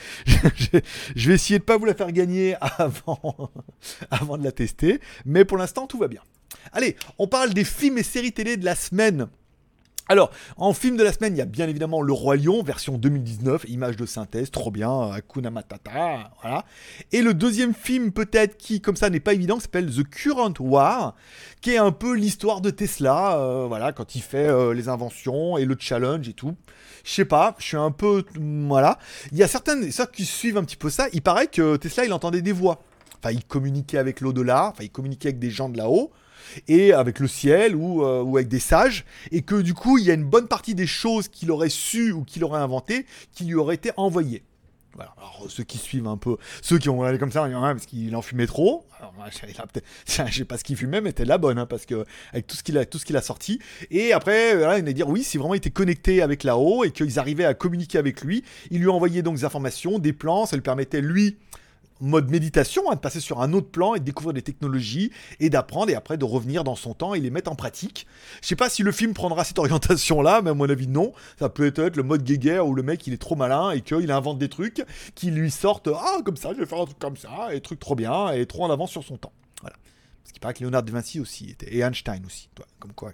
je 1.16 1.28
vais 1.28 1.36
essayer 1.36 1.60
de 1.60 1.64
pas 1.64 1.78
vous 1.78 1.86
la 1.86 1.94
faire 1.94 2.12
gagner 2.12 2.56
avant 4.10 4.38
de 4.38 4.44
la 4.44 4.52
tester. 4.54 5.02
Mais 5.26 5.44
pour 5.44 5.58
l'instant, 5.58 5.86
tout 5.86 6.00
va 6.00 6.08
bien. 6.08 6.22
Allez, 6.72 6.96
on 7.20 7.28
parle 7.28 7.54
des 7.54 7.66
films 7.66 7.98
et 7.98 8.04
séries 8.04 8.32
télé 8.32 8.56
de 8.56 8.64
la 8.64 8.76
semaine. 8.76 9.28
Alors, 10.10 10.32
en 10.58 10.74
film 10.74 10.98
de 10.98 11.04
la 11.04 11.14
semaine, 11.14 11.34
il 11.34 11.40
y 11.40 11.42
a 11.42 11.46
bien 11.46 11.66
évidemment 11.70 12.02
Le 12.02 12.12
Roi 12.12 12.36
Lion, 12.36 12.62
version 12.62 12.98
2019, 12.98 13.66
image 13.70 13.96
de 13.96 14.06
synthèse, 14.06 14.52
trop 14.52 14.70
bien, 14.70 15.12
Hakuna 15.12 15.50
Matata, 15.50 16.32
voilà. 16.42 16.66
Et 17.14 17.22
le 17.22 17.34
deuxième 17.34 17.74
film, 17.74 18.12
peut-être, 18.12 18.58
qui, 18.58 18.82
comme 18.82 18.98
ça, 18.98 19.10
n'est 19.10 19.22
pas 19.22 19.34
évident, 19.34 19.62
s'appelle 19.62 19.90
The 19.90 20.04
Current 20.04 20.56
War, 20.60 21.16
qui 21.62 21.72
est 21.72 21.78
un 21.78 21.94
peu 21.94 22.16
l'histoire 22.16 22.60
de 22.60 22.70
Tesla, 22.70 23.38
euh, 23.38 23.66
voilà, 23.66 23.94
quand 23.94 24.16
il 24.16 24.22
fait 24.22 24.50
euh, 24.50 24.74
les 24.74 24.90
inventions 24.90 25.58
et 25.58 25.64
le 25.64 25.78
challenge 25.80 26.28
et 26.28 26.34
tout. 26.34 26.54
Je 27.06 27.12
sais 27.12 27.26
pas, 27.26 27.56
je 27.58 27.64
suis 27.64 27.78
un 27.78 27.92
peu... 27.92 28.26
Voilà. 28.68 29.00
Il 29.32 29.38
y 29.38 29.44
a 29.44 29.48
certaines, 29.48 29.90
ceux 29.90 30.06
qui 30.08 30.26
suivent 30.26 30.58
un 30.58 30.66
petit 30.66 30.76
peu 30.76 30.90
ça, 30.90 31.08
il 31.14 31.22
paraît 31.22 31.48
que 31.48 31.78
Tesla, 31.78 32.04
il 32.04 32.12
entendait 32.12 32.42
des 32.42 32.52
voix. 32.52 32.84
Enfin, 33.20 33.32
il 33.32 33.46
communiquait 33.46 34.00
avec 34.00 34.20
l'au-delà, 34.20 34.72
enfin, 34.74 34.84
il 34.84 34.92
communiquait 34.92 35.30
avec 35.30 35.40
des 35.40 35.50
gens 35.50 35.70
de 35.70 35.78
là-haut 35.78 36.12
et 36.68 36.94
avec 36.94 37.20
le 37.20 37.28
ciel 37.28 37.76
ou, 37.76 38.04
euh, 38.04 38.22
ou, 38.22 38.38
avec 38.38 38.48
des 38.48 38.60
sages, 38.60 39.06
et 39.32 39.42
que 39.42 39.62
du 39.62 39.74
coup 39.74 39.98
il 39.98 40.06
y 40.06 40.12
a 40.12 40.14
une 40.14 40.26
bonne 40.26 40.48
partie 40.48 40.76
des 40.76 40.88
choses 40.88 41.28
qu'il 41.28 41.52
aurait 41.52 41.70
su 41.70 42.12
ou 42.12 42.24
qu'il 42.24 42.44
aurait 42.44 42.62
inventé 42.62 43.06
qui 43.32 43.46
lui 43.46 43.56
auraient 43.56 43.76
été 43.76 43.92
envoyées. 43.98 44.44
Alors, 45.00 45.46
ceux 45.50 45.64
qui 45.64 45.78
suivent 45.78 46.08
un 46.08 46.18
peu, 46.18 46.38
ceux 46.62 46.78
qui 46.78 46.88
ont 46.90 46.98
regardé 46.98 47.18
comme 47.18 47.32
ça, 47.32 47.48
il 47.48 47.52
y 47.52 47.56
en 47.56 47.64
a 47.64 47.74
parce 47.74 47.86
qu'il 47.86 48.16
en 48.16 48.22
fumait 48.22 48.46
trop. 48.46 48.86
Alors, 49.00 49.14
je 49.32 50.38
sais 50.38 50.46
pas 50.46 50.58
ce 50.58 50.64
qu'il 50.64 50.76
fumait, 50.76 51.02
mais 51.02 51.10
c'était 51.10 51.26
la 51.26 51.38
bonne, 51.38 51.58
hein, 51.58 51.66
parce 51.66 51.86
que 51.86 52.06
avec 52.32 52.46
tout 52.46 52.56
ce 52.56 52.64
qu'il 52.64 52.78
a, 52.78 52.82
a 52.82 53.22
sorti. 53.22 53.60
Et 53.90 54.14
après, 54.14 54.56
voilà, 54.56 54.78
il 54.78 54.88
a 54.88 54.94
dire 54.94 55.10
oui, 55.10 55.24
si 55.24 55.38
vraiment 55.38 55.56
il 55.56 55.58
était 55.58 55.72
connecté 55.72 56.22
avec 56.22 56.44
là-haut 56.44 56.84
et 56.84 56.92
qu'ils 56.92 57.18
arrivaient 57.18 57.46
à 57.46 57.54
communiquer 57.54 57.98
avec 57.98 58.22
lui, 58.22 58.44
il 58.70 58.82
lui 58.82 58.90
envoyait 58.90 59.24
donc 59.24 59.38
des 59.38 59.46
informations, 59.46 59.98
des 59.98 60.14
plans, 60.14 60.46
ça 60.46 60.56
lui 60.56 60.64
permettait 60.64 61.02
lui 61.02 61.38
mode 62.04 62.30
méditation, 62.30 62.90
hein, 62.90 62.96
de 62.96 63.00
passer 63.00 63.20
sur 63.20 63.42
un 63.42 63.54
autre 63.54 63.70
plan 63.70 63.96
et 63.96 64.00
de 64.00 64.04
découvrir 64.04 64.34
des 64.34 64.42
technologies 64.42 65.12
et 65.40 65.50
d'apprendre 65.50 65.90
et 65.90 65.96
après 65.96 66.18
de 66.18 66.26
revenir 66.26 66.64
dans 66.64 66.76
son 66.76 66.94
temps 66.94 67.14
et 67.14 67.20
les 67.20 67.30
mettre 67.30 67.52
en 67.52 67.56
pratique. 67.56 68.08
Je 68.42 68.48
sais 68.48 68.56
pas 68.56 68.70
si 68.70 68.84
le 68.84 68.92
film 68.92 69.14
prendra 69.14 69.44
cette 69.44 69.60
orientation-là, 69.60 70.42
mais 70.42 70.52
à 70.52 70.54
mon 70.54 70.70
avis 70.70 70.88
non. 70.88 71.14
Ça 71.40 71.50
peut 71.50 71.74
être 71.76 71.96
le 71.96 72.04
mode 72.04 72.24
guéguerre 72.24 72.68
où 72.68 72.76
le 72.76 72.84
mec 72.84 73.06
il 73.08 73.14
est 73.14 73.18
trop 73.18 73.36
malin 73.36 73.72
et 73.72 73.82
qu'il 73.82 74.12
invente 74.12 74.38
des 74.38 74.50
trucs 74.50 74.84
qui 75.16 75.32
lui 75.32 75.52
sortent 75.52 75.90
ah 75.94 76.20
comme 76.24 76.38
ça 76.38 76.54
je 76.54 76.60
vais 76.60 76.66
faire 76.66 76.82
un 76.82 76.86
truc 76.86 77.00
comme 77.00 77.18
ça 77.18 77.54
et 77.54 77.62
truc 77.62 77.80
trop 77.80 77.96
bien 77.96 78.32
et 78.32 78.46
trop 78.46 78.64
en 78.64 78.72
avance 78.72 78.92
sur 78.92 79.04
son 79.04 79.18
temps. 79.18 79.34
Voilà. 79.62 79.76
Parce 80.24 80.32
qu'il 80.32 80.40
paraît 80.40 80.54
que 80.54 80.60
Léonard 80.60 80.84
de 80.84 80.92
Vinci 80.92 81.20
aussi 81.20 81.50
était 81.50 81.74
et 81.74 81.80
Einstein 81.80 82.26
aussi. 82.26 82.50
Comme 82.80 82.94
quoi 82.94 83.14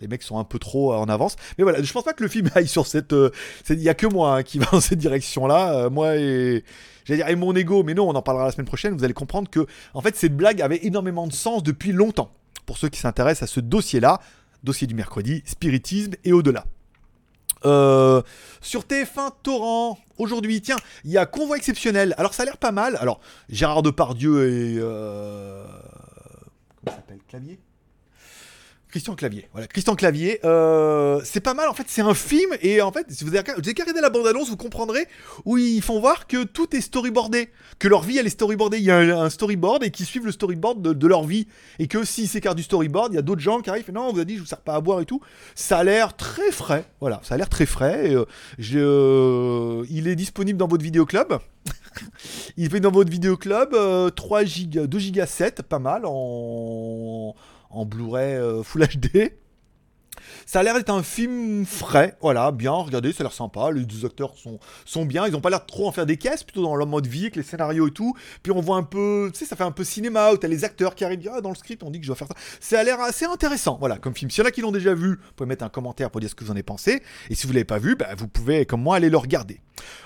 les 0.00 0.08
mecs 0.08 0.22
sont 0.22 0.38
un 0.38 0.44
peu 0.44 0.58
trop 0.58 0.94
en 0.94 1.08
avance. 1.08 1.36
Mais 1.58 1.64
voilà, 1.64 1.82
je 1.82 1.92
pense 1.92 2.04
pas 2.04 2.12
que 2.12 2.22
le 2.22 2.28
film 2.28 2.50
aille 2.54 2.68
sur 2.68 2.86
cette. 2.86 3.12
Euh, 3.12 3.30
il 3.68 3.80
y 3.80 3.88
a 3.88 3.94
que 3.94 4.06
moi 4.06 4.36
hein, 4.36 4.42
qui 4.42 4.58
va 4.58 4.66
dans 4.72 4.80
cette 4.80 4.98
direction-là. 4.98 5.74
Euh, 5.74 5.90
moi 5.90 6.16
et 6.16 6.64
j'allais 7.04 7.18
dire 7.18 7.28
et 7.28 7.36
mon 7.36 7.54
ego, 7.54 7.82
mais 7.82 7.94
non, 7.94 8.08
on 8.08 8.14
en 8.14 8.22
parlera 8.22 8.46
la 8.46 8.52
semaine 8.52 8.66
prochaine. 8.66 8.96
Vous 8.96 9.04
allez 9.04 9.14
comprendre 9.14 9.48
que 9.50 9.66
en 9.94 10.00
fait 10.00 10.16
cette 10.16 10.36
blague 10.36 10.62
avait 10.62 10.84
énormément 10.84 11.26
de 11.26 11.32
sens 11.32 11.62
depuis 11.62 11.92
longtemps. 11.92 12.32
Pour 12.66 12.78
ceux 12.78 12.88
qui 12.88 13.00
s'intéressent 13.00 13.50
à 13.50 13.52
ce 13.52 13.60
dossier-là, 13.60 14.20
dossier 14.62 14.86
du 14.86 14.94
mercredi, 14.94 15.42
spiritisme 15.44 16.12
et 16.24 16.32
au-delà. 16.32 16.64
Euh, 17.66 18.22
sur 18.62 18.82
TF1 18.82 19.32
Torrent, 19.42 19.98
aujourd'hui, 20.16 20.62
tiens, 20.62 20.76
il 21.04 21.10
y 21.10 21.18
a 21.18 21.26
Convoi 21.26 21.56
exceptionnel. 21.56 22.14
Alors 22.16 22.32
ça 22.32 22.44
a 22.44 22.46
l'air 22.46 22.56
pas 22.56 22.72
mal. 22.72 22.96
Alors, 23.00 23.20
Gérard 23.48 23.82
Depardieu 23.82 24.48
et... 24.48 24.78
Euh... 24.78 25.66
S'appelle 26.86 27.20
Clavier 27.28 27.58
Christian 28.90 29.14
Clavier. 29.14 29.48
Voilà, 29.52 29.68
Christian 29.68 29.94
Clavier. 29.94 30.40
Euh, 30.44 31.20
c'est 31.24 31.40
pas 31.40 31.54
mal, 31.54 31.68
en 31.68 31.74
fait, 31.74 31.84
c'est 31.86 32.02
un 32.02 32.14
film, 32.14 32.50
et 32.60 32.82
en 32.82 32.90
fait, 32.90 33.06
si 33.08 33.24
vous 33.24 33.34
avez, 33.36 34.00
la 34.00 34.10
bande-annonce, 34.10 34.50
vous 34.50 34.56
comprendrez 34.56 35.06
où 35.44 35.56
ils 35.58 35.82
font 35.82 36.00
voir 36.00 36.26
que 36.26 36.42
tout 36.42 36.74
est 36.74 36.80
storyboardé, 36.80 37.50
que 37.78 37.88
leur 37.88 38.02
vie, 38.02 38.18
elle 38.18 38.26
est 38.26 38.30
storyboardée. 38.30 38.78
Il 38.78 38.84
y 38.84 38.90
a 38.90 38.98
un, 38.98 39.30
storyboard 39.30 39.84
et 39.84 39.90
qu'ils 39.90 40.06
suivent 40.06 40.26
le 40.26 40.32
storyboard 40.32 40.82
de, 40.82 41.06
leur 41.06 41.24
vie. 41.24 41.46
Et 41.78 41.86
que 41.86 42.04
s'ils 42.04 42.28
s'écartent 42.28 42.56
du 42.56 42.62
storyboard, 42.62 43.12
il 43.12 43.16
y 43.16 43.18
a 43.18 43.22
d'autres 43.22 43.40
gens 43.40 43.60
qui 43.60 43.70
arrivent 43.70 43.90
non, 43.92 44.08
on 44.08 44.12
vous 44.12 44.20
a 44.20 44.24
dit, 44.24 44.34
je 44.34 44.40
vous 44.40 44.46
sers 44.46 44.60
pas 44.60 44.74
à 44.74 44.80
boire 44.80 45.00
et 45.00 45.06
tout. 45.06 45.20
Ça 45.54 45.78
a 45.78 45.84
l'air 45.84 46.16
très 46.16 46.50
frais. 46.50 46.84
Voilà, 47.00 47.20
ça 47.22 47.34
a 47.34 47.38
l'air 47.38 47.48
très 47.48 47.66
frais. 47.66 48.14
Euh, 48.14 48.24
euh, 48.74 49.84
il 49.88 50.08
est 50.08 50.16
disponible 50.16 50.58
dans 50.58 50.68
votre 50.68 50.82
vidéoclub. 50.82 51.38
Il 52.56 52.70
fait 52.70 52.80
dans 52.80 52.90
votre 52.90 53.10
vidéoclub 53.10 53.74
3 54.14 54.44
giga, 54.44 54.86
2 54.86 54.98
giga 54.98 55.26
7, 55.26 55.62
pas 55.62 55.78
mal, 55.78 56.02
en 56.04 57.34
en 57.70 57.84
Blu-ray 57.84 58.34
euh, 58.34 58.62
Full 58.62 58.86
HD. 58.86 59.32
Ça 60.46 60.60
a 60.60 60.62
l'air 60.62 60.74
d'être 60.74 60.90
un 60.90 61.02
film 61.02 61.64
frais, 61.66 62.16
voilà, 62.20 62.50
bien, 62.52 62.72
regardez, 62.72 63.12
ça 63.12 63.22
a 63.22 63.24
l'air 63.24 63.32
sympa, 63.32 63.70
les 63.70 63.84
deux 63.84 64.04
acteurs 64.04 64.36
sont, 64.36 64.58
sont 64.84 65.04
bien, 65.04 65.26
ils 65.26 65.36
ont 65.36 65.40
pas 65.40 65.50
l'air 65.50 65.66
trop 65.66 65.88
en 65.88 65.92
faire 65.92 66.06
des 66.06 66.16
caisses, 66.16 66.42
plutôt 66.42 66.62
dans 66.62 66.76
leur 66.76 66.86
mode 66.86 67.06
vie, 67.06 67.22
avec 67.22 67.36
les 67.36 67.42
scénarios 67.42 67.88
et 67.88 67.92
tout, 67.92 68.14
puis 68.42 68.52
on 68.52 68.60
voit 68.60 68.76
un 68.76 68.82
peu, 68.82 69.30
tu 69.32 69.40
sais, 69.40 69.44
ça 69.44 69.56
fait 69.56 69.64
un 69.64 69.70
peu 69.70 69.84
cinéma, 69.84 70.32
où 70.32 70.36
t'as 70.36 70.48
les 70.48 70.64
acteurs 70.64 70.94
qui 70.94 71.04
arrivent, 71.04 71.30
ah, 71.32 71.40
dans 71.40 71.50
le 71.50 71.54
script, 71.54 71.82
on 71.82 71.90
dit 71.90 71.98
que 71.98 72.04
je 72.04 72.08
dois 72.08 72.16
faire 72.16 72.28
ça, 72.28 72.34
ça 72.60 72.80
a 72.80 72.84
l'air 72.84 73.00
assez 73.00 73.24
intéressant, 73.24 73.76
voilà, 73.78 73.98
comme 73.98 74.14
film. 74.14 74.30
S'il 74.30 74.42
y 74.42 74.46
en 74.46 74.48
a 74.48 74.50
qui 74.50 74.60
l'ont 74.60 74.72
déjà 74.72 74.94
vu, 74.94 75.10
vous 75.10 75.32
pouvez 75.36 75.48
mettre 75.48 75.64
un 75.64 75.68
commentaire 75.68 76.10
pour 76.10 76.20
dire 76.20 76.30
ce 76.30 76.34
que 76.34 76.44
vous 76.44 76.50
en 76.50 76.54
avez 76.54 76.62
pensé, 76.62 77.02
et 77.28 77.34
si 77.34 77.46
vous 77.46 77.52
l'avez 77.52 77.64
pas 77.64 77.78
vu, 77.78 77.96
bah, 77.96 78.08
vous 78.16 78.28
pouvez, 78.28 78.66
comme 78.66 78.82
moi, 78.82 78.96
aller 78.96 79.10
le 79.10 79.16
regarder. 79.16 79.60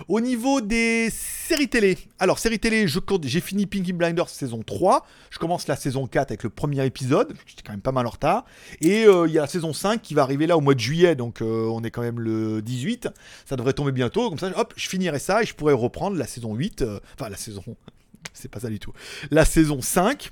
Au 0.08 0.20
niveau 0.20 0.60
des 0.60 1.10
séries 1.10 1.68
télé, 1.68 1.98
alors 2.18 2.38
séries 2.38 2.58
télé, 2.58 2.86
j'ai 3.22 3.40
fini 3.40 3.66
Pinky 3.66 3.92
Blinders 3.92 4.28
saison 4.28 4.62
3, 4.64 5.06
je 5.30 5.38
commence 5.38 5.66
la 5.66 5.76
saison 5.76 6.06
4 6.06 6.30
avec 6.30 6.42
le 6.42 6.50
premier 6.50 6.84
épisode, 6.84 7.34
j'étais 7.46 7.62
quand 7.62 7.72
même 7.72 7.80
pas 7.80 7.92
mal 7.92 8.06
en 8.06 8.10
retard, 8.10 8.44
et 8.80 9.04
euh, 9.04 9.26
il 9.26 9.34
y 9.34 9.38
a 9.38 9.42
la 9.42 9.46
saison 9.46 9.72
5 9.72 10.00
qui 10.00 10.13
va 10.14 10.22
arriver 10.22 10.46
là 10.46 10.56
au 10.56 10.60
mois 10.60 10.74
de 10.74 10.80
juillet, 10.80 11.14
donc 11.14 11.40
euh, 11.40 11.66
on 11.68 11.82
est 11.82 11.90
quand 11.90 12.02
même 12.02 12.20
le 12.20 12.62
18, 12.62 13.08
ça 13.44 13.56
devrait 13.56 13.72
tomber 13.72 13.92
bientôt, 13.92 14.28
comme 14.28 14.38
ça, 14.38 14.50
hop, 14.56 14.72
je 14.76 14.88
finirai 14.88 15.18
ça 15.18 15.42
et 15.42 15.46
je 15.46 15.54
pourrai 15.54 15.72
reprendre 15.72 16.16
la 16.16 16.26
saison 16.26 16.54
8, 16.54 16.82
euh, 16.82 17.00
enfin 17.18 17.28
la 17.28 17.36
saison, 17.36 17.62
c'est 18.32 18.50
pas 18.50 18.60
ça 18.60 18.68
du 18.68 18.78
tout, 18.78 18.92
la 19.30 19.44
saison 19.44 19.80
5, 19.80 20.30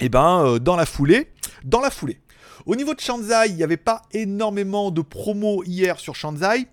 et 0.00 0.08
ben 0.08 0.44
euh, 0.44 0.58
dans 0.58 0.76
la 0.76 0.86
foulée, 0.86 1.30
dans 1.64 1.80
la 1.80 1.90
foulée. 1.90 2.20
Au 2.66 2.76
niveau 2.76 2.94
de 2.94 3.00
Shanzai, 3.00 3.48
il 3.48 3.56
n'y 3.56 3.62
avait 3.62 3.76
pas 3.76 4.02
énormément 4.12 4.90
de 4.90 5.00
promos 5.00 5.64
hier 5.64 5.98
sur 5.98 6.14
Shanzai. 6.14 6.68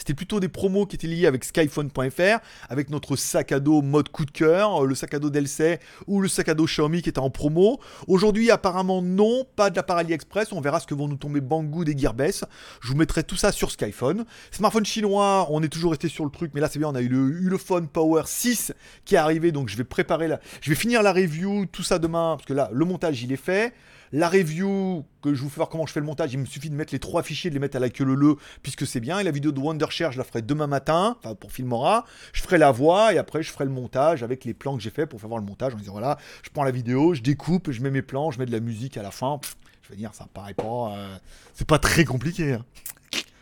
C'était 0.00 0.14
plutôt 0.14 0.40
des 0.40 0.48
promos 0.48 0.86
qui 0.86 0.96
étaient 0.96 1.06
liés 1.06 1.26
avec 1.26 1.44
skyphone.fr, 1.44 2.38
avec 2.70 2.88
notre 2.88 3.16
sac 3.16 3.52
à 3.52 3.60
dos 3.60 3.82
mode 3.82 4.08
coup 4.08 4.24
de 4.24 4.30
cœur, 4.30 4.82
euh, 4.82 4.86
le 4.86 4.94
sac 4.94 5.12
à 5.12 5.18
dos 5.18 5.28
d'Elsay 5.28 5.78
ou 6.06 6.22
le 6.22 6.28
sac 6.28 6.48
à 6.48 6.54
dos 6.54 6.64
Xiaomi 6.64 7.02
qui 7.02 7.10
était 7.10 7.18
en 7.18 7.28
promo. 7.28 7.78
Aujourd'hui, 8.08 8.50
apparemment, 8.50 9.02
non, 9.02 9.44
pas 9.56 9.68
de 9.68 9.76
la 9.76 9.82
part 9.82 9.98
AliExpress. 9.98 10.52
On 10.52 10.62
verra 10.62 10.80
ce 10.80 10.86
que 10.86 10.94
vont 10.94 11.06
nous 11.06 11.18
tomber 11.18 11.42
Banggood 11.42 11.86
et 11.86 11.98
Gearbest. 11.98 12.46
Je 12.80 12.88
vous 12.88 12.96
mettrai 12.96 13.24
tout 13.24 13.36
ça 13.36 13.52
sur 13.52 13.70
Skyphone. 13.70 14.24
Smartphone 14.50 14.86
chinois, 14.86 15.46
on 15.50 15.62
est 15.62 15.68
toujours 15.68 15.90
resté 15.90 16.08
sur 16.08 16.24
le 16.24 16.30
truc, 16.30 16.52
mais 16.54 16.62
là 16.62 16.70
c'est 16.70 16.78
bien, 16.78 16.88
on 16.88 16.94
a 16.94 17.02
eu 17.02 17.08
le 17.08 17.18
Ulefone 17.42 17.86
Power 17.86 18.22
6 18.24 18.72
qui 19.04 19.16
est 19.16 19.18
arrivé, 19.18 19.52
donc 19.52 19.68
je 19.68 19.76
vais 19.76 19.84
préparer 19.84 20.28
la... 20.28 20.40
Je 20.62 20.70
vais 20.70 20.76
finir 20.76 21.02
la 21.02 21.12
review, 21.12 21.66
tout 21.66 21.82
ça 21.82 21.98
demain, 21.98 22.36
parce 22.38 22.46
que 22.46 22.54
là, 22.54 22.70
le 22.72 22.86
montage 22.86 23.22
il 23.22 23.32
est 23.32 23.36
fait. 23.36 23.74
La 24.12 24.28
review, 24.28 25.04
que 25.22 25.34
je 25.34 25.42
vous 25.42 25.48
fais 25.48 25.56
voir 25.56 25.68
comment 25.68 25.86
je 25.86 25.92
fais 25.92 26.00
le 26.00 26.06
montage, 26.06 26.32
il 26.32 26.38
me 26.38 26.44
suffit 26.44 26.68
de 26.68 26.74
mettre 26.74 26.92
les 26.92 26.98
trois 26.98 27.22
fichiers, 27.22 27.48
de 27.48 27.54
les 27.54 27.60
mettre 27.60 27.76
à 27.76 27.80
la 27.80 27.90
queue 27.90 28.04
le 28.04 28.16
le, 28.16 28.36
puisque 28.62 28.84
c'est 28.86 28.98
bien. 28.98 29.20
Et 29.20 29.22
la 29.24 29.30
vidéo 29.30 29.52
de 29.52 29.60
Wondershare, 29.60 30.10
je 30.10 30.18
la 30.18 30.24
ferai 30.24 30.42
demain 30.42 30.66
matin, 30.66 31.16
enfin 31.22 31.36
pour 31.36 31.52
Filmora. 31.52 32.04
Je 32.32 32.42
ferai 32.42 32.58
la 32.58 32.72
voix 32.72 33.14
et 33.14 33.18
après 33.18 33.42
je 33.42 33.52
ferai 33.52 33.64
le 33.64 33.70
montage 33.70 34.22
avec 34.24 34.44
les 34.44 34.52
plans 34.54 34.76
que 34.76 34.82
j'ai 34.82 34.90
fait 34.90 35.06
pour 35.06 35.20
faire 35.20 35.28
voir 35.28 35.40
le 35.40 35.46
montage 35.46 35.74
en 35.74 35.76
disant 35.76 35.92
voilà, 35.92 36.18
je 36.42 36.50
prends 36.50 36.64
la 36.64 36.72
vidéo, 36.72 37.14
je 37.14 37.22
découpe, 37.22 37.70
je 37.70 37.80
mets 37.82 37.90
mes 37.90 38.02
plans, 38.02 38.30
je 38.32 38.40
mets 38.40 38.46
de 38.46 38.52
la 38.52 38.60
musique 38.60 38.96
à 38.96 39.02
la 39.02 39.12
fin. 39.12 39.40
Je 39.82 39.90
veux 39.90 39.96
dire, 39.96 40.10
ça 40.14 40.26
paraît 40.32 40.54
pas. 40.54 40.94
euh, 40.96 41.16
c'est 41.54 41.66
pas 41.66 41.78
très 41.78 42.04
compliqué. 42.04 42.54
hein. 42.54 42.64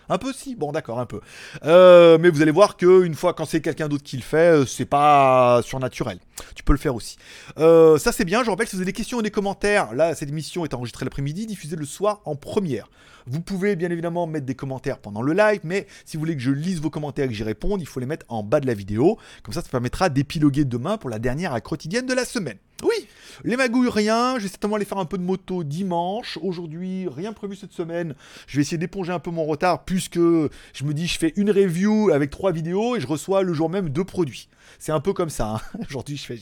Un 0.08 0.18
peu 0.18 0.32
si, 0.32 0.54
bon 0.54 0.72
d'accord, 0.72 0.98
un 0.98 1.06
peu. 1.06 1.20
Euh, 1.64 2.18
mais 2.18 2.30
vous 2.30 2.42
allez 2.42 2.50
voir 2.50 2.76
que 2.76 3.04
une 3.04 3.14
fois 3.14 3.34
quand 3.34 3.44
c'est 3.44 3.60
quelqu'un 3.60 3.88
d'autre 3.88 4.04
qui 4.04 4.16
le 4.16 4.22
fait, 4.22 4.60
euh, 4.60 4.66
c'est 4.66 4.86
pas 4.86 5.60
surnaturel. 5.62 6.18
Tu 6.54 6.62
peux 6.62 6.72
le 6.72 6.78
faire 6.78 6.94
aussi. 6.94 7.16
Euh, 7.58 7.98
ça 7.98 8.12
c'est 8.12 8.24
bien, 8.24 8.42
je 8.44 8.50
rappelle 8.50 8.66
si 8.66 8.76
vous 8.76 8.82
avez 8.82 8.92
des 8.92 8.96
questions 8.96 9.18
ou 9.18 9.22
des 9.22 9.30
commentaires, 9.30 9.94
là 9.94 10.14
cette 10.14 10.28
émission 10.28 10.64
est 10.64 10.74
enregistrée 10.74 11.04
l'après-midi, 11.04 11.46
diffusée 11.46 11.76
le 11.76 11.84
soir 11.84 12.20
en 12.24 12.36
première. 12.36 12.88
Vous 13.26 13.42
pouvez 13.42 13.76
bien 13.76 13.90
évidemment 13.90 14.26
mettre 14.26 14.46
des 14.46 14.54
commentaires 14.54 14.98
pendant 14.98 15.20
le 15.20 15.34
live, 15.34 15.60
mais 15.62 15.86
si 16.06 16.16
vous 16.16 16.20
voulez 16.20 16.34
que 16.34 16.42
je 16.42 16.50
lise 16.50 16.80
vos 16.80 16.88
commentaires 16.88 17.26
et 17.26 17.28
que 17.28 17.34
j'y 17.34 17.42
réponde, 17.42 17.82
il 17.82 17.86
faut 17.86 18.00
les 18.00 18.06
mettre 18.06 18.24
en 18.30 18.42
bas 18.42 18.60
de 18.60 18.66
la 18.66 18.72
vidéo. 18.72 19.18
Comme 19.42 19.52
ça, 19.52 19.60
ça 19.60 19.68
permettra 19.68 20.08
d'épiloguer 20.08 20.64
demain 20.64 20.96
pour 20.96 21.10
la 21.10 21.18
dernière 21.18 21.52
à 21.52 21.60
quotidienne 21.60 22.06
de 22.06 22.14
la 22.14 22.24
semaine. 22.24 22.56
Oui, 22.82 23.06
les 23.44 23.56
magouilles, 23.56 23.88
rien. 23.88 24.38
Je 24.38 24.44
vais 24.44 24.48
certainement 24.48 24.76
aller 24.76 24.84
faire 24.84 24.98
un 24.98 25.04
peu 25.04 25.18
de 25.18 25.22
moto 25.22 25.64
dimanche. 25.64 26.38
Aujourd'hui, 26.42 27.06
rien 27.08 27.32
prévu 27.32 27.56
cette 27.56 27.72
semaine. 27.72 28.14
Je 28.46 28.56
vais 28.56 28.62
essayer 28.62 28.78
d'éponger 28.78 29.12
un 29.12 29.18
peu 29.18 29.30
mon 29.30 29.44
retard 29.44 29.84
puisque 29.84 30.18
je 30.18 30.84
me 30.84 30.92
dis, 30.92 31.06
je 31.06 31.18
fais 31.18 31.32
une 31.36 31.50
review 31.50 32.10
avec 32.12 32.30
trois 32.30 32.52
vidéos 32.52 32.96
et 32.96 33.00
je 33.00 33.06
reçois 33.06 33.42
le 33.42 33.52
jour 33.52 33.70
même 33.70 33.88
deux 33.90 34.04
produits. 34.04 34.48
C'est 34.78 34.92
un 34.92 35.00
peu 35.00 35.12
comme 35.12 35.30
ça. 35.30 35.54
hein. 35.56 35.78
Aujourd'hui, 35.88 36.16
je 36.16 36.24
fais 36.24 36.38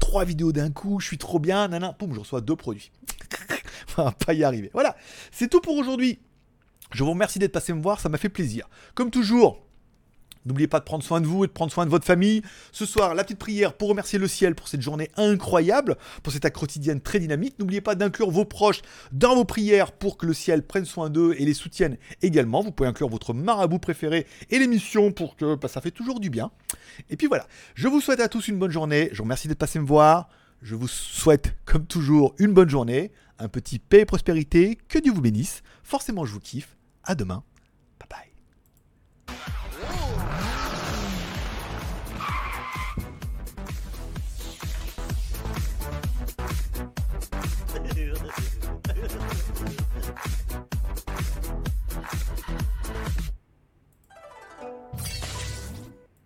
trois 0.00 0.24
vidéos 0.24 0.52
d'un 0.52 0.70
coup, 0.70 1.00
je 1.00 1.06
suis 1.06 1.18
trop 1.18 1.38
bien, 1.38 1.68
nana, 1.68 1.92
poum, 1.92 2.12
je 2.14 2.20
reçois 2.20 2.40
deux 2.40 2.56
produits. 2.56 2.90
On 3.98 4.04
va 4.04 4.12
pas 4.12 4.34
y 4.34 4.44
arriver. 4.44 4.70
Voilà, 4.72 4.96
c'est 5.30 5.48
tout 5.48 5.60
pour 5.60 5.76
aujourd'hui. 5.76 6.18
Je 6.92 7.04
vous 7.04 7.10
remercie 7.10 7.38
d'être 7.38 7.52
passé 7.52 7.72
me 7.72 7.82
voir, 7.82 8.00
ça 8.00 8.08
m'a 8.08 8.16
fait 8.18 8.28
plaisir. 8.30 8.68
Comme 8.94 9.10
toujours, 9.10 9.62
N'oubliez 10.46 10.68
pas 10.68 10.80
de 10.80 10.84
prendre 10.84 11.04
soin 11.04 11.20
de 11.20 11.26
vous 11.26 11.44
et 11.44 11.46
de 11.46 11.52
prendre 11.52 11.72
soin 11.72 11.84
de 11.84 11.90
votre 11.90 12.04
famille. 12.04 12.42
Ce 12.72 12.86
soir, 12.86 13.14
la 13.14 13.24
petite 13.24 13.38
prière 13.38 13.74
pour 13.74 13.88
remercier 13.88 14.18
le 14.18 14.28
ciel 14.28 14.54
pour 14.54 14.68
cette 14.68 14.82
journée 14.82 15.10
incroyable, 15.16 15.96
pour 16.22 16.32
cette 16.32 16.44
acte 16.44 16.58
quotidienne 16.58 17.00
très 17.00 17.20
dynamique. 17.20 17.58
N'oubliez 17.58 17.80
pas 17.80 17.94
d'inclure 17.94 18.30
vos 18.30 18.44
proches 18.44 18.82
dans 19.12 19.34
vos 19.34 19.44
prières 19.44 19.92
pour 19.92 20.16
que 20.16 20.26
le 20.26 20.34
ciel 20.34 20.66
prenne 20.66 20.84
soin 20.84 21.10
d'eux 21.10 21.34
et 21.38 21.44
les 21.44 21.54
soutienne 21.54 21.98
également. 22.22 22.62
Vous 22.62 22.72
pouvez 22.72 22.88
inclure 22.88 23.08
votre 23.08 23.34
marabout 23.34 23.78
préféré 23.78 24.26
et 24.50 24.58
l'émission 24.58 25.12
pour 25.12 25.36
que 25.36 25.54
bah, 25.54 25.68
ça 25.68 25.80
fait 25.80 25.90
toujours 25.90 26.20
du 26.20 26.30
bien. 26.30 26.50
Et 27.10 27.16
puis 27.16 27.26
voilà, 27.26 27.46
je 27.74 27.88
vous 27.88 28.00
souhaite 28.00 28.20
à 28.20 28.28
tous 28.28 28.48
une 28.48 28.58
bonne 28.58 28.70
journée. 28.70 29.08
Je 29.12 29.18
vous 29.18 29.24
remercie 29.24 29.48
d'être 29.48 29.58
passé 29.58 29.78
me 29.78 29.86
voir. 29.86 30.28
Je 30.62 30.74
vous 30.74 30.88
souhaite, 30.88 31.54
comme 31.64 31.86
toujours, 31.86 32.34
une 32.38 32.52
bonne 32.52 32.68
journée, 32.68 33.12
un 33.38 33.48
petit 33.48 33.78
paix 33.78 34.00
et 34.00 34.04
prospérité. 34.04 34.76
Que 34.88 34.98
Dieu 34.98 35.12
vous 35.12 35.20
bénisse. 35.20 35.62
Forcément, 35.84 36.24
je 36.24 36.32
vous 36.32 36.40
kiffe. 36.40 36.76
À 37.04 37.14
demain. 37.14 37.44